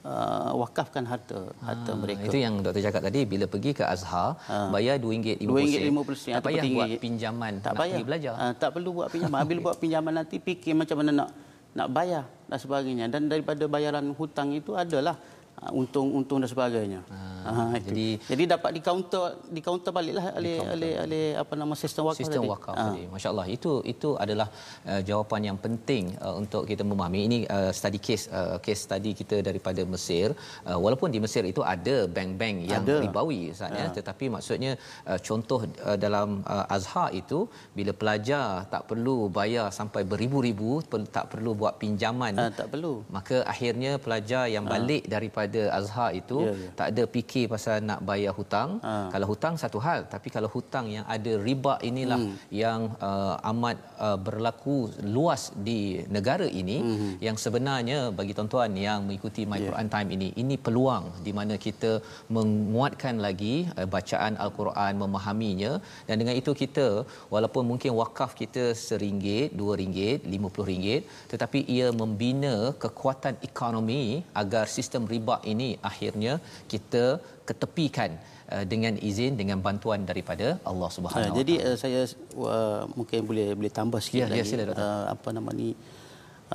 uh, 0.10 0.52
wakafkan 0.58 1.06
harta 1.06 1.54
harta 1.62 1.92
ha, 1.94 2.00
mereka. 2.02 2.26
Itu 2.26 2.38
yang 2.42 2.66
doktor 2.66 2.82
cakap 2.82 3.02
tadi 3.06 3.22
bila 3.30 3.46
pergi 3.46 3.72
ke 3.78 3.84
Azhar 3.86 4.36
ha. 4.50 4.74
bayar 4.74 4.98
RM2.50 4.98 6.18
sen. 6.18 6.34
Tak 6.38 6.44
payah 6.50 6.64
buat 6.66 6.90
pinjaman 6.98 7.52
tak 7.62 7.72
nak 7.72 7.80
payah. 7.80 7.94
pergi 7.94 8.06
belajar. 8.10 8.34
Uh, 8.36 8.54
tak 8.58 8.70
perlu 8.74 8.90
buat 8.98 9.08
pinjaman. 9.14 9.42
Bila 9.46 9.60
buat 9.70 9.78
pinjaman 9.78 10.14
nanti 10.26 10.38
fikir 10.42 10.74
macam 10.74 10.98
mana 11.06 11.12
nak 11.24 11.30
nak 11.70 11.88
bayar 11.94 12.26
dan 12.50 12.58
sebagainya 12.58 13.06
dan 13.14 13.30
daripada 13.30 13.70
bayaran 13.70 14.10
hutang 14.18 14.50
itu 14.58 14.74
adalah 14.74 15.14
Ah, 15.14 15.39
untung-untung 15.80 16.40
dan 16.42 16.50
sebagainya. 16.54 17.02
Ha, 17.10 17.52
ha, 17.56 17.64
jadi 17.88 18.08
jadi 18.32 18.44
dapat 18.54 18.72
di 18.78 18.82
counter 18.88 19.24
di 19.56 19.62
counter 19.68 19.92
baliklah 19.98 20.26
oleh 20.40 20.56
oleh 20.76 20.92
oleh 21.04 21.26
apa 21.42 21.54
nama 21.62 21.74
sistem 21.82 22.04
wakaf 22.08 22.20
sistem 22.22 22.42
tadi. 22.44 22.52
wakaf 22.54 22.76
ha. 22.76 22.84
tadi. 22.84 23.04
Masya-Allah 23.14 23.48
itu 23.56 23.72
itu 23.94 24.10
adalah 24.24 24.48
uh, 24.92 25.02
jawapan 25.10 25.42
yang 25.50 25.58
penting 25.66 26.04
uh, 26.26 26.36
untuk 26.42 26.64
kita 26.72 26.84
memahami 26.92 27.22
ini 27.28 27.40
uh, 27.58 27.72
study 27.80 28.00
case 28.08 28.26
uh, 28.40 28.58
case 28.66 28.82
study 28.88 29.12
kita 29.22 29.40
daripada 29.50 29.82
Mesir. 29.94 30.28
Uh, 30.70 30.80
walaupun 30.84 31.10
di 31.16 31.20
Mesir 31.26 31.44
itu 31.52 31.64
ada 31.76 31.98
bank-bank 32.18 32.58
yang 32.72 32.84
ada. 32.88 32.96
ribawi 33.06 33.42
saatnya 33.60 33.88
ha. 33.92 33.96
tetapi 33.98 34.26
maksudnya 34.36 34.72
uh, 35.12 35.20
contoh 35.28 35.60
uh, 35.90 35.98
dalam 36.06 36.40
uh, 36.56 36.76
Azhar 36.76 37.10
itu 37.22 37.40
bila 37.78 37.92
pelajar 38.02 38.48
tak 38.74 38.84
perlu 38.90 39.18
bayar 39.40 39.68
sampai 39.80 40.04
beribu-ribu 40.12 40.72
tak 41.18 41.26
perlu 41.32 41.52
buat 41.62 41.76
pinjaman 41.82 42.34
ha, 42.40 42.46
tak 42.60 42.68
perlu. 42.74 42.94
Maka 43.16 43.38
akhirnya 43.54 43.92
pelajar 44.06 44.44
yang 44.56 44.66
balik 44.74 45.04
ha. 45.08 45.12
daripada 45.16 45.49
pada 45.50 45.62
Azhar 45.78 46.10
itu 46.22 46.38
ya, 46.46 46.54
ya. 46.54 46.70
tak 46.80 46.88
ada 46.92 47.04
fikir 47.16 47.46
pasal 47.54 47.76
nak 47.90 48.00
bayar 48.10 48.34
hutang. 48.40 48.70
Ha. 48.86 48.94
Kalau 49.14 49.28
hutang 49.32 49.56
satu 49.62 49.80
hal, 49.86 50.00
tapi 50.14 50.28
kalau 50.36 50.50
hutang 50.56 50.86
yang 50.96 51.06
ada 51.16 51.32
riba 51.48 51.74
inilah 51.90 52.22
hmm. 52.22 52.36
yang 52.62 52.80
uh, 53.08 53.50
amat 53.52 53.78
uh, 54.08 54.18
berlaku 54.26 54.76
luas 55.16 55.44
di 55.68 55.80
negara 56.18 56.48
ini 56.62 56.78
hmm. 56.86 57.12
yang 57.28 57.38
sebenarnya 57.44 58.00
bagi 58.20 58.36
tuan-tuan 58.38 58.78
yang 58.88 59.00
mengikuti 59.08 59.44
My 59.50 59.58
yeah. 59.58 59.66
Quran 59.68 59.90
Time 59.94 60.10
ini 60.16 60.28
ini 60.44 60.56
peluang 60.66 61.06
di 61.28 61.34
mana 61.40 61.58
kita 61.66 61.92
menguatkan 62.38 63.18
lagi 63.26 63.56
uh, 63.80 63.88
bacaan 63.96 64.38
al-Quran, 64.46 64.94
memahaminya 65.04 65.72
dan 66.10 66.16
dengan 66.22 66.38
itu 66.42 66.54
kita 66.62 66.88
walaupun 67.34 67.66
mungkin 67.72 67.98
wakaf 68.02 68.38
kita 68.42 68.66
seringgit, 68.86 69.58
dua 69.62 69.74
ringgit, 69.82 70.30
lima 70.36 70.48
puluh 70.54 70.70
ringgit 70.72 71.02
tetapi 71.34 71.60
ia 71.78 71.90
membina 72.04 72.56
kekuatan 72.86 73.42
ekonomi 73.50 74.04
agar 74.44 74.66
sistem 74.78 75.04
riba 75.14 75.36
ini 75.54 75.70
akhirnya 75.90 76.34
kita 76.72 77.06
ketepikan 77.50 78.12
uh, 78.54 78.66
dengan 78.72 78.94
izin 79.10 79.34
dengan 79.42 79.60
bantuan 79.68 80.04
daripada 80.10 80.48
Allah 80.72 80.90
Subhanahu 80.96 81.34
uh, 81.34 81.38
jadi 81.40 81.56
uh, 81.68 81.78
saya 81.84 82.02
uh, 82.36 82.84
mungkin 82.98 83.20
boleh 83.30 83.48
boleh 83.60 83.72
tambah 83.80 84.02
sikit 84.06 84.22
ya, 84.22 84.28
ya 84.28 84.44
lagi 84.44 84.56
ya, 84.58 84.68
uh, 84.74 85.06
apa 85.14 85.30
nama 85.38 85.50
ni 85.62 85.70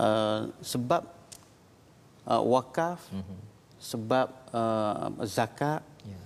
uh, 0.05 0.41
sebab 0.73 1.03
uh, 2.33 2.43
wakaf 2.55 3.01
uh-huh. 3.13 3.41
sebab 3.91 4.27
uh, 4.53 5.09
zakat 5.37 5.83
ya. 6.05 6.21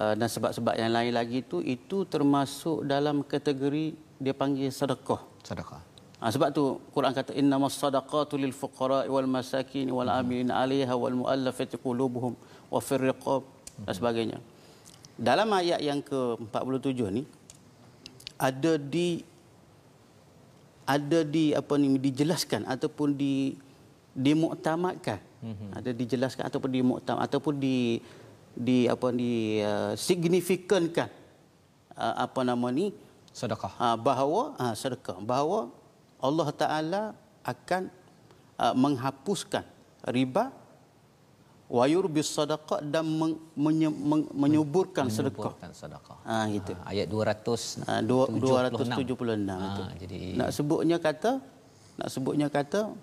uh, 0.00 0.14
dan 0.18 0.28
sebab-sebab 0.28 0.74
yang 0.82 0.92
lain 0.92 1.12
lagi 1.14 1.40
itu 1.44 1.58
itu 1.62 2.04
termasuk 2.14 2.84
dalam 2.94 3.22
kategori 3.22 3.84
dia 4.20 4.34
panggil 4.34 4.72
sedekah 4.72 5.22
sedekah 5.44 5.95
Ha, 6.16 6.32
sebab 6.32 6.48
tu 6.48 6.80
Quran 6.96 7.12
kata 7.12 7.36
innamas 7.36 7.76
sadaqatu 7.76 8.40
lil 8.40 8.56
fuqara 8.56 9.04
wal 9.04 9.28
masakin 9.28 9.84
wal 9.92 10.08
amilin 10.08 10.48
'alaiha 10.48 10.94
wal 10.96 11.12
mu'allafati 11.12 11.76
qulubuhum 11.76 12.32
wa 12.72 12.80
fir 12.80 13.00
riqab 13.04 13.44
dan 13.84 13.92
sebagainya. 13.92 14.38
Dalam 15.16 15.48
ayat 15.52 15.80
yang 15.84 16.00
ke-47 16.00 17.00
ni 17.12 17.22
ada 18.36 18.72
di 18.80 19.24
ada 20.86 21.20
di 21.26 21.52
apa 21.52 21.74
ni 21.76 21.98
dijelaskan 22.00 22.64
ataupun 22.64 23.12
di 23.12 23.56
dimuktamadkan. 24.16 25.20
Mm-hmm. 25.44 25.70
Ada 25.76 25.90
dijelaskan 25.92 26.42
ataupun 26.48 26.70
dimuktam 26.72 27.16
ataupun 27.20 27.54
di 27.60 28.00
di 28.56 28.88
apa 28.88 29.12
di 29.12 29.60
uh, 29.60 29.92
signifikankan 29.92 31.12
uh, 31.92 32.24
apa 32.24 32.40
nama 32.40 32.72
ni 32.72 32.94
sedekah. 33.36 33.76
Uh, 33.76 33.96
bahawa 34.00 34.56
uh, 34.56 34.72
sedekah 34.72 35.20
bahawa 35.20 35.68
Allah 36.26 36.48
Taala 36.50 37.02
akan 37.46 37.82
uh, 38.58 38.74
menghapuskan 38.74 39.64
riba 40.10 40.50
wa 41.66 41.84
yurbis 41.90 42.30
sadaqah 42.30 42.78
dan 42.78 43.02
men, 43.02 43.34
menye, 43.58 43.90
men, 43.90 44.22
menyuburkan 44.30 45.10
sedekah. 45.10 45.54
sedekah. 45.74 46.18
Ha 46.22 46.46
gitu. 46.54 46.72
Ha, 46.78 46.94
ayat 46.94 47.06
200 47.10 47.82
ha, 47.82 47.94
276. 48.06 49.50
Ha, 49.50 49.98
jadi 49.98 50.18
nak 50.38 50.50
sebutnya 50.54 50.96
kata 51.02 51.42
nak 51.98 52.08
sebutnya 52.12 52.46
kata 52.46 52.94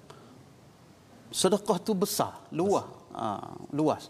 sedekah 1.33 1.77
tu 1.83 1.91
besar, 1.91 2.39
luas. 2.55 2.87
Ha, 3.11 3.51
luas. 3.75 4.07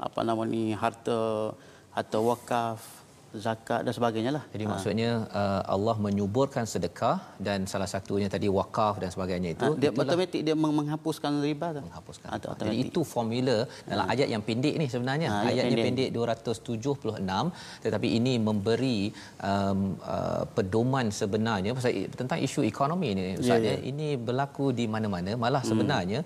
Apa 0.00 0.24
nama 0.24 0.40
ni 0.48 0.72
harta 0.72 1.52
harta 1.92 2.18
wakaf 2.18 3.01
zakat 3.46 3.80
dan 3.86 3.92
sebagainya 3.96 4.30
lah. 4.36 4.44
Jadi 4.52 4.64
ha. 4.66 4.70
maksudnya 4.72 5.10
uh, 5.40 5.62
Allah 5.74 5.96
menyuburkan 6.06 6.64
sedekah 6.72 7.16
dan 7.46 7.64
salah 7.72 7.88
satunya 7.88 8.28
tadi 8.34 8.48
wakaf 8.58 9.00
dan 9.02 9.10
sebagainya 9.14 9.50
itu 9.56 9.68
ha, 9.72 9.78
dia 9.82 9.90
automatik 9.92 10.40
dia 10.46 10.56
menghapuskan 10.56 11.40
riba 11.46 11.68
tu. 11.76 11.80
Menghapuskan. 11.88 12.28
Ha, 12.28 12.36
Jadi 12.60 12.76
itu 12.84 13.00
formula 13.14 13.56
dalam 13.88 14.04
ha. 14.06 14.12
ayat 14.14 14.28
yang 14.34 14.44
pendek 14.48 14.74
ni 14.80 14.86
sebenarnya. 14.94 15.28
Ha, 15.32 15.48
Ayatnya 15.48 15.76
pendek. 15.86 16.10
pendek 16.10 16.10
276 16.12 17.84
tetapi 17.84 18.08
ini 18.18 18.34
memberi 18.48 18.98
um, 19.40 19.96
uh, 20.04 20.44
pedoman 20.56 21.08
sebenarnya 21.08 21.72
pasal 21.76 22.12
tentang 22.20 22.38
isu 22.46 22.60
ekonomi 22.72 23.08
ni 23.16 23.24
Ustaz 23.40 23.60
yeah, 23.60 23.76
yeah. 23.76 23.80
ini 23.90 24.08
berlaku 24.28 24.70
di 24.76 24.84
mana-mana 24.94 25.34
malah 25.44 25.62
hmm. 25.64 25.70
sebenarnya 25.70 26.20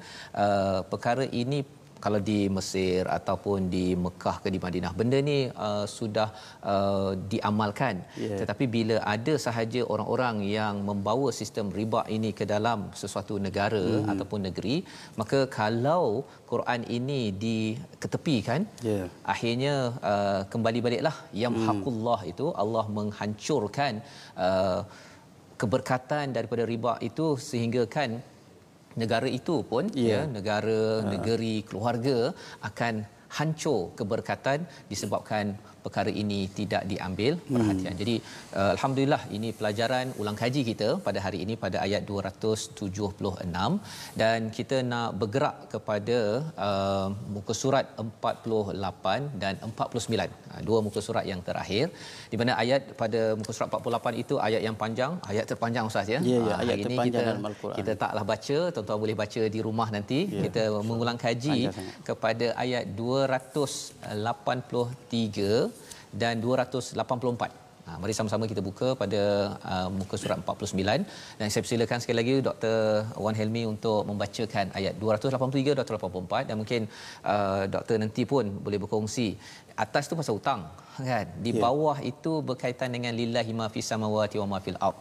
uh, 0.45 0.81
perkara 0.93 1.25
ini 1.43 1.61
kalau 2.05 2.20
di 2.28 2.38
Mesir 2.57 3.03
ataupun 3.18 3.68
di 3.74 3.84
Mekah 4.05 4.36
ke 4.42 4.49
di 4.55 4.61
Madinah 4.64 4.92
benda 4.99 5.18
ni 5.28 5.38
uh, 5.66 5.86
sudah 5.97 6.28
uh, 6.72 7.12
diamalkan 7.32 7.97
yeah. 8.24 8.38
tetapi 8.40 8.64
bila 8.76 8.97
ada 9.14 9.34
sahaja 9.47 9.80
orang-orang 9.94 10.36
yang 10.59 10.76
membawa 10.88 11.28
sistem 11.40 11.72
riba 11.78 12.03
ini 12.16 12.30
ke 12.40 12.47
dalam 12.55 12.80
sesuatu 13.03 13.36
negara 13.47 13.84
mm. 13.86 14.11
ataupun 14.12 14.40
negeri 14.49 14.76
maka 15.20 15.40
kalau 15.59 16.05
Quran 16.53 16.82
ini 16.99 17.20
diketepikan 17.44 18.62
yeah. 18.90 19.07
akhirnya 19.34 19.74
uh, 20.12 20.40
kembali 20.53 20.80
baliklah 20.86 21.16
yamhaqullah 21.44 22.20
mm. 22.22 22.32
itu 22.32 22.49
Allah 22.62 22.86
menghancurkan 22.99 23.94
uh, 24.47 24.80
keberkatan 25.61 26.36
daripada 26.36 26.62
riba 26.72 26.94
itu 27.09 27.26
sehingga 27.51 27.82
kan 27.97 28.11
negara 29.03 29.28
itu 29.38 29.57
pun 29.70 29.84
yeah. 29.92 30.24
ya 30.24 30.32
negara 30.36 30.80
uh. 31.05 31.07
negeri 31.12 31.55
keluarga 31.68 32.18
akan 32.68 32.94
hancur 33.36 33.92
keberkatan 33.99 34.64
disebabkan 34.90 35.44
perkara 35.87 36.11
ini 36.22 36.41
tidak 36.59 36.82
diambil 36.93 37.32
perhatian. 37.55 37.95
Hmm. 37.95 38.01
Jadi 38.03 38.14
uh, 38.61 38.70
alhamdulillah 38.74 39.22
ini 39.37 39.49
pelajaran 39.59 40.07
ulang 40.20 40.39
kaji 40.43 40.61
kita 40.70 40.89
pada 41.07 41.18
hari 41.26 41.39
ini 41.45 41.55
pada 41.64 41.78
ayat 41.87 42.03
276 42.11 44.20
dan 44.22 44.39
kita 44.59 44.76
nak 44.93 45.11
bergerak 45.20 45.57
kepada 45.74 46.18
uh, 46.66 47.09
muka 47.34 47.55
surat 47.62 47.87
48 48.05 49.43
dan 49.45 49.55
49. 49.68 50.55
Uh, 50.55 50.62
dua 50.68 50.78
muka 50.87 51.01
surat 51.07 51.24
yang 51.30 51.41
terakhir 51.49 51.84
di 52.32 52.37
mana 52.41 52.53
ayat 52.62 52.80
pada 53.03 53.20
muka 53.39 53.53
surat 53.57 53.68
48 53.70 54.22
itu 54.22 54.34
ayat 54.47 54.61
yang 54.66 54.76
panjang, 54.82 55.12
ayat 55.32 55.45
terpanjang 55.51 55.84
ustaz 55.91 56.09
ya. 56.14 56.20
Ya, 56.32 56.39
ya 56.49 56.55
uh, 56.55 56.59
ayat 56.62 56.76
ini 56.84 56.97
kita 57.07 57.22
kita 57.78 57.93
taklah 58.03 58.24
baca, 58.32 58.59
tuan-tuan 58.74 58.99
boleh 59.05 59.16
baca 59.22 59.43
di 59.57 59.61
rumah 59.68 59.89
nanti. 59.97 60.20
Ya. 60.26 60.43
Kita 60.47 60.62
mengulang 60.91 61.18
kaji 61.26 61.59
kepada 62.09 62.47
ayat 62.64 62.84
283 62.99 65.76
dan 66.13 66.43
284. 66.43 67.67
Ha, 67.87 68.03
mari 68.03 68.11
sama-sama 68.19 68.45
kita 68.51 68.63
buka 68.69 68.99
pada 69.03 69.21
uh, 69.73 69.89
muka 69.99 70.17
surat 70.19 70.39
49 70.43 71.07
dan 71.39 71.47
saya 71.47 71.63
persilakan 71.65 71.99
sekali 72.03 72.19
lagi 72.21 72.35
Dr. 72.47 72.79
Wan 73.25 73.37
Helmi 73.39 73.63
untuk 73.73 74.01
membacakan 74.09 74.75
ayat 74.79 74.99
283 74.99 75.77
284 75.79 76.49
dan 76.49 76.57
mungkin 76.61 76.91
uh, 77.33 77.63
doktor 77.75 78.03
nanti 78.03 78.27
pun 78.33 78.51
boleh 78.65 78.81
berkongsi 78.83 79.29
atas 79.85 80.11
tu 80.11 80.19
pasal 80.19 80.35
hutang 80.39 80.67
kan 81.11 81.27
di 81.47 81.53
yeah. 81.55 81.63
bawah 81.63 81.97
itu 82.11 82.33
berkaitan 82.51 82.91
dengan 82.97 83.15
lillahi 83.21 83.55
ma 83.61 83.71
fis 83.75 83.87
samawati 83.93 84.43
wa 84.43 84.49
ma 84.53 84.59
fil 84.67 84.81
ard 84.89 84.99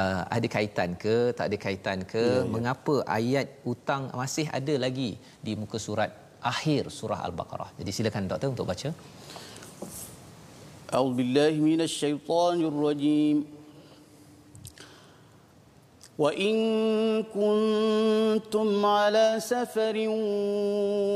uh, 0.00 0.22
ada 0.36 0.46
kaitan 0.56 0.94
ke 1.04 1.16
tak 1.34 1.46
ada 1.50 1.58
kaitan 1.66 1.98
ke 2.12 2.22
yeah, 2.22 2.38
yeah. 2.38 2.50
mengapa 2.54 2.96
ayat 3.18 3.48
hutang 3.66 4.14
masih 4.22 4.46
ada 4.60 4.76
lagi 4.86 5.10
di 5.42 5.54
muka 5.62 5.80
surat 5.88 6.12
akhir 6.54 6.82
surah 7.00 7.20
al-baqarah 7.26 7.70
jadi 7.82 7.90
silakan 7.98 8.30
doktor 8.30 8.50
untuk 8.54 8.68
baca 8.72 8.90
أعوذ 10.94 11.14
بالله 11.14 11.50
من 11.50 11.80
الشيطان 11.80 12.64
الرجيم. 12.64 13.44
وإن 16.18 16.54
كنتم 17.22 18.86
على 18.86 19.36
سفر 19.38 19.96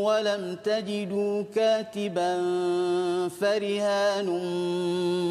ولم 0.06 0.56
تجدوا 0.64 1.42
كاتبا 1.54 2.32
فرهان 3.28 4.28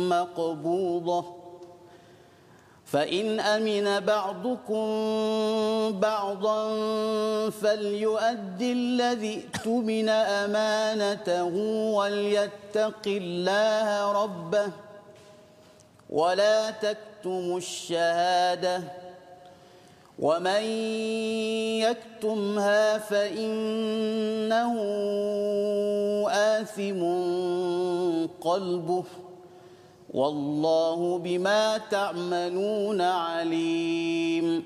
مقبوضه 0.09 1.40
فإن 2.91 3.39
أمن 3.39 3.99
بعضكم 3.99 4.85
بعضا 5.99 6.69
فليؤد 7.49 8.61
الذي 8.61 9.43
اؤتمن 9.43 10.09
أمانته 10.09 11.55
وليتق 11.95 13.07
الله 13.07 14.23
ربه 14.23 14.71
ولا 16.09 16.71
تكتموا 16.71 17.57
الشهادة 17.57 18.83
ومن 20.19 20.63
يكتمها 21.81 22.97
فإنه 22.97 24.73
آثم 26.29 27.01
قلبه 28.41 29.03
والله 30.13 31.17
بما 31.17 31.77
تعملون 31.77 33.01
عليم. 33.01 34.63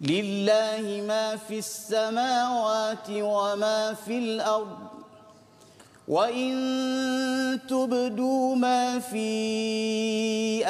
لله 0.00 1.04
ما 1.08 1.36
في 1.36 1.58
السماوات 1.58 3.08
وما 3.10 3.94
في 3.94 4.18
الأرض 4.18 4.78
وإن 6.08 7.60
تبدوا 7.68 8.56
ما 8.56 8.98
في 8.98 10.66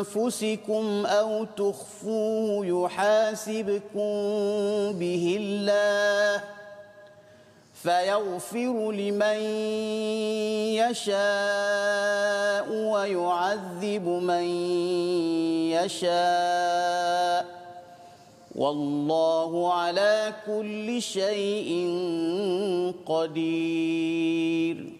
أنفسكم 0.00 1.06
أو 1.06 1.44
تخفوه 1.44 2.66
يحاسبكم 2.66 4.12
به 4.92 5.36
الله. 5.40 6.44
فيغفر 7.84 8.92
لمن 8.92 9.40
يشاء 10.80 12.68
ويعذب 12.72 14.08
من 14.08 14.44
يشاء. 15.76 17.44
والله 18.56 19.72
على 19.72 20.32
كل 20.46 21.02
شيء 21.02 21.70
قدير. 23.06 24.92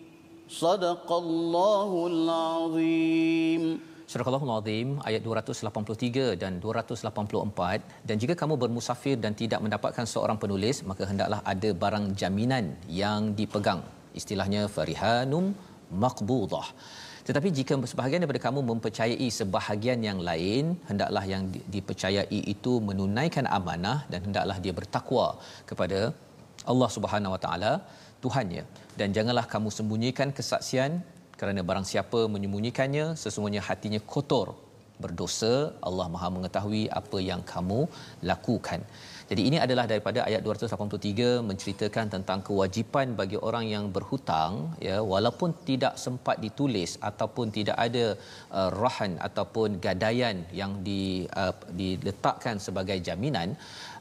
صدق 0.50 1.12
الله 1.12 2.06
العظيم. 2.06 3.93
Surah 4.14 4.30
Al-Azim 4.30 4.88
ayat 5.08 5.22
283 5.26 6.38
dan 6.42 6.52
284 6.64 8.06
dan 8.08 8.16
jika 8.22 8.34
kamu 8.40 8.54
bermusafir 8.62 9.16
dan 9.24 9.32
tidak 9.40 9.58
mendapatkan 9.64 10.06
seorang 10.12 10.38
penulis 10.42 10.76
maka 10.90 11.02
hendaklah 11.10 11.40
ada 11.52 11.70
barang 11.82 12.06
jaminan 12.20 12.66
yang 13.00 13.34
dipegang. 13.38 13.80
Istilahnya 14.20 14.62
farihanum 14.76 15.46
maqbudah. 16.02 16.66
Tetapi 17.26 17.50
jika 17.58 17.74
sebahagian 17.92 18.22
daripada 18.22 18.42
kamu 18.46 18.62
mempercayai 18.70 19.28
sebahagian 19.40 19.98
yang 20.08 20.20
lain 20.28 20.78
hendaklah 20.90 21.24
yang 21.32 21.50
dipercayai 21.74 22.40
itu 22.54 22.74
menunaikan 22.90 23.48
amanah 23.58 23.98
dan 24.14 24.22
hendaklah 24.28 24.58
dia 24.66 24.76
bertakwa 24.80 25.26
kepada 25.72 26.00
Allah 26.72 26.90
Subhanahu 26.98 27.34
Wa 27.34 27.42
Taala 27.46 27.72
Tuhannya. 28.22 28.62
Dan 29.00 29.10
janganlah 29.18 29.46
kamu 29.56 29.74
sembunyikan 29.78 30.30
kesaksian 30.38 31.02
kerana 31.40 31.60
barang 31.68 31.86
siapa 31.92 32.20
menyembunyikannya 32.34 33.06
sesungguhnya 33.22 33.62
hatinya 33.68 34.00
kotor. 34.14 34.48
Berdosa 35.02 35.54
Allah 35.88 36.06
Maha 36.14 36.28
mengetahui 36.36 36.82
apa 37.00 37.18
yang 37.30 37.42
kamu 37.52 37.80
lakukan. 38.30 38.80
Jadi 39.30 39.42
ini 39.48 39.58
adalah 39.64 39.84
daripada 39.90 40.20
ayat 40.28 40.44
283 40.46 41.40
menceritakan 41.48 42.06
tentang 42.14 42.40
kewajipan 42.48 43.16
bagi 43.20 43.38
orang 43.48 43.64
yang 43.74 43.84
berhutang 43.94 44.76
ya 44.86 44.96
walaupun 45.12 45.50
tidak 45.68 45.96
sempat 46.04 46.36
ditulis 46.44 47.00
ataupun 47.08 47.48
tidak 47.56 47.76
ada 47.86 48.04
uh, 48.58 48.70
rahan 48.82 49.16
ataupun 49.28 49.80
gadaian 49.86 50.44
yang 50.60 50.84
di 50.88 51.24
uh, 51.42 51.54
diletakkan 51.80 52.60
sebagai 52.66 53.00
jaminan 53.08 53.56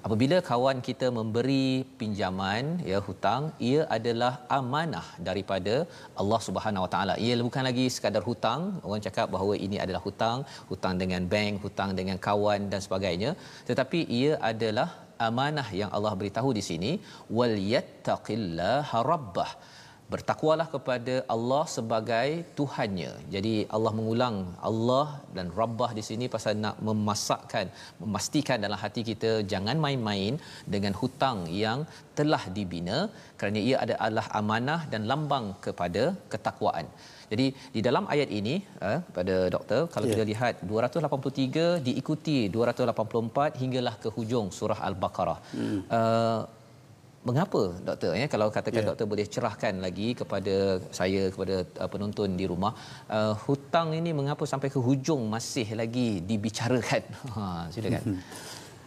apabila 0.08 0.38
kawan 0.50 0.78
kita 0.88 1.08
memberi 1.18 1.68
pinjaman 2.00 2.64
ya 2.92 3.00
hutang 3.08 3.44
ia 3.70 3.82
adalah 3.98 4.32
amanah 4.58 5.06
daripada 5.28 5.76
Allah 6.22 6.40
Subhanahu 6.48 6.86
Wa 6.86 6.92
Taala. 6.96 7.14
Ia 7.26 7.40
bukan 7.50 7.66
lagi 7.70 7.86
sekadar 7.96 8.24
hutang. 8.30 8.62
Orang 8.88 9.04
cakap 9.08 9.28
bahawa 9.36 9.54
ini 9.68 9.80
adalah 9.86 10.02
hutang 10.08 10.40
hutang 10.72 10.96
dengan 11.02 11.24
bank 11.34 11.64
hutang 11.66 11.92
dengan 12.00 12.20
kawan 12.28 12.68
dan 12.74 12.82
sebagainya. 12.88 13.32
Tetapi 13.70 14.02
ia 14.20 14.34
adalah 14.52 14.90
amanah 15.28 15.68
yang 15.82 15.90
Allah 15.96 16.14
beritahu 16.20 16.50
di 16.58 16.64
sini 16.70 16.92
wal 17.38 17.56
yattaqillaha 17.76 18.98
rabbah 19.12 19.52
bertakwalah 20.14 20.68
kepada 20.74 21.16
Allah 21.36 21.64
sebagai 21.76 22.30
Tuhannya. 22.60 23.12
Jadi 23.36 23.56
Allah 23.76 23.94
mengulang 24.00 24.36
Allah 24.70 25.08
dan 25.38 25.48
Rabbah 25.60 25.92
di 26.00 26.04
sini 26.10 26.28
pasal 26.36 26.54
nak 26.66 26.78
memasakkan, 26.90 27.68
memastikan 28.04 28.60
dalam 28.66 28.80
hati 28.84 29.04
kita 29.12 29.32
jangan 29.54 29.78
main-main 29.86 30.36
dengan 30.76 30.96
hutang 31.02 31.40
yang 31.64 31.82
telah 32.20 32.44
dibina 32.56 33.00
kerana 33.40 33.60
ia 33.70 33.78
adalah 33.86 34.26
amanah 34.40 34.82
dan 34.94 35.04
lambang 35.12 35.48
kepada 35.66 36.04
ketakwaan. 36.34 36.88
Jadi 37.32 37.46
di 37.76 37.82
dalam 37.88 38.06
ayat 38.14 38.30
ini 38.40 38.56
uh, 38.88 39.00
pada 39.16 39.36
doktor 39.56 39.82
kalau 39.94 40.06
yeah. 40.08 40.14
kita 40.16 40.26
lihat 40.32 40.54
283 40.72 41.86
diikuti 41.88 42.38
284 42.58 43.62
hinggalah 43.62 43.96
ke 44.04 44.10
hujung 44.18 44.50
surah 44.58 44.80
al-Baqarah. 44.90 45.40
Hmm. 45.56 45.80
Uh, 46.00 46.42
mengapa 47.24 47.62
doktor? 47.88 48.12
Ya 48.20 48.28
kalau 48.28 48.48
katakan 48.52 48.84
yeah. 48.84 48.90
doktor 48.92 49.06
boleh 49.08 49.26
cerahkan 49.26 49.74
lagi 49.80 50.12
kepada 50.20 50.56
saya 50.92 51.32
kepada 51.34 51.64
uh, 51.80 51.90
penonton 51.90 52.36
di 52.36 52.46
rumah 52.52 52.76
uh, 53.08 53.34
hutang 53.48 53.96
ini 53.96 54.12
mengapa 54.12 54.44
sampai 54.44 54.68
ke 54.68 54.80
hujung 54.88 55.32
masih 55.32 55.68
lagi 55.74 56.20
dibicarakan? 56.22 57.04
Ha 57.36 57.46
silakan. 57.74 58.04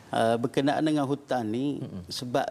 Uh, 0.07 0.39
berkenaan 0.39 0.87
dengan 0.87 1.03
hutang 1.03 1.43
ni 1.51 1.83
mm-hmm. 1.83 2.03
sebab 2.07 2.47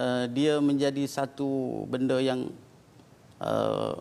uh, 0.00 0.24
dia 0.32 0.56
menjadi 0.56 1.04
satu 1.04 1.84
benda 1.84 2.16
yang 2.16 2.48
uh, 3.44 3.92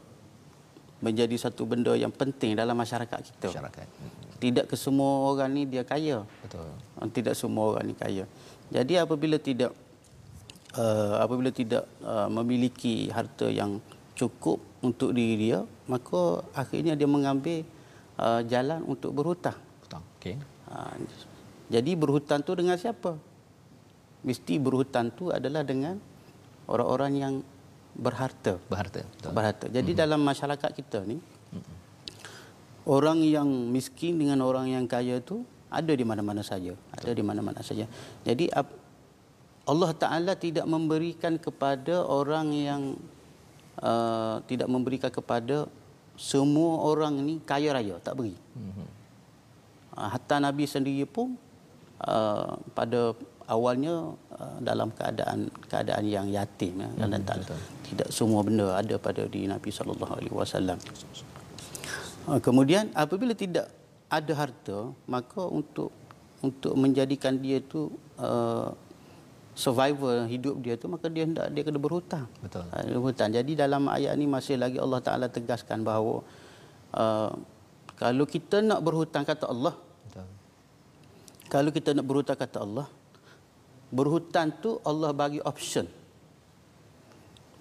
menjadi 1.04 1.36
satu 1.36 1.68
benda 1.68 1.92
yang 2.00 2.16
penting 2.16 2.56
dalam 2.56 2.80
masyarakat 2.80 3.20
kita. 3.28 3.52
Masyarakat. 3.52 3.86
Tidak 4.40 4.66
ke 4.72 4.76
semua 4.80 5.36
orang 5.36 5.52
ni 5.52 5.68
dia 5.68 5.84
kaya. 5.84 6.24
Betul. 6.48 6.72
Tidak 7.12 7.36
semua 7.36 7.76
orang 7.76 7.92
ni 7.92 7.96
kaya. 8.00 8.24
Jadi 8.72 8.96
apabila 8.96 9.36
tidak 9.36 9.76
uh, 10.78 11.22
apabila 11.22 11.50
tidak 11.54 11.86
uh, 12.06 12.30
memiliki 12.30 13.10
harta 13.10 13.50
yang 13.50 13.82
cukup 14.14 14.62
untuk 14.86 15.16
diri 15.16 15.50
dia 15.50 15.60
maka 15.90 16.46
akhirnya 16.54 16.94
dia 16.94 17.10
mengambil 17.10 17.66
uh, 18.20 18.42
jalan 18.46 18.82
untuk 18.86 19.12
berhutang. 19.12 19.58
Hutang 19.86 20.04
okey. 20.20 20.38
Uh, 20.70 20.96
jadi 21.72 21.92
berhutang 21.98 22.46
tu 22.46 22.54
dengan 22.54 22.78
siapa? 22.78 23.18
Mesti 24.24 24.62
berhutang 24.62 25.12
tu 25.12 25.34
adalah 25.34 25.66
dengan 25.66 26.00
orang-orang 26.70 27.12
yang 27.18 27.34
berharta. 27.94 28.58
Berharta 28.70 29.04
betul. 29.04 29.32
berharta. 29.36 29.66
Jadi 29.68 29.92
mm-hmm. 29.94 30.04
dalam 30.06 30.22
masyarakat 30.24 30.70
kita 30.74 31.04
ni 31.04 31.18
mm-hmm. 31.20 31.76
orang 32.88 33.20
yang 33.22 33.48
miskin 33.70 34.18
dengan 34.18 34.42
orang 34.46 34.72
yang 34.72 34.86
kaya 34.88 35.20
tu 35.20 35.44
ada 35.74 35.92
di 35.92 36.06
mana-mana 36.06 36.46
saja. 36.46 36.78
Ada 36.94 37.12
di 37.12 37.24
mana-mana 37.26 37.66
saja. 37.66 37.90
Jadi 38.22 38.48
Allah 39.64 39.92
Ta'ala 39.96 40.36
tidak 40.36 40.68
memberikan 40.68 41.40
kepada 41.40 42.04
orang 42.04 42.52
yang 42.52 42.82
uh, 43.80 44.44
tidak 44.44 44.68
memberikan 44.68 45.08
kepada 45.08 45.72
semua 46.20 46.84
orang 46.84 47.24
ini 47.24 47.40
kaya 47.42 47.72
raya, 47.72 47.96
tak 48.04 48.20
beri. 48.20 48.36
Mm-hmm. 48.36 48.88
Uh, 49.96 50.10
hatta 50.12 50.44
Nabi 50.44 50.68
sendiri 50.68 51.08
pun 51.08 51.40
uh, 52.04 52.60
pada 52.76 53.16
awalnya 53.48 54.14
uh, 54.36 54.58
dalam 54.60 54.92
keadaan 54.92 55.48
keadaan 55.72 56.06
yang 56.12 56.28
yatim 56.28 56.84
ya, 56.84 56.90
mm-hmm. 56.92 57.12
dan 57.16 57.22
tak, 57.24 57.38
tidak 57.88 58.10
semua 58.12 58.44
benda 58.44 58.76
ada 58.76 59.00
pada 59.00 59.24
di 59.32 59.48
Nabi 59.48 59.72
sallallahu 59.72 60.14
alaihi 60.20 60.36
wasallam. 60.36 60.78
Uh, 62.28 62.40
kemudian 62.44 62.92
apabila 62.92 63.32
tidak 63.32 63.72
ada 64.12 64.34
harta, 64.36 64.92
maka 65.08 65.40
untuk 65.48 65.96
untuk 66.44 66.76
menjadikan 66.76 67.40
dia 67.40 67.64
itu 67.64 67.88
uh, 68.20 68.76
survival 69.54 70.26
hidup 70.26 70.58
dia 70.62 70.74
tu 70.78 70.90
maka 70.90 71.08
dia 71.10 71.24
hendak 71.26 71.50
dia 71.54 71.62
kena 71.62 71.78
berhutang. 71.78 72.26
Betul. 72.42 72.66
Ha, 72.74 72.86
berhutang. 72.90 73.30
Jadi 73.30 73.54
dalam 73.54 73.86
ayat 73.90 74.14
ni 74.18 74.26
masih 74.26 74.58
lagi 74.58 74.82
Allah 74.82 75.00
Taala 75.00 75.30
tegaskan 75.30 75.86
bahawa 75.86 76.26
uh, 76.98 77.32
kalau 77.98 78.26
kita 78.26 78.66
nak 78.66 78.82
berhutang 78.82 79.24
kata 79.24 79.46
Allah. 79.48 79.78
Betul. 79.78 80.28
Kalau 81.48 81.70
kita 81.70 81.90
nak 81.94 82.06
berhutang 82.10 82.38
kata 82.38 82.58
Allah, 82.66 82.88
berhutang 83.94 84.50
tu 84.58 84.82
Allah 84.82 85.14
bagi 85.14 85.38
option. 85.46 85.86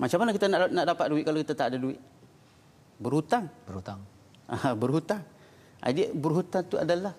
Macam 0.00 0.18
mana 0.24 0.32
kita 0.32 0.48
nak 0.48 0.72
nak 0.72 0.86
dapat 0.88 1.06
duit 1.12 1.22
kalau 1.28 1.38
kita 1.44 1.54
tak 1.54 1.66
ada 1.72 1.76
duit? 1.76 2.00
Berhutang. 2.96 3.46
Berhutang. 3.68 4.00
Ha, 4.48 4.72
berhutang. 4.72 5.22
Jadi 5.82 6.12
berhutang 6.16 6.64
tu 6.66 6.80
adalah 6.80 7.12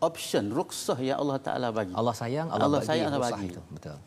option 0.00 0.50
ruksah 0.50 0.98
yang 0.98 1.18
Allah 1.20 1.38
Taala 1.38 1.68
bagi. 1.70 1.92
Allah 1.94 2.14
sayang, 2.14 2.48
Allah, 2.50 2.66
Allah 2.66 2.80
bagi 2.82 2.90
sayang, 2.90 3.10
Allah 3.12 3.30
bagi. 3.30 3.48
Itu. 3.52 3.62
Betul. 3.70 3.98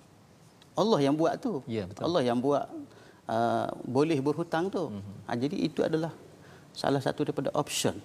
Allah 0.78 1.00
yang 1.02 1.16
buat 1.18 1.34
tu. 1.42 1.54
Ya, 1.66 1.90
betul. 1.90 2.04
Allah 2.06 2.22
yang 2.22 2.38
buat 2.38 2.70
uh, 3.26 3.68
boleh 3.82 4.20
berhutang 4.22 4.70
tu. 4.70 4.94
Mm-hmm. 4.94 5.16
Ha, 5.26 5.32
jadi 5.34 5.56
itu 5.58 5.80
adalah 5.82 6.14
salah 6.72 7.02
satu 7.02 7.26
daripada 7.26 7.50
option. 7.58 7.98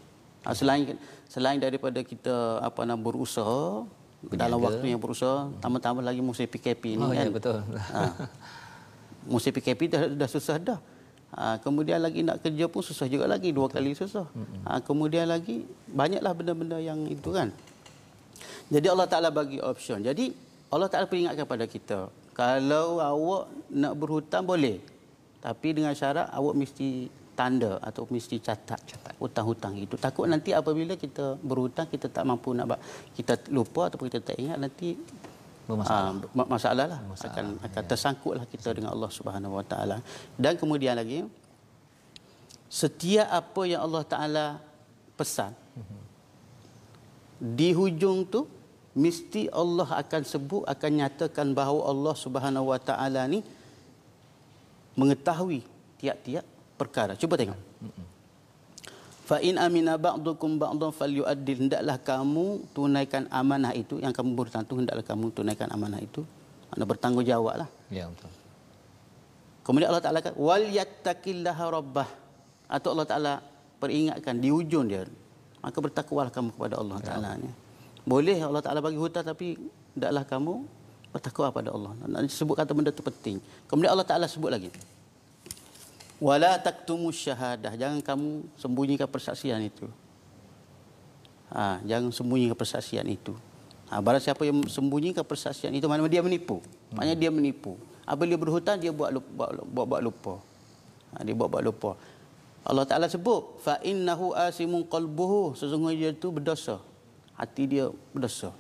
Ha, 0.43 0.57
selain 0.57 0.97
selain 1.29 1.61
daripada 1.61 2.01
kita 2.01 2.65
apa 2.65 2.83
nama 2.89 2.99
berusaha 2.99 3.85
Berniaga. 4.25 4.41
dalam 4.41 4.59
waktu 4.65 4.87
yang 4.89 5.01
berusaha, 5.03 5.47
mm-hmm. 5.47 5.61
tambah-tambah 5.61 6.03
lagi 6.03 6.21
musim 6.25 6.49
PKP 6.49 6.97
ni 6.97 7.05
oh, 7.05 7.13
ya, 7.13 7.23
kan. 7.23 7.27
Ya, 7.29 7.31
betul. 7.31 7.59
Ha, 7.77 8.01
musim 9.33 9.53
PKP 9.53 9.81
dah, 9.93 10.03
dah 10.09 10.29
susah 10.33 10.57
dah. 10.57 10.81
Ha, 11.33 11.57
kemudian 11.65 11.97
lagi 11.97 12.21
nak 12.21 12.45
kerja 12.45 12.69
pun 12.69 12.85
susah 12.85 13.09
juga 13.09 13.25
lagi 13.25 13.57
dua 13.57 13.65
Betul. 13.65 13.81
kali 13.81 13.91
susah. 13.97 14.29
Ha, 14.69 14.85
kemudian 14.85 15.25
lagi 15.25 15.65
banyaklah 15.89 16.33
benda-benda 16.37 16.77
yang 16.77 17.09
itu 17.09 17.33
kan. 17.33 17.49
Jadi 18.73 18.87
Allah 18.89 19.07
Ta'ala 19.13 19.29
bagi 19.29 19.61
option. 19.61 20.01
Jadi 20.01 20.33
Allah 20.73 20.89
Ta'ala 20.89 21.05
peringatkan 21.05 21.45
kepada 21.45 21.65
kita. 21.69 21.99
Kalau 22.33 22.97
awak 22.97 23.53
nak 23.69 23.93
berhutang 24.01 24.49
boleh. 24.49 24.81
Tapi 25.45 25.69
dengan 25.77 25.93
syarat 25.93 26.33
awak 26.33 26.55
mesti 26.57 26.89
tanda 27.37 27.81
atau 27.89 28.09
mesti 28.09 28.37
catat, 28.41 28.81
catat. 28.81 29.15
hutang-hutang 29.21 29.75
itu. 29.77 29.97
Takut 30.01 30.25
nanti 30.25 30.57
apabila 30.57 30.95
kita 30.97 31.37
berhutang 31.41 31.89
kita 31.89 32.09
tak 32.09 32.25
mampu 32.25 32.57
nak 32.57 32.81
kita 33.17 33.37
lupa 33.53 33.89
ataupun 33.89 34.07
kita 34.09 34.21
tak 34.23 34.37
ingat 34.41 34.57
nanti 34.65 34.97
bermasalah. 35.69 36.09
Uh, 36.33 36.47
masalah 36.49 36.87
lah. 36.93 37.01
Masalah. 37.05 37.33
Akan, 37.33 37.47
akan 37.67 37.83
ya. 37.85 37.89
tersangkutlah 37.89 38.45
kita 38.49 38.69
dengan 38.77 38.91
Allah 38.95 39.11
Subhanahu 39.13 39.59
Wa 39.61 39.65
Taala. 39.67 39.97
Dan 40.37 40.57
kemudian 40.61 40.95
lagi 40.97 41.25
setiap 42.73 43.29
apa 43.29 43.63
yang 43.69 43.85
Allah 43.85 44.05
Taala 44.09 44.47
pesan 45.17 45.53
mhm. 45.77 46.01
di 47.61 47.69
hujung 47.77 48.25
tu 48.25 48.49
mesti 48.93 49.49
Allah 49.53 49.89
akan 49.89 50.23
sebut 50.23 50.63
akan 50.69 50.91
nyatakan 51.01 51.57
bahawa 51.57 51.89
Allah 51.89 52.15
Subhanahu 52.17 52.73
Wa 52.73 52.81
Taala 52.81 53.25
ni 53.25 53.41
mengetahui 54.97 55.65
tiap-tiap 55.97 56.45
perkara. 56.77 57.17
Cuba 57.17 57.41
tengok. 57.41 57.57
Fa 59.23 59.41
in 59.41 59.57
amina 59.57 59.97
ba'dukum 59.97 60.61
ba'dhan 60.61 60.93
falyu'addil 60.93 61.69
hendaklah 61.69 61.97
kamu 61.97 62.69
tunaikan 62.77 63.25
amanah 63.33 63.73
itu 63.73 63.97
yang 64.03 64.13
kamu 64.13 64.37
bertantu 64.37 64.77
hendaklah 64.77 65.07
kamu 65.07 65.33
tunaikan 65.33 65.73
amanah 65.73 66.03
itu. 66.03 66.21
Anda 66.73 66.85
bertanggungjawablah. 66.85 67.69
Ya 67.89 68.09
betul. 68.09 68.33
Kemudian 69.63 69.89
Allah 69.95 70.05
Taala 70.05 70.19
kata 70.21 70.37
wal 70.37 70.69
yattaqillaha 70.69 71.65
rabbah. 71.71 72.09
Atau 72.67 72.93
Allah 72.93 73.09
Taala 73.09 73.33
peringatkan 73.81 74.37
di 74.37 74.53
hujung 74.53 74.91
dia. 74.91 75.07
Maka 75.63 75.79
bertakwalah 75.79 76.35
kamu 76.35 76.51
kepada 76.59 76.75
Allah 76.83 76.97
ya. 76.99 77.07
Taala 77.07 77.31
nya. 77.39 77.53
Boleh 78.03 78.39
Allah 78.43 78.63
Ta'ala 78.63 78.83
bagi 78.83 78.99
hutang 78.99 79.23
tapi 79.23 79.55
tidaklah 79.95 80.27
kamu 80.27 80.55
bertakwa 81.15 81.55
pada 81.55 81.71
Allah. 81.71 81.93
Nak 82.09 82.27
sebut 82.35 82.59
kata 82.59 82.75
benda 82.75 82.91
itu 82.91 83.05
penting. 83.05 83.39
Kemudian 83.71 83.95
Allah 83.95 84.07
Ta'ala 84.07 84.27
sebut 84.27 84.51
lagi. 84.51 84.75
Wala 86.19 86.59
taktumu 86.59 87.15
syahadah. 87.15 87.79
Jangan 87.79 88.03
kamu 88.03 88.47
sembunyikan 88.59 89.07
persaksian 89.07 89.63
itu. 89.63 89.87
Ha, 91.55 91.79
jangan 91.87 92.11
sembunyikan 92.11 92.59
persaksian 92.59 93.07
itu. 93.07 93.35
Ha, 93.91 94.01
barang 94.01 94.23
siapa 94.23 94.43
yang 94.47 94.65
sembunyikan 94.67 95.23
persaksian 95.23 95.71
itu, 95.75 95.85
mana 95.85 96.03
dia 96.09 96.25
menipu. 96.25 96.65
Maknanya 96.97 97.17
dia 97.19 97.31
menipu. 97.31 97.77
Apabila 98.03 98.35
dia 98.35 98.41
berhutang, 98.41 98.77
dia 98.81 98.91
buat 98.91 99.13
lupa. 99.15 99.53
Buat, 99.69 99.87
buat 99.87 100.01
lupa. 100.03 100.35
Ha, 101.15 101.23
dia 101.23 101.35
buat 101.37 101.51
buat 101.51 101.63
lupa. 101.63 101.95
Allah 102.63 102.87
Ta'ala 102.87 103.07
sebut, 103.11 103.63
fa 103.63 103.79
innahu 103.83 104.35
asimun 104.35 104.87
qalbuhu. 104.87 105.59
Sesungguhnya 105.59 106.09
dia 106.09 106.11
itu 106.15 106.31
berdosa 106.31 106.83
hati 107.43 107.63
dia 107.67 107.85
berdosa. 108.15 108.55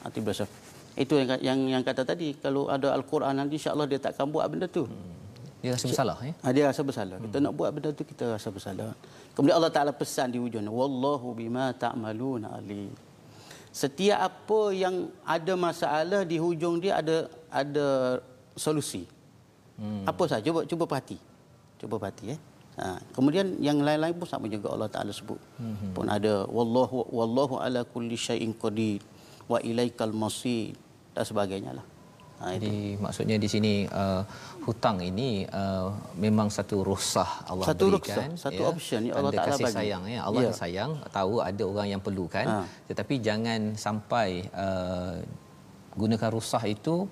Hati 0.00 0.18
berdosa. 0.24 0.48
Itu 0.96 1.20
yang 1.20 1.28
yang 1.44 1.58
yang 1.78 1.82
kata 1.84 2.02
tadi 2.08 2.32
kalau 2.40 2.72
ada 2.72 2.96
al-Quran 2.96 3.36
nanti 3.36 3.60
insya-Allah 3.60 3.86
dia 3.86 4.00
takkan 4.00 4.26
buat 4.32 4.48
benda 4.48 4.66
tu. 4.66 4.88
Hmm. 4.88 5.20
Dia 5.60 5.76
rasa 5.76 5.86
bersalah 5.92 6.16
ya. 6.24 6.32
Ha, 6.40 6.46
dia 6.56 6.64
rasa 6.72 6.80
bersalah. 6.80 7.16
Hmm. 7.20 7.24
Kita 7.28 7.36
nak 7.44 7.52
buat 7.52 7.70
benda 7.76 7.88
tu 7.92 8.02
kita 8.08 8.24
rasa 8.34 8.48
bersalah. 8.48 8.90
Kemudian 9.36 9.56
Allah 9.60 9.72
Taala 9.72 9.92
pesan 9.92 10.32
di 10.32 10.40
hujung 10.40 10.64
wallahu 10.64 11.36
bima 11.36 11.70
ta'maluna 11.76 12.56
ali. 12.58 12.88
Setiap 13.70 14.18
apa 14.18 14.60
yang 14.74 15.14
ada 15.22 15.54
masalah 15.54 16.26
di 16.26 16.36
hujung 16.42 16.82
dia 16.82 16.98
ada 16.98 17.30
ada 17.52 17.86
solusi. 18.58 19.06
Hmm. 19.78 20.02
Apa 20.08 20.26
saja 20.26 20.42
cuba 20.42 20.66
cuba 20.66 20.84
perhati. 20.90 21.18
Cuba 21.78 21.96
perhati 22.02 22.34
ya. 22.34 22.36
Eh. 22.36 22.40
Ha, 22.80 22.96
kemudian 23.16 23.46
yang 23.60 23.78
lain-lain 23.84 24.16
pun 24.16 24.24
sama 24.24 24.48
juga 24.48 24.72
Allah 24.72 24.88
Taala 24.88 25.12
sebut. 25.12 25.36
Mm-hmm. 25.36 25.92
Pun 25.96 26.06
ada 26.16 26.34
wallahu 26.48 27.04
wallahu 27.18 27.54
ala 27.60 27.84
kulli 27.84 28.16
syai'in 28.16 28.56
qadir 28.56 29.04
wa 29.52 29.60
ilaikal 29.60 30.14
masir 30.16 30.72
dan 31.12 31.24
sebagainya 31.28 31.76
lah. 31.76 31.86
Ha, 32.40 32.56
Jadi 32.56 32.96
itu. 32.96 33.02
maksudnya 33.04 33.36
di 33.36 33.48
sini 33.52 33.72
uh, 33.84 34.24
hutang 34.64 34.96
ini 35.04 35.44
uh, 35.52 35.92
memang 36.16 36.48
satu 36.48 36.80
rusah 36.80 37.44
Allah 37.44 37.68
satu 37.68 37.92
berikan 37.92 38.32
ruksah, 38.32 38.48
satu 38.48 38.62
ya, 38.64 38.68
option 38.72 39.00
yang 39.04 39.14
Allah 39.20 39.32
Taala 39.36 39.56
bagi. 39.60 39.76
sayang 39.76 40.02
ya. 40.08 40.20
Allah 40.24 40.42
ya. 40.48 40.52
sayang 40.56 40.90
tahu 41.12 41.34
ada 41.44 41.62
orang 41.68 41.88
yang 41.92 42.00
perlukan 42.00 42.46
ha. 42.48 42.64
tetapi 42.88 43.20
jangan 43.20 43.76
sampai 43.76 44.48
uh, 44.56 45.20
gunakan 46.00 46.30
rusah 46.32 46.64
itu 46.64 47.04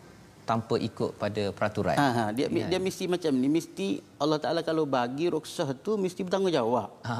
tanpa 0.49 0.81
ikut 0.81 1.21
pada 1.21 1.53
peraturan. 1.53 1.97
Ha, 2.01 2.09
ha 2.09 2.25
dia 2.33 2.49
ya. 2.49 2.65
dia 2.73 2.81
mesti 2.81 3.05
macam 3.05 3.33
ni 3.37 3.53
mesti 3.53 4.01
Allah 4.19 4.39
Taala 4.43 4.61
kalau 4.67 4.85
bagi 4.97 5.27
rukhsah 5.35 5.71
tu 5.87 5.95
mesti 6.05 6.21
bertanggungjawab. 6.27 6.91
Ha 7.09 7.17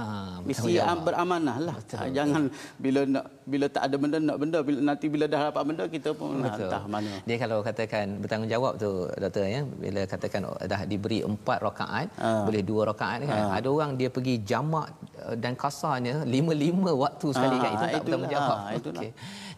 mesti 0.49 0.73
beramanah 1.07 1.57
lah. 1.67 1.77
Ha, 1.99 2.07
jangan 2.17 2.43
bila 2.85 3.01
nak 3.15 3.25
bila 3.53 3.67
tak 3.75 3.83
ada 3.89 3.97
benda 4.03 4.19
nak 4.29 4.37
benda 4.43 4.59
bila 4.69 4.79
nanti 4.89 5.07
bila 5.15 5.25
dah 5.33 5.41
dapat 5.49 5.63
benda 5.69 5.85
kita 5.97 6.11
pun 6.21 6.43
Betul. 6.47 6.69
entah 6.69 6.85
mana. 6.95 7.13
Dia 7.29 7.37
kalau 7.43 7.59
katakan 7.69 8.07
bertanggungjawab 8.23 8.73
tu 8.83 8.91
doktor 9.25 9.47
ya 9.55 9.61
bila 9.85 10.01
katakan 10.13 10.41
dah 10.73 10.81
diberi 10.91 11.19
empat 11.31 11.59
rakaat 11.69 12.09
ha. 12.23 12.31
boleh 12.49 12.63
dua 12.71 12.83
rakaat 12.91 13.21
kan. 13.31 13.43
Ha. 13.45 13.57
Ada 13.59 13.69
orang 13.77 13.93
dia 14.01 14.09
pergi 14.17 14.35
jamak 14.51 14.89
eh, 15.27 15.37
dan 15.43 15.53
kasarnya 15.63 16.15
lima-lima 16.35 16.93
waktu 17.05 17.27
sekali 17.37 17.57
ha. 17.59 17.63
kan 17.65 17.71
itu 17.77 17.87
tak 17.95 18.03
bertanggungjawab. 18.07 18.59
Ha, 18.59 18.77
okay. 18.79 19.11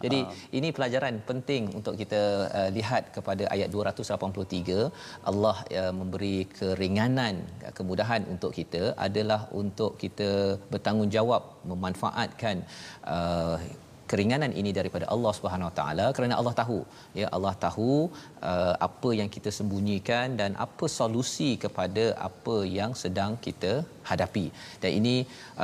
Jadi 0.04 0.18
ha. 0.24 0.32
ini 0.58 0.68
pelajaran 0.76 1.14
penting 1.30 1.62
untuk 1.78 1.94
kita 2.00 2.20
uh, 2.58 2.70
lihat 2.76 3.12
kepada 3.16 3.44
ayat 3.54 3.68
283 3.68 5.28
Allah 5.30 5.56
uh, 5.80 5.92
memberi 6.00 6.36
keringanan 6.58 7.29
kemudahan 7.78 8.22
untuk 8.34 8.52
kita 8.58 8.82
adalah 9.06 9.40
untuk 9.60 9.92
kita 10.02 10.30
bertanggungjawab 10.72 11.42
memanfaatkan 11.70 12.56
uh, 13.14 13.56
keringanan 14.10 14.52
ini 14.60 14.70
daripada 14.78 15.06
Allah 15.14 15.32
Subhanahu 15.36 15.68
Wa 15.70 15.74
Taala. 15.78 16.06
Kerana 16.16 16.34
Allah 16.40 16.54
tahu 16.60 16.78
ya 17.20 17.28
Allah 17.36 17.52
tahu 17.64 17.90
uh, 18.50 18.74
apa 18.86 19.10
yang 19.18 19.28
kita 19.36 19.50
sembunyikan 19.58 20.34
dan 20.40 20.50
apa 20.66 20.86
solusi 20.98 21.50
kepada 21.64 22.04
apa 22.28 22.56
yang 22.78 22.92
sedang 23.02 23.34
kita 23.46 23.72
hadapi. 24.10 24.46
Dan 24.82 24.90
ini 24.98 25.16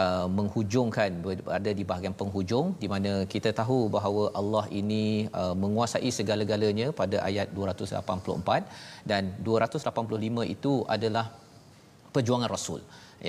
uh, 0.02 0.26
menghujungkan 0.38 1.10
berada 1.26 1.72
di 1.80 1.86
bahagian 1.90 2.16
penghujung 2.20 2.68
di 2.82 2.90
mana 2.94 3.12
kita 3.34 3.52
tahu 3.62 3.78
bahawa 3.96 4.24
Allah 4.40 4.64
ini 4.82 5.04
uh, 5.40 5.54
menguasai 5.62 6.12
segala-galanya 6.18 6.88
pada 7.00 7.18
ayat 7.30 7.50
284 7.58 9.10
dan 9.10 9.34
285 9.50 10.54
itu 10.54 10.74
adalah 10.96 11.26
perjuangan 12.16 12.50
rasul 12.56 12.80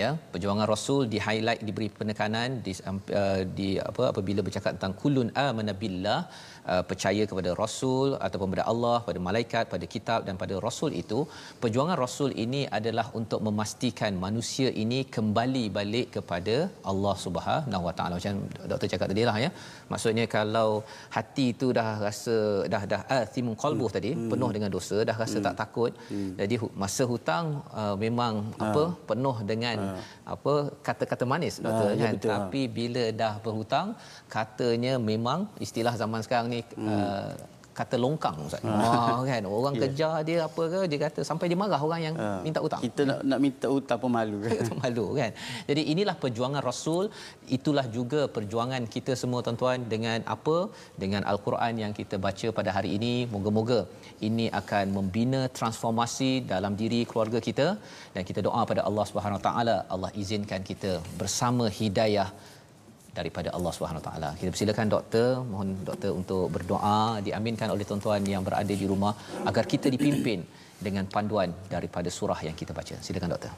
ya. 0.02 0.10
Perjuangan 0.34 0.68
rasul 0.74 1.02
di 1.14 1.18
highlight 1.28 1.62
diberi 1.68 1.90
penekanan 2.00 2.60
di, 2.66 2.74
uh, 2.84 3.42
di 3.58 3.70
apa 3.90 4.04
apabila 4.12 4.42
bercakap 4.48 4.72
tentang 4.78 4.96
kulun 5.02 5.30
amana 5.48 5.74
billah 5.82 6.20
uh, 6.74 6.84
percaya 6.90 7.24
kepada 7.30 7.52
rasul 7.64 8.08
ataupun 8.26 8.48
kepada 8.50 8.66
Allah 8.72 8.98
pada 9.08 9.20
malaikat 9.28 9.66
pada 9.74 9.86
kitab 9.96 10.20
dan 10.28 10.36
pada 10.44 10.56
rasul 10.68 10.92
itu 11.02 11.20
perjuangan 11.64 11.98
rasul 12.06 12.32
ini 12.46 12.62
adalah 12.78 13.08
untuk 13.20 13.42
memastikan 13.48 14.14
manusia 14.26 14.70
ini 14.84 15.00
kembali 15.16 15.66
balik 15.78 16.08
kepada 16.18 16.56
Allah 16.92 17.16
Subhanahu 17.26 17.84
Wa 17.88 17.94
Taala 17.98 18.14
macam 18.20 18.38
doktor 18.72 18.90
cakap 18.94 19.08
tadi 19.14 19.26
lah 19.30 19.38
ya 19.46 19.50
maksudnya 19.92 20.26
kalau 20.38 20.70
hati 21.18 21.46
itu 21.56 21.68
dah 21.80 21.90
rasa 22.08 22.38
dah 22.74 22.84
dah 22.92 23.02
athimun 23.20 23.56
qalbu 23.64 23.86
hmm. 23.88 23.96
tadi 23.98 24.12
hmm. 24.14 24.30
penuh 24.32 24.50
dengan 24.56 24.72
dosa 24.78 24.98
dah 25.10 25.18
rasa 25.24 25.38
hmm. 25.40 25.46
tak 25.48 25.56
takut 25.62 25.92
hmm. 26.12 26.32
jadi 26.42 26.56
masa 26.84 27.04
hutang 27.12 27.46
uh, 27.82 27.96
memang 28.06 28.34
ha. 28.60 28.66
apa 28.68 28.84
penuh 29.12 29.38
dengan 29.52 29.78
ha. 29.86 30.00
apa 30.36 30.54
kata-kata 30.88 31.26
manis 31.34 31.56
doktor 31.66 31.90
ha, 31.92 31.98
kan 32.04 32.14
ya, 32.16 32.24
tapi 32.34 32.62
bila 32.80 33.06
dah 33.22 33.34
berhutang 33.46 33.88
katanya 34.36 34.94
memang 35.12 35.40
istilah 35.66 35.94
zaman 36.02 36.22
sekarang 36.26 36.48
ni 36.56 36.57
hmm. 36.64 36.88
uh, 36.88 37.32
kata 37.80 37.96
longkang 38.04 38.38
ustaz. 38.48 38.64
Ha 38.66 39.22
kan 39.30 39.44
orang 39.58 39.74
yeah. 39.78 39.82
kejar 39.84 40.14
dia 40.30 40.38
apa 40.48 40.64
ke 40.74 40.80
dia 40.92 41.00
kata 41.06 41.22
sampai 41.30 41.46
dia 41.52 41.58
marah 41.62 41.82
orang 41.88 42.02
yang 42.08 42.16
ha. 42.22 42.28
minta 42.46 42.60
hutang. 42.66 42.82
Kita 42.86 43.02
nak 43.10 43.20
nak 43.32 43.40
minta 43.46 43.68
hutang 43.74 44.00
pun 44.04 44.12
malu 44.18 44.40
kan. 44.46 44.62
malu 44.82 45.06
kan. 45.20 45.32
Jadi 45.70 45.82
inilah 45.94 46.16
perjuangan 46.24 46.64
Rasul, 46.70 47.04
itulah 47.58 47.86
juga 47.98 48.22
perjuangan 48.38 48.84
kita 48.96 49.14
semua 49.22 49.42
tuan-tuan 49.48 49.86
dengan 49.94 50.20
apa? 50.36 50.58
Dengan 51.04 51.22
al-Quran 51.32 51.74
yang 51.84 51.94
kita 52.00 52.18
baca 52.28 52.50
pada 52.60 52.70
hari 52.78 52.92
ini. 52.98 53.14
Moga-moga 53.36 53.80
ini 54.30 54.48
akan 54.62 54.86
membina 54.98 55.42
transformasi 55.60 56.32
dalam 56.54 56.74
diri 56.82 57.02
keluarga 57.10 57.40
kita 57.48 57.68
dan 58.16 58.24
kita 58.30 58.42
doa 58.48 58.62
pada 58.72 58.82
Allah 58.90 59.06
Subhanahu 59.10 59.42
taala 59.48 59.78
Allah 59.94 60.12
izinkan 60.22 60.62
kita 60.70 60.92
bersama 61.22 61.66
hidayah 61.80 62.30
daripada 63.19 63.49
Allah 63.57 63.73
Subhanahu 63.77 64.05
taala. 64.09 64.31
Kita 64.41 64.49
persilakan 64.55 64.87
doktor, 64.97 65.29
mohon 65.45 65.69
doktor 65.89 66.11
untuk 66.21 66.45
berdoa 66.55 67.21
diaminkan 67.27 67.69
oleh 67.75 67.85
tuan-tuan 67.89 68.25
yang 68.25 68.43
berada 68.49 68.75
di 68.83 68.87
rumah 68.93 69.13
agar 69.51 69.65
kita 69.69 69.93
dipimpin 69.93 70.41
dengan 70.87 71.05
panduan 71.15 71.53
daripada 71.75 72.09
surah 72.19 72.41
yang 72.49 72.57
kita 72.57 72.73
baca. 72.73 72.97
Silakan 72.99 73.33
doktor. 73.37 73.55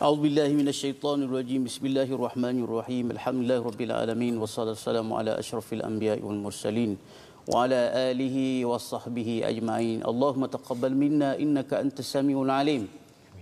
أعوذ 0.00 0.16
بالله 0.24 0.50
من 0.56 0.64
الشيطان 0.64 1.28
الرجيم 1.28 1.68
بسم 1.68 1.84
الله 1.92 2.08
الرحمن 2.16 2.64
الرحيم 2.64 3.20
الحمد 3.20 3.38
لله 3.44 3.60
رب 3.60 3.80
العالمين 3.84 4.40
والصلاة 4.40 4.72
والسلام 4.72 5.04
على 5.12 5.36
أشرف 5.36 5.76
الأنبياء 5.76 6.24
والمرسلين 6.24 6.96
وعلى 7.52 7.80
آله 8.08 8.64
وصحبه 8.64 9.44
أجمعين 9.44 9.98
اللهم 10.08 10.42
تقبل 10.56 10.92
منا 10.96 11.36
إنك 11.36 11.76
أنت 11.76 12.00
السميع 12.00 12.32
العليم 12.32 12.82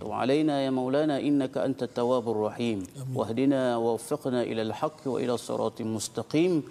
وعلينا 0.02 0.64
يا 0.64 0.70
مولانا 0.70 1.20
إنك 1.20 1.58
أنت 1.58 1.82
التواب 1.82 2.30
الرحيم. 2.30 2.78
واهدنا 3.14 3.76
ووفقنا 3.76 4.42
إلى 4.42 4.62
الحق 4.62 5.06
وإلى 5.06 5.34
الصراط 5.34 5.80
المستقيم 5.80 6.62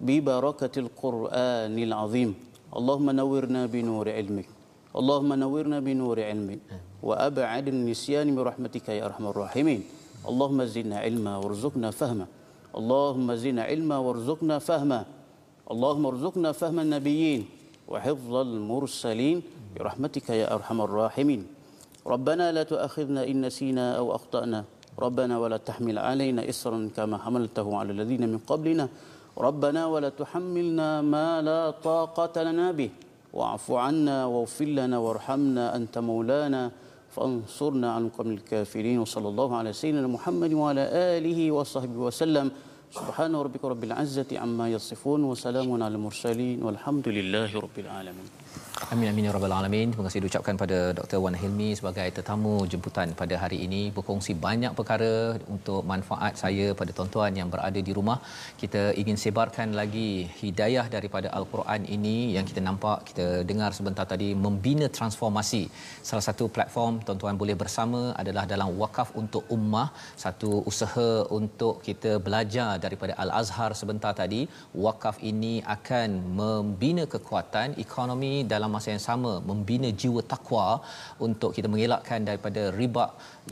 ببركة 0.00 0.74
القرآن 0.78 1.78
العظيم. 1.78 2.34
اللهم 2.76 3.10
نورنا 3.10 3.66
بنور 3.66 4.06
علمك. 4.10 4.48
اللهم 4.96 5.30
نورنا 5.32 5.80
بنور 5.80 6.18
علمك. 6.22 6.58
وأبعد 7.02 7.68
النسيان 7.68 8.34
برحمتك 8.36 8.88
يا 8.88 9.06
أرحم 9.06 9.26
الراحمين. 9.26 9.80
اللهم 10.28 10.64
زدنا 10.64 10.96
علما 10.98 11.36
وارزقنا 11.36 11.90
فهما. 11.90 12.26
اللهم 12.76 13.34
زدنا 13.34 13.62
علما 13.62 13.96
وارزقنا 13.98 14.58
فهما. 14.58 15.04
اللهم 15.70 16.06
ارزقنا 16.06 16.52
فهم 16.52 16.78
النبيين 16.80 17.44
وحفظ 17.88 18.34
المرسلين 18.34 19.42
برحمتك 19.76 20.30
يا 20.30 20.54
أرحم 20.54 20.80
الراحمين. 20.80 21.59
ربنا 22.06 22.52
لا 22.52 22.62
تؤاخذنا 22.62 23.24
إن 23.24 23.46
نسينا 23.46 23.96
أو 23.96 24.14
أخطأنا. 24.14 24.64
ربنا 24.98 25.38
ولا 25.38 25.56
تحمل 25.56 25.98
علينا 25.98 26.48
إصرا 26.48 26.90
كما 26.96 27.18
حملته 27.18 27.76
على 27.76 27.92
الذين 27.92 28.28
من 28.28 28.38
قبلنا. 28.38 28.88
ربنا 29.38 29.86
ولا 29.86 30.08
تحملنا 30.08 31.02
ما 31.02 31.42
لا 31.42 31.70
طاقة 31.70 32.42
لنا 32.42 32.72
به. 32.72 32.90
واعف 33.32 33.70
عنا 33.70 34.26
واغفر 34.26 34.64
لنا 34.64 34.98
وارحمنا 34.98 35.76
أنت 35.76 35.98
مولانا. 35.98 36.70
فانصرنا 37.10 37.92
عن 37.92 38.06
القوم 38.06 38.30
الكافرين. 38.30 38.98
وصلى 38.98 39.28
الله 39.28 39.56
على 39.56 39.72
سيدنا 39.72 40.06
محمد 40.06 40.52
وعلى 40.52 40.84
آله 40.92 41.50
وصحبه 41.50 41.98
وسلم. 41.98 42.50
سبحان 42.90 43.36
ربك 43.36 43.64
رب 43.64 43.84
العزة 43.84 44.38
عما 44.38 44.68
يصفون. 44.68 45.24
وسلام 45.24 45.82
على 45.82 45.94
المرسلين. 45.94 46.62
والحمد 46.62 47.08
لله 47.08 47.50
رب 47.60 47.76
العالمين. 47.78 48.28
Amin 48.92 49.08
amin 49.10 49.26
ya 49.26 49.32
rabbal 49.34 49.52
alamin. 49.56 49.88
Terima 49.92 50.04
kasih 50.06 50.20
diucapkan 50.22 50.54
pada 50.60 50.78
Dr. 50.98 51.18
Wan 51.22 51.36
Hilmi 51.40 51.68
sebagai 51.78 52.06
tetamu 52.16 52.54
jemputan 52.72 53.08
pada 53.20 53.34
hari 53.42 53.58
ini 53.66 53.82
berkongsi 53.96 54.32
banyak 54.44 54.72
perkara 54.78 55.38
untuk 55.54 55.82
manfaat 55.90 56.34
saya 56.40 56.66
pada 56.78 56.90
tuan-tuan 56.96 57.30
yang 57.40 57.48
berada 57.52 57.80
di 57.88 57.92
rumah. 57.98 58.18
Kita 58.62 58.82
ingin 59.00 59.18
sebarkan 59.24 59.76
lagi 59.80 60.26
hidayah 60.40 60.86
daripada 60.94 61.28
al-Quran 61.38 61.84
ini 61.96 62.16
yang 62.36 62.48
kita 62.48 62.62
nampak, 62.68 62.96
kita 63.10 63.26
dengar 63.50 63.70
sebentar 63.78 64.06
tadi 64.12 64.30
membina 64.46 64.88
transformasi. 64.98 65.62
Salah 66.08 66.24
satu 66.28 66.46
platform 66.56 66.96
tuan-tuan 67.06 67.38
boleh 67.42 67.56
bersama 67.62 68.02
adalah 68.22 68.46
dalam 68.54 68.74
wakaf 68.82 69.14
untuk 69.22 69.44
ummah, 69.58 69.88
satu 70.24 70.50
usaha 70.72 71.10
untuk 71.40 71.84
kita 71.86 72.18
belajar 72.26 72.70
daripada 72.86 73.14
Al-Azhar 73.26 73.70
sebentar 73.82 74.14
tadi. 74.22 74.42
Wakaf 74.86 75.22
ini 75.32 75.54
akan 75.76 76.10
membina 76.42 77.06
kekuatan 77.14 77.78
ekonomi 77.86 78.34
dalam 78.52 78.70
masa 78.74 78.88
yang 78.94 79.04
sama 79.08 79.32
membina 79.48 79.88
jiwa 80.02 80.20
takwa 80.32 80.66
untuk 81.26 81.50
kita 81.56 81.68
mengelakkan 81.72 82.20
daripada 82.28 82.62
riba 82.80 83.06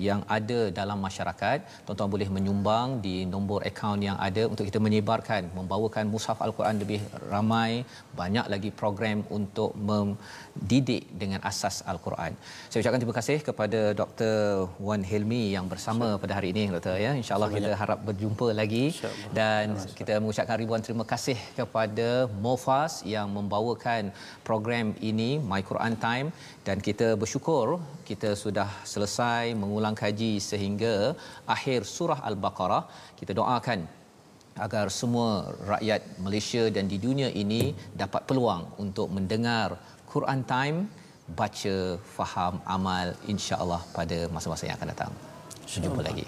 yang 0.06 0.20
ada 0.36 0.60
dalam 0.78 0.98
masyarakat. 1.06 1.58
Tuan-tuan 1.86 2.10
boleh 2.14 2.28
menyumbang 2.36 2.88
di 3.06 3.14
nombor 3.34 3.60
akaun 3.70 4.00
yang 4.08 4.18
ada 4.28 4.42
untuk 4.52 4.64
kita 4.68 4.80
menyebarkan 4.86 5.50
membawakan 5.58 6.04
mushaf 6.14 6.38
al-Quran 6.46 6.76
lebih 6.82 7.00
ramai 7.32 7.70
banyak 8.20 8.46
lagi 8.52 8.70
program 8.80 9.18
untuk 9.38 9.70
mendidik 9.90 11.04
dengan 11.22 11.40
asas 11.50 11.76
al-Quran. 11.92 12.32
Saya 12.70 12.80
ucapkan 12.82 13.00
terima 13.02 13.16
kasih 13.20 13.38
kepada 13.48 13.80
Dr 14.00 14.34
Wan 14.86 15.02
Helmi 15.10 15.42
yang 15.56 15.66
bersama 15.72 16.08
pada 16.22 16.34
hari 16.38 16.50
ini 16.54 16.64
doktor 16.74 16.96
ya. 17.06 17.12
Insyaallah 17.20 17.50
kita 17.56 17.70
harap 17.82 18.00
berjumpa 18.08 18.48
lagi. 18.60 18.84
Dan 19.38 19.76
kita 19.98 20.14
mengucapkan 20.22 20.56
ribuan 20.62 20.82
terima 20.86 21.04
kasih 21.12 21.38
kepada 21.58 22.08
Mofas 22.44 23.02
yang 23.14 23.28
membawakan 23.36 24.12
program 24.48 24.86
ini 25.10 25.30
My 25.50 25.60
Quran 25.70 25.94
Time 26.06 26.28
dan 26.68 26.78
kita 26.86 27.06
bersyukur 27.22 27.66
kita 28.08 28.30
sudah 28.42 28.68
selesai 28.92 29.44
mengulang 29.60 29.96
kaji 30.02 30.32
sehingga 30.50 30.94
akhir 31.54 31.80
surah 31.96 32.20
al-Baqarah 32.30 32.84
kita 33.20 33.32
doakan 33.40 33.80
agar 34.66 34.86
semua 35.00 35.30
rakyat 35.72 36.02
Malaysia 36.24 36.62
dan 36.76 36.84
di 36.92 36.98
dunia 37.06 37.28
ini 37.42 37.62
dapat 38.02 38.24
peluang 38.30 38.64
untuk 38.84 39.08
mendengar 39.18 39.68
Quran 40.12 40.42
Time 40.52 40.78
baca 41.40 41.76
faham 42.16 42.56
amal 42.76 43.08
insya-Allah 43.32 43.80
pada 43.96 44.18
masa-masa 44.34 44.66
yang 44.68 44.76
akan 44.80 44.92
datang. 44.94 45.12
Jumpa 45.68 46.02
lagi. 46.08 46.26